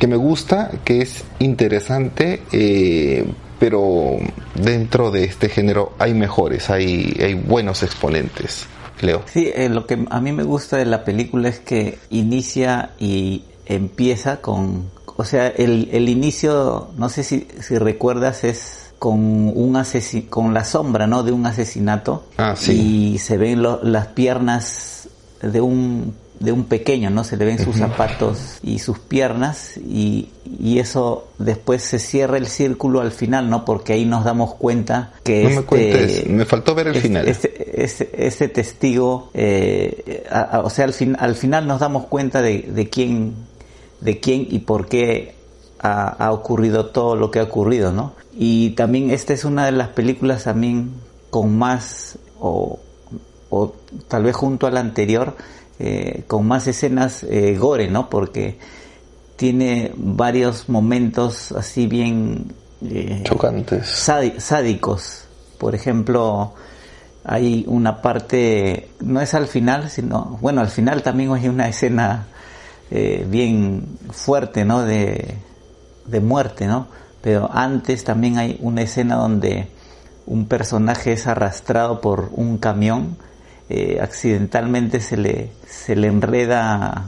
que 0.00 0.06
me 0.08 0.16
gusta, 0.16 0.72
que 0.84 1.00
es 1.00 1.22
interesante, 1.38 2.42
eh, 2.50 3.24
pero 3.60 4.16
dentro 4.56 5.12
de 5.12 5.22
este 5.22 5.48
género 5.48 5.92
hay 6.00 6.12
mejores, 6.12 6.70
hay, 6.70 7.16
hay 7.22 7.34
buenos 7.34 7.84
exponentes. 7.84 8.66
Leo. 9.00 9.22
Sí, 9.32 9.52
lo 9.68 9.86
que 9.86 10.04
a 10.10 10.20
mí 10.20 10.32
me 10.32 10.42
gusta 10.42 10.76
de 10.76 10.86
la 10.86 11.04
película 11.04 11.50
es 11.50 11.60
que 11.60 11.98
inicia 12.10 12.90
y 12.98 13.44
empieza 13.66 14.40
con, 14.40 14.90
o 15.16 15.24
sea, 15.24 15.48
el, 15.48 15.88
el 15.92 16.08
inicio, 16.08 16.88
no 16.96 17.08
sé 17.08 17.22
si, 17.22 17.48
si 17.60 17.78
recuerdas, 17.78 18.44
es 18.44 18.92
con 18.98 19.52
un 19.54 19.76
asesin 19.76 20.22
con 20.22 20.54
la 20.54 20.64
sombra, 20.64 21.06
¿no? 21.06 21.22
De 21.22 21.32
un 21.32 21.46
asesinato. 21.46 22.26
Ah, 22.36 22.54
sí. 22.56 23.12
Y 23.14 23.18
se 23.18 23.36
ven 23.36 23.62
las 23.62 24.06
piernas 24.08 25.08
de 25.42 25.60
un 25.60 26.14
de 26.40 26.52
un 26.52 26.64
pequeño, 26.64 27.10
¿no? 27.10 27.24
Se 27.24 27.36
le 27.36 27.44
ven 27.44 27.58
sus 27.58 27.76
zapatos 27.76 28.58
y 28.62 28.78
sus 28.78 28.98
piernas 28.98 29.78
y, 29.78 30.28
y, 30.60 30.78
eso 30.78 31.28
después 31.38 31.82
se 31.82 31.98
cierra 31.98 32.36
el 32.36 32.46
círculo 32.46 33.00
al 33.00 33.10
final, 33.10 33.48
¿no? 33.48 33.64
Porque 33.64 33.94
ahí 33.94 34.04
nos 34.04 34.24
damos 34.24 34.54
cuenta 34.54 35.12
que 35.24 35.44
no 35.44 35.48
este, 35.48 35.60
me 35.60 35.66
cuentes, 35.66 36.26
me 36.28 36.44
faltó 36.44 36.74
ver 36.74 36.88
el 36.88 36.96
este, 36.96 37.08
final. 37.08 37.28
Este, 37.28 37.82
este, 37.82 38.26
este 38.26 38.48
testigo, 38.48 39.30
eh, 39.32 40.26
a, 40.30 40.40
a, 40.42 40.60
o 40.60 40.70
sea, 40.70 40.84
al, 40.84 40.92
fin, 40.92 41.16
al 41.18 41.36
final 41.36 41.66
nos 41.66 41.80
damos 41.80 42.04
cuenta 42.06 42.42
de, 42.42 42.62
de 42.62 42.88
quién, 42.90 43.34
de 44.00 44.20
quién 44.20 44.46
y 44.50 44.60
por 44.60 44.86
qué 44.88 45.34
ha, 45.78 46.08
ha, 46.08 46.32
ocurrido 46.32 46.86
todo 46.86 47.16
lo 47.16 47.30
que 47.30 47.40
ha 47.40 47.44
ocurrido, 47.44 47.92
¿no? 47.92 48.14
Y 48.34 48.70
también 48.70 49.10
esta 49.10 49.32
es 49.32 49.44
una 49.44 49.66
de 49.66 49.72
las 49.72 49.88
películas 49.88 50.44
también 50.44 50.92
con 51.30 51.56
más 51.56 52.18
o, 52.38 52.78
o 53.50 53.74
tal 54.08 54.24
vez 54.24 54.36
junto 54.36 54.66
a 54.66 54.70
la 54.70 54.80
anterior 54.80 55.36
eh, 55.78 56.24
con 56.26 56.46
más 56.46 56.66
escenas 56.66 57.22
eh, 57.22 57.56
gore, 57.58 57.90
¿no? 57.90 58.08
Porque 58.08 58.58
tiene 59.36 59.92
varios 59.94 60.70
momentos 60.70 61.52
así 61.52 61.86
bien 61.86 62.54
eh, 62.82 63.20
chocantes, 63.24 63.86
sádicos. 64.38 65.24
Por 65.58 65.74
ejemplo, 65.74 66.54
hay 67.24 67.64
una 67.68 68.00
parte, 68.00 68.88
no 69.00 69.20
es 69.20 69.34
al 69.34 69.48
final, 69.48 69.90
sino, 69.90 70.38
bueno, 70.40 70.62
al 70.62 70.68
final 70.68 71.02
también 71.02 71.32
hay 71.34 71.48
una 71.48 71.68
escena 71.68 72.26
eh, 72.90 73.26
bien 73.28 73.86
fuerte, 74.10 74.64
¿no? 74.64 74.82
De, 74.82 75.36
de 76.06 76.20
muerte, 76.20 76.66
¿no? 76.66 76.88
Pero 77.22 77.50
antes 77.52 78.04
también 78.04 78.38
hay 78.38 78.58
una 78.60 78.82
escena 78.82 79.16
donde 79.16 79.68
un 80.26 80.46
personaje 80.46 81.12
es 81.12 81.26
arrastrado 81.26 82.00
por 82.00 82.30
un 82.32 82.58
camión 82.58 83.16
eh, 83.68 83.98
accidentalmente 84.00 85.00
se 85.00 85.16
le, 85.16 85.50
se 85.66 85.96
le 85.96 86.06
enreda 86.06 87.06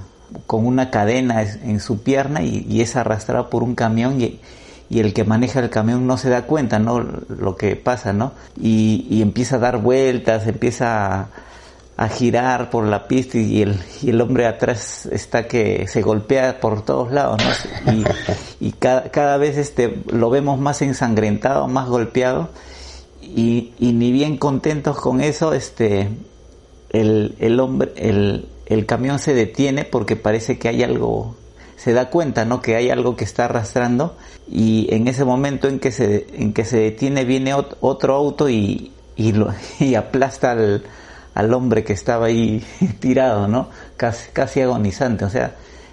con 0.49 0.67
una 0.67 0.91
cadena 0.91 1.43
en 1.43 1.79
su 1.79 2.03
pierna 2.03 2.43
y, 2.43 2.81
es 2.81 2.97
arrastrado 2.97 3.49
por 3.49 3.63
un 3.63 3.77
camión 3.77 4.21
y, 4.21 4.41
y, 4.91 4.99
el 4.99 5.15
que 5.15 5.23
maneja 5.23 5.61
el 5.61 5.71
camión 5.71 6.09
no 6.09 6.19
se 6.19 6.31
da 6.31 6.43
cuenta, 6.43 6.81
¿no? 6.81 6.99
Lo 6.99 7.57
que 7.57 7.77
pasa, 7.77 8.13
¿no? 8.13 8.33
Y, 8.61 9.07
y 9.09 9.23
empieza 9.23 9.57
a 9.57 9.61
dar 9.61 9.79
vueltas, 9.79 10.49
empieza 10.49 11.21
a, 11.21 11.29
a, 11.99 12.09
girar 12.09 12.71
por 12.71 12.87
la 12.87 13.07
pista 13.07 13.39
y 13.39 13.63
el, 13.63 13.77
y 14.03 14.11
el 14.11 14.21
hombre 14.21 14.47
atrás 14.47 15.07
está 15.07 15.47
que 15.47 15.87
se 15.89 16.01
golpea 16.01 16.61
por 16.61 16.85
todos 16.85 17.13
lados. 17.13 17.43
Y, 17.87 18.05
y 18.69 18.73
cada, 18.73 19.11
cada 19.11 19.37
vez 19.37 19.59
este, 19.59 20.03
lo 20.13 20.31
vemos 20.31 20.59
más 20.59 20.81
ensangrentado, 20.83 21.69
más 21.69 21.89
golpeado 21.89 22.49
y, 23.21 23.73
y 23.79 23.93
ni 23.93 24.13
bien 24.13 24.37
contentos 24.37 24.99
con 25.01 25.21
eso, 25.21 25.53
este, 25.53 26.09
el, 26.91 27.35
el 27.39 27.61
hombre, 27.61 27.93
el, 27.97 28.49
el 28.67 28.87
camión 28.87 29.19
se 29.19 29.35
detiene 29.35 29.85
porque 29.85 30.17
parece 30.17 30.59
que 30.59 30.69
hay 30.69 30.83
algo, 30.83 31.37
se 31.77 31.93
da 31.93 32.11
cuenta, 32.11 32.45
¿no? 32.45 32.63
Que 32.63 32.77
hay 32.77 32.91
algo 32.91 33.17
que 33.17 33.25
está 33.25 33.47
arrastrando 33.47 34.17
y 34.51 34.89
en 34.91 35.09
ese 35.09 35.25
momento 35.25 35.69
en 35.69 35.79
que 35.79 35.93
se, 35.93 36.27
en 36.33 36.53
que 36.53 36.65
se 36.65 36.79
detiene 36.79 37.25
viene 37.25 37.55
otro 37.55 38.15
auto 38.15 38.49
y, 38.49 38.93
y, 39.17 39.33
lo, 39.33 39.53
y 39.79 39.95
aplasta 39.95 40.53
al, 40.53 40.85
al, 41.39 41.55
hombre 41.55 41.85
que 41.85 41.93
estaba 41.93 42.27
ahí 42.27 42.65
tirado, 43.01 43.49
¿no? 43.49 43.69
Casi, 43.97 44.31
casi 44.33 44.61
agonizante, 44.61 45.25
o 45.25 45.31
sea, 45.31 45.53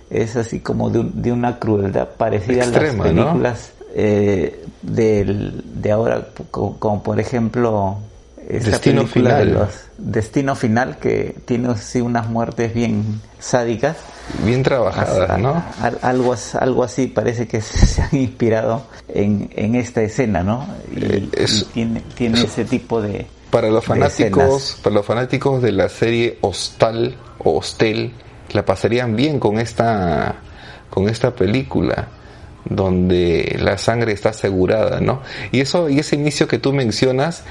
es 0.10 0.36
así 0.36 0.60
como 0.60 0.90
de, 0.90 1.04
de 1.14 1.32
una 1.32 1.58
crueldad 1.60 2.10
parecida 2.18 2.64
Extrema, 2.66 3.04
a 3.04 3.08
las 3.08 3.16
películas 3.16 3.72
¿no? 3.80 3.86
eh, 3.96 4.64
del, 4.82 5.64
de 5.82 5.92
ahora, 5.92 6.28
como, 6.52 6.78
como 6.78 7.02
por 7.04 7.20
ejemplo 7.20 7.98
esta 8.48 8.72
Destino 8.72 9.02
película 9.02 9.30
final. 9.40 9.48
de 9.48 9.54
los 9.54 9.70
Destino 9.98 10.56
Final 10.56 10.98
que 10.98 11.36
tiene 11.46 11.70
así 11.70 12.00
unas 12.00 12.30
muertes 12.30 12.76
bien 12.76 13.20
sádicas 13.40 13.98
bien 14.44 14.62
trabajadas 14.62 15.28
a, 15.32 15.38
no 15.40 15.56
a, 15.56 15.92
algo 16.04 16.36
algo 16.60 16.84
así 16.84 17.08
parece 17.08 17.48
que 17.48 17.60
se 17.62 18.04
han 18.04 18.16
inspirado 18.16 18.84
en, 19.08 19.50
en 19.56 19.74
esta 19.74 20.04
escena 20.04 20.44
no 20.44 20.68
y, 20.96 21.04
Eh, 21.06 21.30
es- 21.38 21.62
y 21.62 21.66
tiene 21.74 22.02
tiene 22.16 22.42
ese 22.44 22.66
tipo 22.66 23.02
de 23.02 23.26
para 23.56 23.70
los 23.70 23.86
fanáticos 23.86 24.80
para 24.84 24.96
los 24.96 25.06
fanáticos 25.06 25.62
de 25.62 25.72
la 25.72 25.88
serie 25.88 26.38
Hostal 26.42 27.16
o 27.38 27.58
Hostel 27.58 28.12
la 28.52 28.66
pasarían 28.66 29.16
bien 29.16 29.40
con 29.40 29.60
esta 29.60 30.36
con 30.90 31.08
esta 31.08 31.34
película 31.34 32.10
donde 32.66 33.58
la 33.60 33.78
sangre 33.78 34.12
está 34.12 34.30
asegurada, 34.30 35.00
¿no? 35.00 35.22
Y 35.54 35.62
eso 35.62 35.88
y 35.88 36.00
ese 36.00 36.18
inicio 36.18 36.50
que 36.50 36.58
tú 36.58 36.74
mencionas 36.74 37.46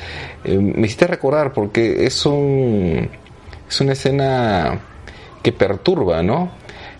eh, 0.44 0.58
me 0.58 0.86
hiciste 0.86 1.06
recordar 1.06 1.54
porque 1.54 2.04
es 2.04 2.26
un 2.26 3.08
es 3.66 3.80
una 3.80 3.92
escena 3.92 4.80
que 5.42 5.52
perturba, 5.52 6.22
¿no? 6.22 6.50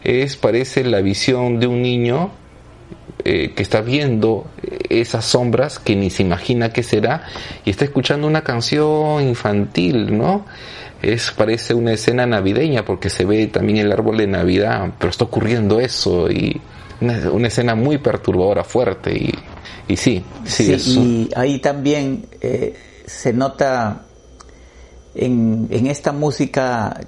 Es 0.02 0.38
parece 0.38 0.82
la 0.82 1.02
visión 1.02 1.61
de 1.61 1.66
un 1.66 1.82
niño 1.82 2.30
eh, 3.24 3.52
que 3.54 3.62
está 3.62 3.80
viendo 3.80 4.46
esas 4.88 5.24
sombras 5.24 5.78
que 5.78 5.96
ni 5.96 6.10
se 6.10 6.22
imagina 6.22 6.72
qué 6.72 6.82
será 6.82 7.24
y 7.64 7.70
está 7.70 7.84
escuchando 7.84 8.26
una 8.26 8.42
canción 8.42 9.22
infantil, 9.22 10.16
¿no? 10.16 10.44
Es 11.00 11.30
parece 11.30 11.74
una 11.74 11.92
escena 11.92 12.26
navideña 12.26 12.84
porque 12.84 13.10
se 13.10 13.24
ve 13.24 13.46
también 13.46 13.78
el 13.78 13.92
árbol 13.92 14.16
de 14.18 14.26
Navidad, 14.26 14.92
pero 14.98 15.10
está 15.10 15.24
ocurriendo 15.24 15.80
eso 15.80 16.30
y 16.30 16.60
una, 17.00 17.30
una 17.30 17.48
escena 17.48 17.74
muy 17.74 17.98
perturbadora, 17.98 18.64
fuerte 18.64 19.12
y, 19.12 19.34
y 19.88 19.96
sí, 19.96 20.24
sí, 20.44 20.78
Sí, 20.78 21.28
y 21.30 21.30
ahí 21.36 21.58
también 21.60 22.26
eh, 22.40 22.74
se 23.06 23.32
nota 23.32 24.02
en, 25.14 25.68
en 25.70 25.86
esta 25.86 26.12
música 26.12 27.00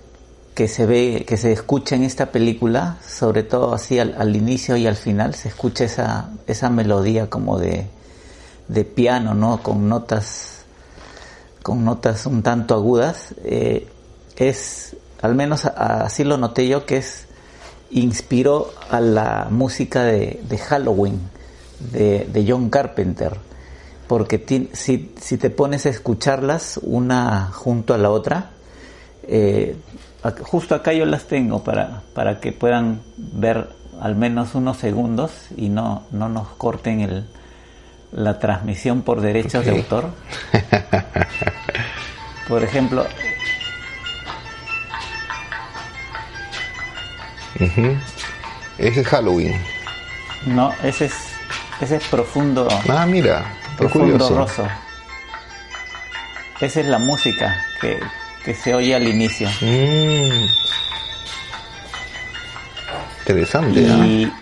que 0.56 0.68
se 0.68 0.86
ve, 0.86 1.24
que 1.28 1.36
se 1.36 1.52
escucha 1.52 1.96
en 1.96 2.02
esta 2.02 2.32
película, 2.32 2.96
sobre 3.06 3.42
todo 3.42 3.74
así 3.74 3.98
al, 3.98 4.14
al 4.18 4.34
inicio 4.34 4.76
y 4.78 4.86
al 4.86 4.96
final, 4.96 5.34
se 5.34 5.48
escucha 5.48 5.84
esa, 5.84 6.30
esa 6.46 6.70
melodía 6.70 7.28
como 7.28 7.58
de, 7.58 7.86
de 8.66 8.84
piano, 8.84 9.34
¿no? 9.34 9.62
Con 9.62 9.86
notas, 9.88 10.64
con 11.62 11.84
notas 11.84 12.24
un 12.24 12.42
tanto 12.42 12.74
agudas. 12.74 13.34
Eh, 13.44 13.86
es, 14.36 14.96
al 15.20 15.34
menos 15.34 15.66
así 15.66 16.24
lo 16.24 16.38
noté 16.38 16.66
yo, 16.66 16.86
que 16.86 16.96
es, 16.96 17.26
inspiró 17.90 18.72
a 18.90 19.00
la 19.00 19.48
música 19.50 20.04
de, 20.04 20.40
de 20.48 20.56
Halloween, 20.56 21.20
de, 21.92 22.26
de 22.32 22.46
John 22.50 22.70
Carpenter. 22.70 23.36
Porque 24.08 24.38
ti- 24.38 24.70
si, 24.72 25.12
si 25.20 25.36
te 25.36 25.50
pones 25.50 25.84
a 25.84 25.90
escucharlas 25.90 26.80
una 26.82 27.50
junto 27.52 27.92
a 27.92 27.98
la 27.98 28.08
otra, 28.08 28.52
eh, 29.24 29.76
justo 30.32 30.74
acá 30.74 30.92
yo 30.92 31.04
las 31.06 31.24
tengo 31.26 31.62
para, 31.64 32.02
para 32.14 32.40
que 32.40 32.52
puedan 32.52 33.00
ver 33.16 33.68
al 34.00 34.16
menos 34.16 34.54
unos 34.54 34.76
segundos 34.76 35.32
y 35.56 35.68
no, 35.68 36.04
no 36.10 36.28
nos 36.28 36.48
corten 36.48 37.00
el, 37.00 37.24
la 38.12 38.38
transmisión 38.38 39.02
por 39.02 39.20
derechos 39.20 39.64
de 39.64 39.70
autor. 39.72 40.10
Por 42.48 42.62
ejemplo. 42.62 43.04
Ese 48.78 49.00
es 49.00 49.06
Halloween. 49.06 49.54
no, 50.46 50.72
ese 50.82 51.06
es, 51.06 51.14
ese 51.80 51.96
es 51.96 52.06
profundo, 52.08 52.68
Ah, 52.88 53.06
mira, 53.06 53.44
profundo 53.76 54.28
roso. 54.28 54.66
Esa 56.60 56.80
es 56.80 56.86
la 56.86 56.98
música 56.98 57.56
que, 57.80 57.98
que 58.46 58.54
se 58.54 58.74
oye 58.74 58.94
al 58.94 59.06
inicio. 59.06 59.48
Mm. 59.60 60.46
Interesante. 63.20 63.80
Y, 63.82 64.32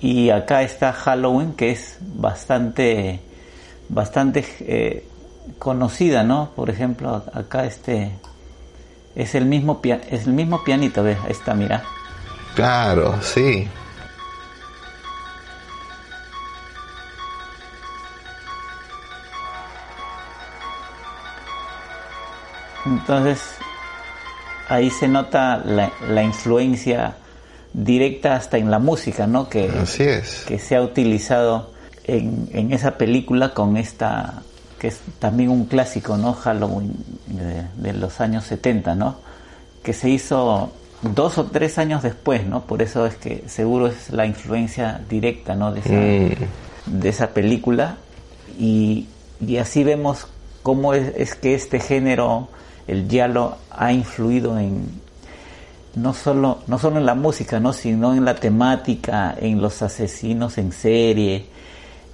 y 0.00 0.30
acá 0.30 0.62
está 0.62 0.92
Halloween, 0.92 1.52
que 1.52 1.70
es 1.70 1.98
bastante, 2.00 3.20
bastante 3.90 4.44
eh, 4.60 5.06
conocida, 5.58 6.22
¿no? 6.24 6.50
Por 6.56 6.70
ejemplo, 6.70 7.22
acá 7.34 7.66
este 7.66 8.12
es 9.14 9.34
el 9.34 9.44
mismo 9.44 9.82
pia- 9.82 10.00
es 10.10 10.26
el 10.26 10.32
mismo 10.32 10.64
pianito, 10.64 11.02
¿ves? 11.02 11.18
Está, 11.28 11.52
mira. 11.54 11.82
Claro, 12.54 13.18
sí. 13.22 13.68
Entonces, 23.00 23.40
ahí 24.68 24.90
se 24.90 25.08
nota 25.08 25.58
la, 25.64 25.90
la 26.08 26.22
influencia 26.22 27.14
directa 27.72 28.36
hasta 28.36 28.58
en 28.58 28.70
la 28.70 28.78
música, 28.78 29.26
¿no? 29.26 29.48
Que, 29.48 29.68
Así 29.70 30.02
es. 30.02 30.44
que 30.46 30.58
se 30.58 30.76
ha 30.76 30.82
utilizado 30.82 31.72
en, 32.04 32.48
en 32.52 32.72
esa 32.72 32.92
película 32.98 33.54
con 33.54 33.76
esta, 33.76 34.42
que 34.78 34.88
es 34.88 35.00
también 35.18 35.48
un 35.50 35.64
clásico, 35.66 36.16
¿no? 36.16 36.34
Halloween 36.34 36.94
de, 37.26 37.64
de 37.76 37.92
los 37.98 38.20
años 38.20 38.44
70, 38.44 38.94
¿no? 38.94 39.16
Que 39.82 39.92
se 39.92 40.10
hizo 40.10 40.70
dos 41.02 41.38
o 41.38 41.46
tres 41.46 41.78
años 41.78 42.02
después, 42.02 42.46
¿no? 42.46 42.62
Por 42.62 42.82
eso 42.82 43.06
es 43.06 43.16
que 43.16 43.44
seguro 43.48 43.86
es 43.88 44.10
la 44.10 44.26
influencia 44.26 45.00
directa, 45.08 45.54
¿no? 45.54 45.72
De 45.72 45.80
esa, 45.80 45.92
Mm. 45.92 47.00
de 47.00 47.08
esa 47.08 47.28
película 47.30 47.96
y, 48.58 49.06
y 49.44 49.56
así 49.56 49.82
vemos 49.84 50.26
cómo 50.62 50.94
es, 50.94 51.12
es 51.16 51.34
que 51.34 51.54
este 51.54 51.80
género, 51.80 52.48
el 52.86 53.08
giallo, 53.08 53.56
ha 53.70 53.92
influido 53.92 54.58
en 54.58 55.00
no 55.94 56.14
solo, 56.14 56.58
no 56.66 56.78
solo 56.78 56.98
en 56.98 57.06
la 57.06 57.14
música, 57.14 57.60
¿no? 57.60 57.72
sino 57.72 58.14
en 58.14 58.24
la 58.24 58.34
temática, 58.34 59.34
en 59.38 59.60
los 59.60 59.82
asesinos 59.82 60.56
en 60.58 60.72
serie, 60.72 61.46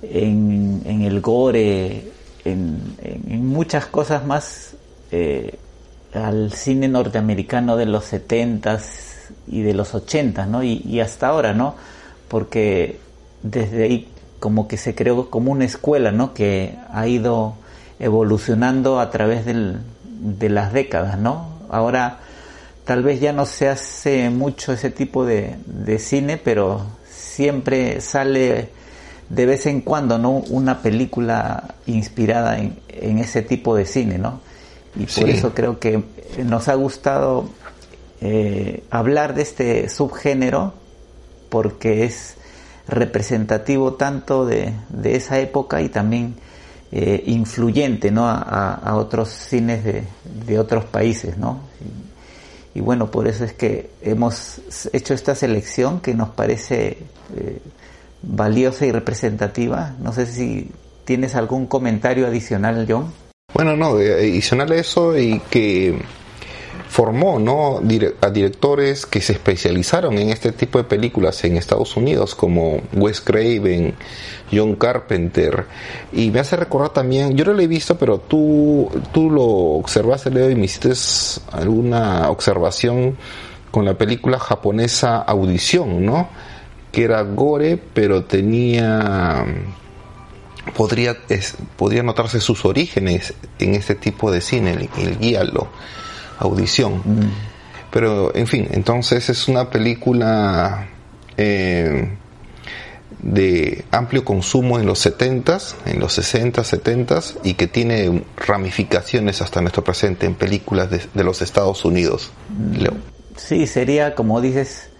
en, 0.02 0.82
en 0.84 1.02
el 1.02 1.20
gore, 1.20 2.10
en, 2.44 2.96
en- 3.02 3.46
muchas 3.46 3.86
cosas 3.86 4.24
más 4.24 4.74
eh, 5.12 5.58
al 6.12 6.52
cine 6.52 6.88
norteamericano 6.88 7.76
de 7.76 7.86
los 7.86 8.12
70s 8.12 9.30
y 9.46 9.62
de 9.62 9.74
los 9.74 9.94
80s, 9.94 10.46
¿no? 10.48 10.62
Y, 10.64 10.82
y 10.84 11.00
hasta 11.00 11.28
ahora, 11.28 11.52
¿no? 11.54 11.74
Porque 12.28 12.98
desde 13.42 13.84
ahí 13.84 14.08
como 14.40 14.66
que 14.68 14.76
se 14.76 14.94
creó 14.94 15.30
como 15.30 15.52
una 15.52 15.64
escuela, 15.64 16.10
¿no? 16.12 16.34
Que 16.34 16.74
ha 16.92 17.06
ido 17.06 17.54
evolucionando 18.00 19.00
a 19.00 19.10
través 19.10 19.44
del- 19.44 19.78
de 20.18 20.48
las 20.48 20.72
décadas, 20.72 21.18
¿no? 21.18 21.48
Ahora 21.70 22.18
tal 22.84 23.02
vez 23.02 23.20
ya 23.20 23.32
no 23.32 23.44
se 23.46 23.68
hace 23.68 24.30
mucho 24.30 24.72
ese 24.72 24.90
tipo 24.90 25.24
de, 25.24 25.56
de 25.66 25.98
cine, 25.98 26.38
pero 26.38 26.82
siempre 27.10 28.00
sale 28.00 28.70
de 29.28 29.46
vez 29.46 29.66
en 29.66 29.82
cuando, 29.82 30.18
¿no? 30.18 30.30
Una 30.30 30.80
película 30.80 31.74
inspirada 31.86 32.58
en, 32.58 32.78
en 32.88 33.18
ese 33.18 33.42
tipo 33.42 33.76
de 33.76 33.84
cine, 33.84 34.18
¿no? 34.18 34.40
Y 34.96 35.04
por 35.04 35.24
Sí. 35.26 35.30
eso 35.30 35.54
creo 35.54 35.78
que 35.78 36.02
nos 36.44 36.68
ha 36.68 36.74
gustado 36.74 37.48
eh, 38.20 38.82
hablar 38.90 39.34
de 39.34 39.42
este 39.42 39.88
subgénero 39.88 40.72
porque 41.50 42.04
es 42.04 42.36
representativo 42.88 43.94
tanto 43.94 44.46
de, 44.46 44.72
de 44.88 45.14
esa 45.16 45.38
época 45.38 45.82
y 45.82 45.88
también 45.90 46.34
eh, 46.92 47.22
influyente 47.26 48.10
¿no? 48.10 48.28
a, 48.28 48.94
otros 48.96 49.28
cines 49.28 49.84
de, 49.84 50.58
otros 50.58 50.84
países. 50.84 51.36
¿no? 51.36 51.60
Y, 52.74 52.80
bueno, 52.80 53.10
por 53.10 53.26
eso 53.28 53.44
es 53.44 53.52
que 53.52 53.90
hemos 54.02 54.60
hecho 54.92 55.14
esta 55.14 55.34
selección 55.34 56.00
que 56.00 56.14
nos 56.14 56.30
parece 56.30 56.98
eh, 57.36 57.58
valiosa 58.22 58.86
y 58.86 58.92
representativa. 58.92 59.94
No 60.00 60.12
sé 60.12 60.26
si 60.26 60.70
tienes 61.04 61.34
algún 61.34 61.66
comentario 61.66 62.26
adicional, 62.26 62.86
John. 62.88 63.12
Bueno, 63.54 63.76
no, 63.76 63.96
de- 63.96 64.14
adicional 64.14 64.70
a 64.72 64.76
eso 64.76 65.18
y 65.18 65.40
que 65.50 66.00
formó 66.88 67.38
¿no? 67.38 67.80
A 68.22 68.30
directores 68.30 69.04
que 69.06 69.20
se 69.20 69.32
especializaron 69.34 70.16
en 70.18 70.30
este 70.30 70.52
tipo 70.52 70.78
de 70.78 70.84
películas 70.84 71.44
en 71.44 71.56
Estados 71.56 71.96
Unidos 71.96 72.34
como 72.34 72.80
Wes 72.94 73.20
Craven, 73.20 73.94
John 74.50 74.74
Carpenter 74.76 75.66
y 76.12 76.30
me 76.30 76.40
hace 76.40 76.56
recordar 76.56 76.90
también, 76.90 77.36
yo 77.36 77.44
no 77.44 77.52
lo 77.52 77.60
he 77.60 77.66
visto 77.66 77.98
pero 77.98 78.18
tú, 78.18 78.90
tú 79.12 79.30
lo 79.30 79.44
observaste 79.44 80.30
Leo 80.30 80.48
y 80.50 80.54
me 80.54 80.64
hiciste 80.64 80.92
alguna 81.52 82.30
observación 82.30 83.16
con 83.70 83.84
la 83.84 83.92
película 83.98 84.38
japonesa 84.38 85.18
Audición, 85.18 86.04
¿no? 86.06 86.28
que 86.90 87.04
era 87.04 87.20
gore 87.22 87.76
pero 87.92 88.24
tenía 88.24 89.44
podría, 90.74 91.16
es- 91.28 91.54
podría 91.76 92.02
notarse 92.02 92.40
sus 92.40 92.64
orígenes 92.64 93.34
en 93.58 93.74
este 93.74 93.94
tipo 93.94 94.30
de 94.30 94.40
cine, 94.40 94.72
el, 94.72 94.88
el 95.06 95.18
guíalo, 95.18 95.68
audición. 96.38 97.02
Pero, 97.90 98.34
en 98.34 98.46
fin, 98.46 98.68
entonces 98.70 99.28
es 99.30 99.48
una 99.48 99.70
película 99.70 100.88
eh, 101.36 102.10
de 103.20 103.84
amplio 103.90 104.24
consumo 104.24 104.78
en 104.78 104.86
los 104.86 105.04
70s, 105.04 105.74
en 105.86 105.98
los 105.98 106.18
60s, 106.18 106.80
70s 106.80 107.38
y 107.42 107.54
que 107.54 107.66
tiene 107.66 108.24
ramificaciones 108.36 109.40
hasta 109.40 109.60
nuestro 109.60 109.82
presente 109.82 110.26
en 110.26 110.34
películas 110.34 110.90
de, 110.90 111.00
de 111.12 111.24
los 111.24 111.42
Estados 111.42 111.84
Unidos. 111.84 112.30
Leo. 112.76 112.94
Sí, 113.36 113.66
sería, 113.66 114.14
como 114.14 114.40
dices, 114.40 114.90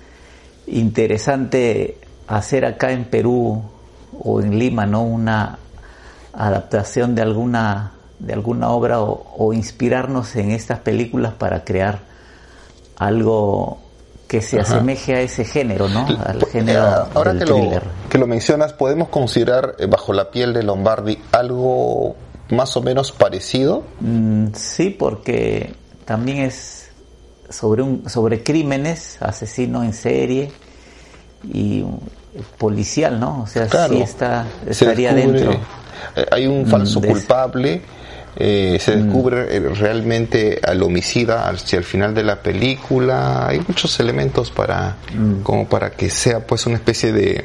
interesante 0.67 1.99
hacer 2.27 2.65
acá 2.65 2.93
en 2.93 3.05
Perú 3.05 3.63
o 4.19 4.41
en 4.41 4.59
Lima, 4.59 4.87
¿no? 4.87 5.03
Una 5.03 5.59
adaptación 6.33 7.15
de 7.15 7.23
alguna 7.23 7.93
de 8.19 8.33
alguna 8.33 8.71
obra 8.71 9.01
o, 9.01 9.27
o 9.37 9.53
inspirarnos 9.53 10.35
en 10.37 10.51
estas 10.51 10.81
películas 10.81 11.35
para 11.35 11.65
crear 11.65 12.01
algo 12.97 13.79
que 14.27 14.43
se 14.43 14.61
Ajá. 14.61 14.75
asemeje 14.75 15.15
a 15.15 15.21
ese 15.23 15.45
género, 15.45 15.89
¿no? 15.89 16.07
Al 16.25 16.45
género 16.47 16.81
Eh, 16.87 17.09
Ahora 17.15 17.33
del 17.33 17.45
que 17.49 17.55
lo, 17.55 17.81
que 18.11 18.19
lo 18.19 18.27
mencionas, 18.27 18.73
¿podemos 18.75 19.09
considerar 19.09 19.75
eh, 19.79 19.87
bajo 19.87 20.13
la 20.13 20.31
piel 20.31 20.53
de 20.53 20.63
Lombardi 20.63 21.19
algo 21.33 22.15
más 22.51 22.77
o 22.77 22.83
menos 22.83 23.13
parecido? 23.13 23.85
Mm, 24.01 24.49
sí, 24.55 24.91
porque 24.91 25.75
también 26.05 26.39
es 26.39 26.91
sobre 27.49 27.83
un 27.83 28.09
sobre 28.11 28.43
crímenes, 28.43 29.17
asesino 29.23 29.83
en 29.83 29.95
serie 29.95 30.53
y 31.51 31.85
policial, 32.59 33.19
¿no? 33.19 33.43
O 33.43 33.47
sea, 33.47 33.67
Claro. 33.67 33.95
sí 33.95 34.03
está 34.03 34.45
Se 34.67 34.71
estaría 34.85 35.15
descubre, 35.15 35.41
dentro. 35.41 35.61
eh, 36.17 36.27
hay 36.31 36.47
un 36.47 36.67
falso 36.67 37.01
de- 37.01 37.09
culpable, 37.09 37.83
eh, 38.41 38.79
se 38.81 38.97
descubre 38.97 39.57
eh, 39.57 39.61
realmente 39.61 40.61
al 40.65 40.81
homicida 40.85 41.49
hacia 41.49 41.77
el 41.79 41.85
final 41.85 42.15
de 42.15 42.23
la 42.23 42.41
película. 42.41 43.49
Hay 43.49 43.61
muchos 43.67 43.99
elementos 43.99 44.51
para, 44.53 44.97
Mm. 45.13 45.43
como 45.43 45.67
para 45.69 45.91
que 45.91 46.09
sea 46.09 46.47
pues 46.47 46.65
una 46.67 46.77
especie 46.77 47.13
de 47.13 47.45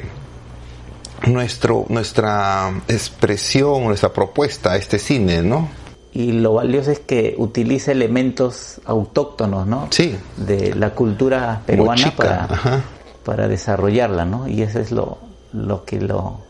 nuestro, 1.26 1.86
nuestra 1.88 2.70
expresión, 2.86 3.84
nuestra 3.84 4.12
propuesta 4.12 4.72
a 4.72 4.76
este 4.76 4.98
cine, 4.98 5.42
¿no? 5.42 5.68
Y 6.12 6.30
lo 6.32 6.54
valioso 6.54 6.92
es 6.92 7.00
que 7.00 7.34
utiliza 7.38 7.90
elementos 7.90 8.80
autóctonos, 8.84 9.66
¿no? 9.66 9.88
Sí. 9.90 10.16
De 10.36 10.74
la 10.76 10.90
cultura 10.90 11.62
peruana 11.66 11.90
Mochica, 12.06 12.16
para, 12.16 12.44
ajá. 12.44 12.82
para 13.24 13.48
desarrollarla, 13.48 14.24
¿no? 14.24 14.46
Y 14.46 14.62
eso 14.62 14.78
es 14.78 14.92
lo, 14.92 15.18
lo 15.52 15.84
que 15.84 16.00
lo 16.00 16.40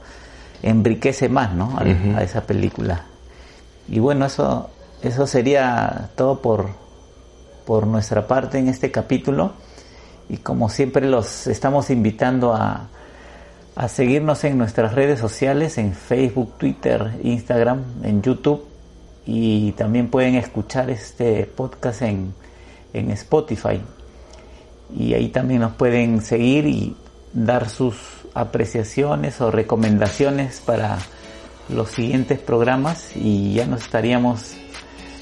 enriquece 0.62 1.30
más, 1.30 1.54
¿no? 1.54 1.78
A, 1.78 2.18
a 2.18 2.22
esa 2.22 2.42
película. 2.42 3.06
Y 3.88 3.98
bueno, 3.98 4.26
eso, 4.26 4.70
eso 5.02 5.26
sería 5.26 6.10
todo 6.16 6.40
por, 6.40 6.68
por 7.66 7.86
nuestra 7.86 8.26
parte 8.26 8.58
en 8.58 8.68
este 8.68 8.90
capítulo. 8.90 9.52
Y 10.28 10.38
como 10.38 10.68
siempre 10.68 11.06
los 11.06 11.46
estamos 11.46 11.90
invitando 11.90 12.54
a, 12.54 12.88
a 13.76 13.88
seguirnos 13.88 14.44
en 14.44 14.56
nuestras 14.56 14.94
redes 14.94 15.20
sociales, 15.20 15.78
en 15.78 15.92
Facebook, 15.92 16.56
Twitter, 16.58 17.18
Instagram, 17.22 17.82
en 18.02 18.22
YouTube. 18.22 18.64
Y 19.26 19.72
también 19.72 20.10
pueden 20.10 20.34
escuchar 20.34 20.90
este 20.90 21.44
podcast 21.44 22.02
en, 22.02 22.34
en 22.92 23.10
Spotify. 23.10 23.80
Y 24.96 25.14
ahí 25.14 25.28
también 25.28 25.60
nos 25.60 25.72
pueden 25.72 26.22
seguir 26.22 26.66
y 26.66 26.96
dar 27.32 27.68
sus 27.68 27.96
apreciaciones 28.34 29.40
o 29.40 29.50
recomendaciones 29.50 30.60
para 30.60 30.98
los 31.68 31.90
siguientes 31.90 32.38
programas 32.38 33.10
y 33.14 33.54
ya 33.54 33.66
nos 33.66 33.82
estaríamos 33.82 34.52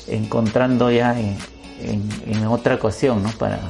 encontrando 0.08 0.90
ya 0.90 1.18
en, 1.18 1.36
en- 1.82 2.10
en 2.26 2.46
otra 2.46 2.74
ocasión, 2.74 3.22
¿no? 3.22 3.30
Para, 3.30 3.60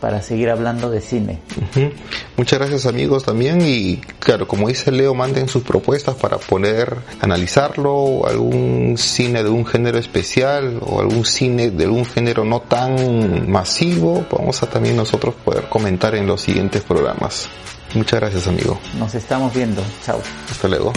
para 0.00 0.22
seguir 0.22 0.50
hablando 0.50 0.90
de 0.90 1.00
cine. 1.00 1.40
Ujú. 1.56 1.90
Muchas 2.36 2.58
gracias 2.58 2.86
amigos 2.86 3.24
también 3.24 3.60
y 3.62 3.96
claro, 4.20 4.46
como 4.46 4.68
dice 4.68 4.92
Leo, 4.92 5.14
manden 5.14 5.48
sus 5.48 5.62
propuestas 5.62 6.14
para 6.16 6.36
poder 6.38 6.98
analizarlo, 7.20 8.26
algún 8.26 8.96
cine 8.98 9.42
de 9.42 9.48
un 9.50 9.64
género 9.64 9.98
especial 9.98 10.78
o 10.82 11.00
algún 11.00 11.24
cine 11.24 11.70
de 11.70 11.84
algún 11.84 12.04
género 12.04 12.44
no 12.44 12.60
tan 12.60 13.50
masivo, 13.50 14.26
vamos 14.30 14.62
a 14.62 14.66
también 14.68 14.96
nosotros 14.96 15.34
poder 15.44 15.68
comentar 15.68 16.14
en 16.14 16.26
los 16.26 16.42
siguientes 16.42 16.82
programas. 16.82 17.48
Muchas 17.94 18.20
gracias 18.20 18.46
amigo, 18.48 18.78
Nos 18.98 19.14
estamos 19.14 19.54
viendo. 19.54 19.82
Chao. 20.04 20.20
hasta 20.50 20.68
luego. 20.68 20.92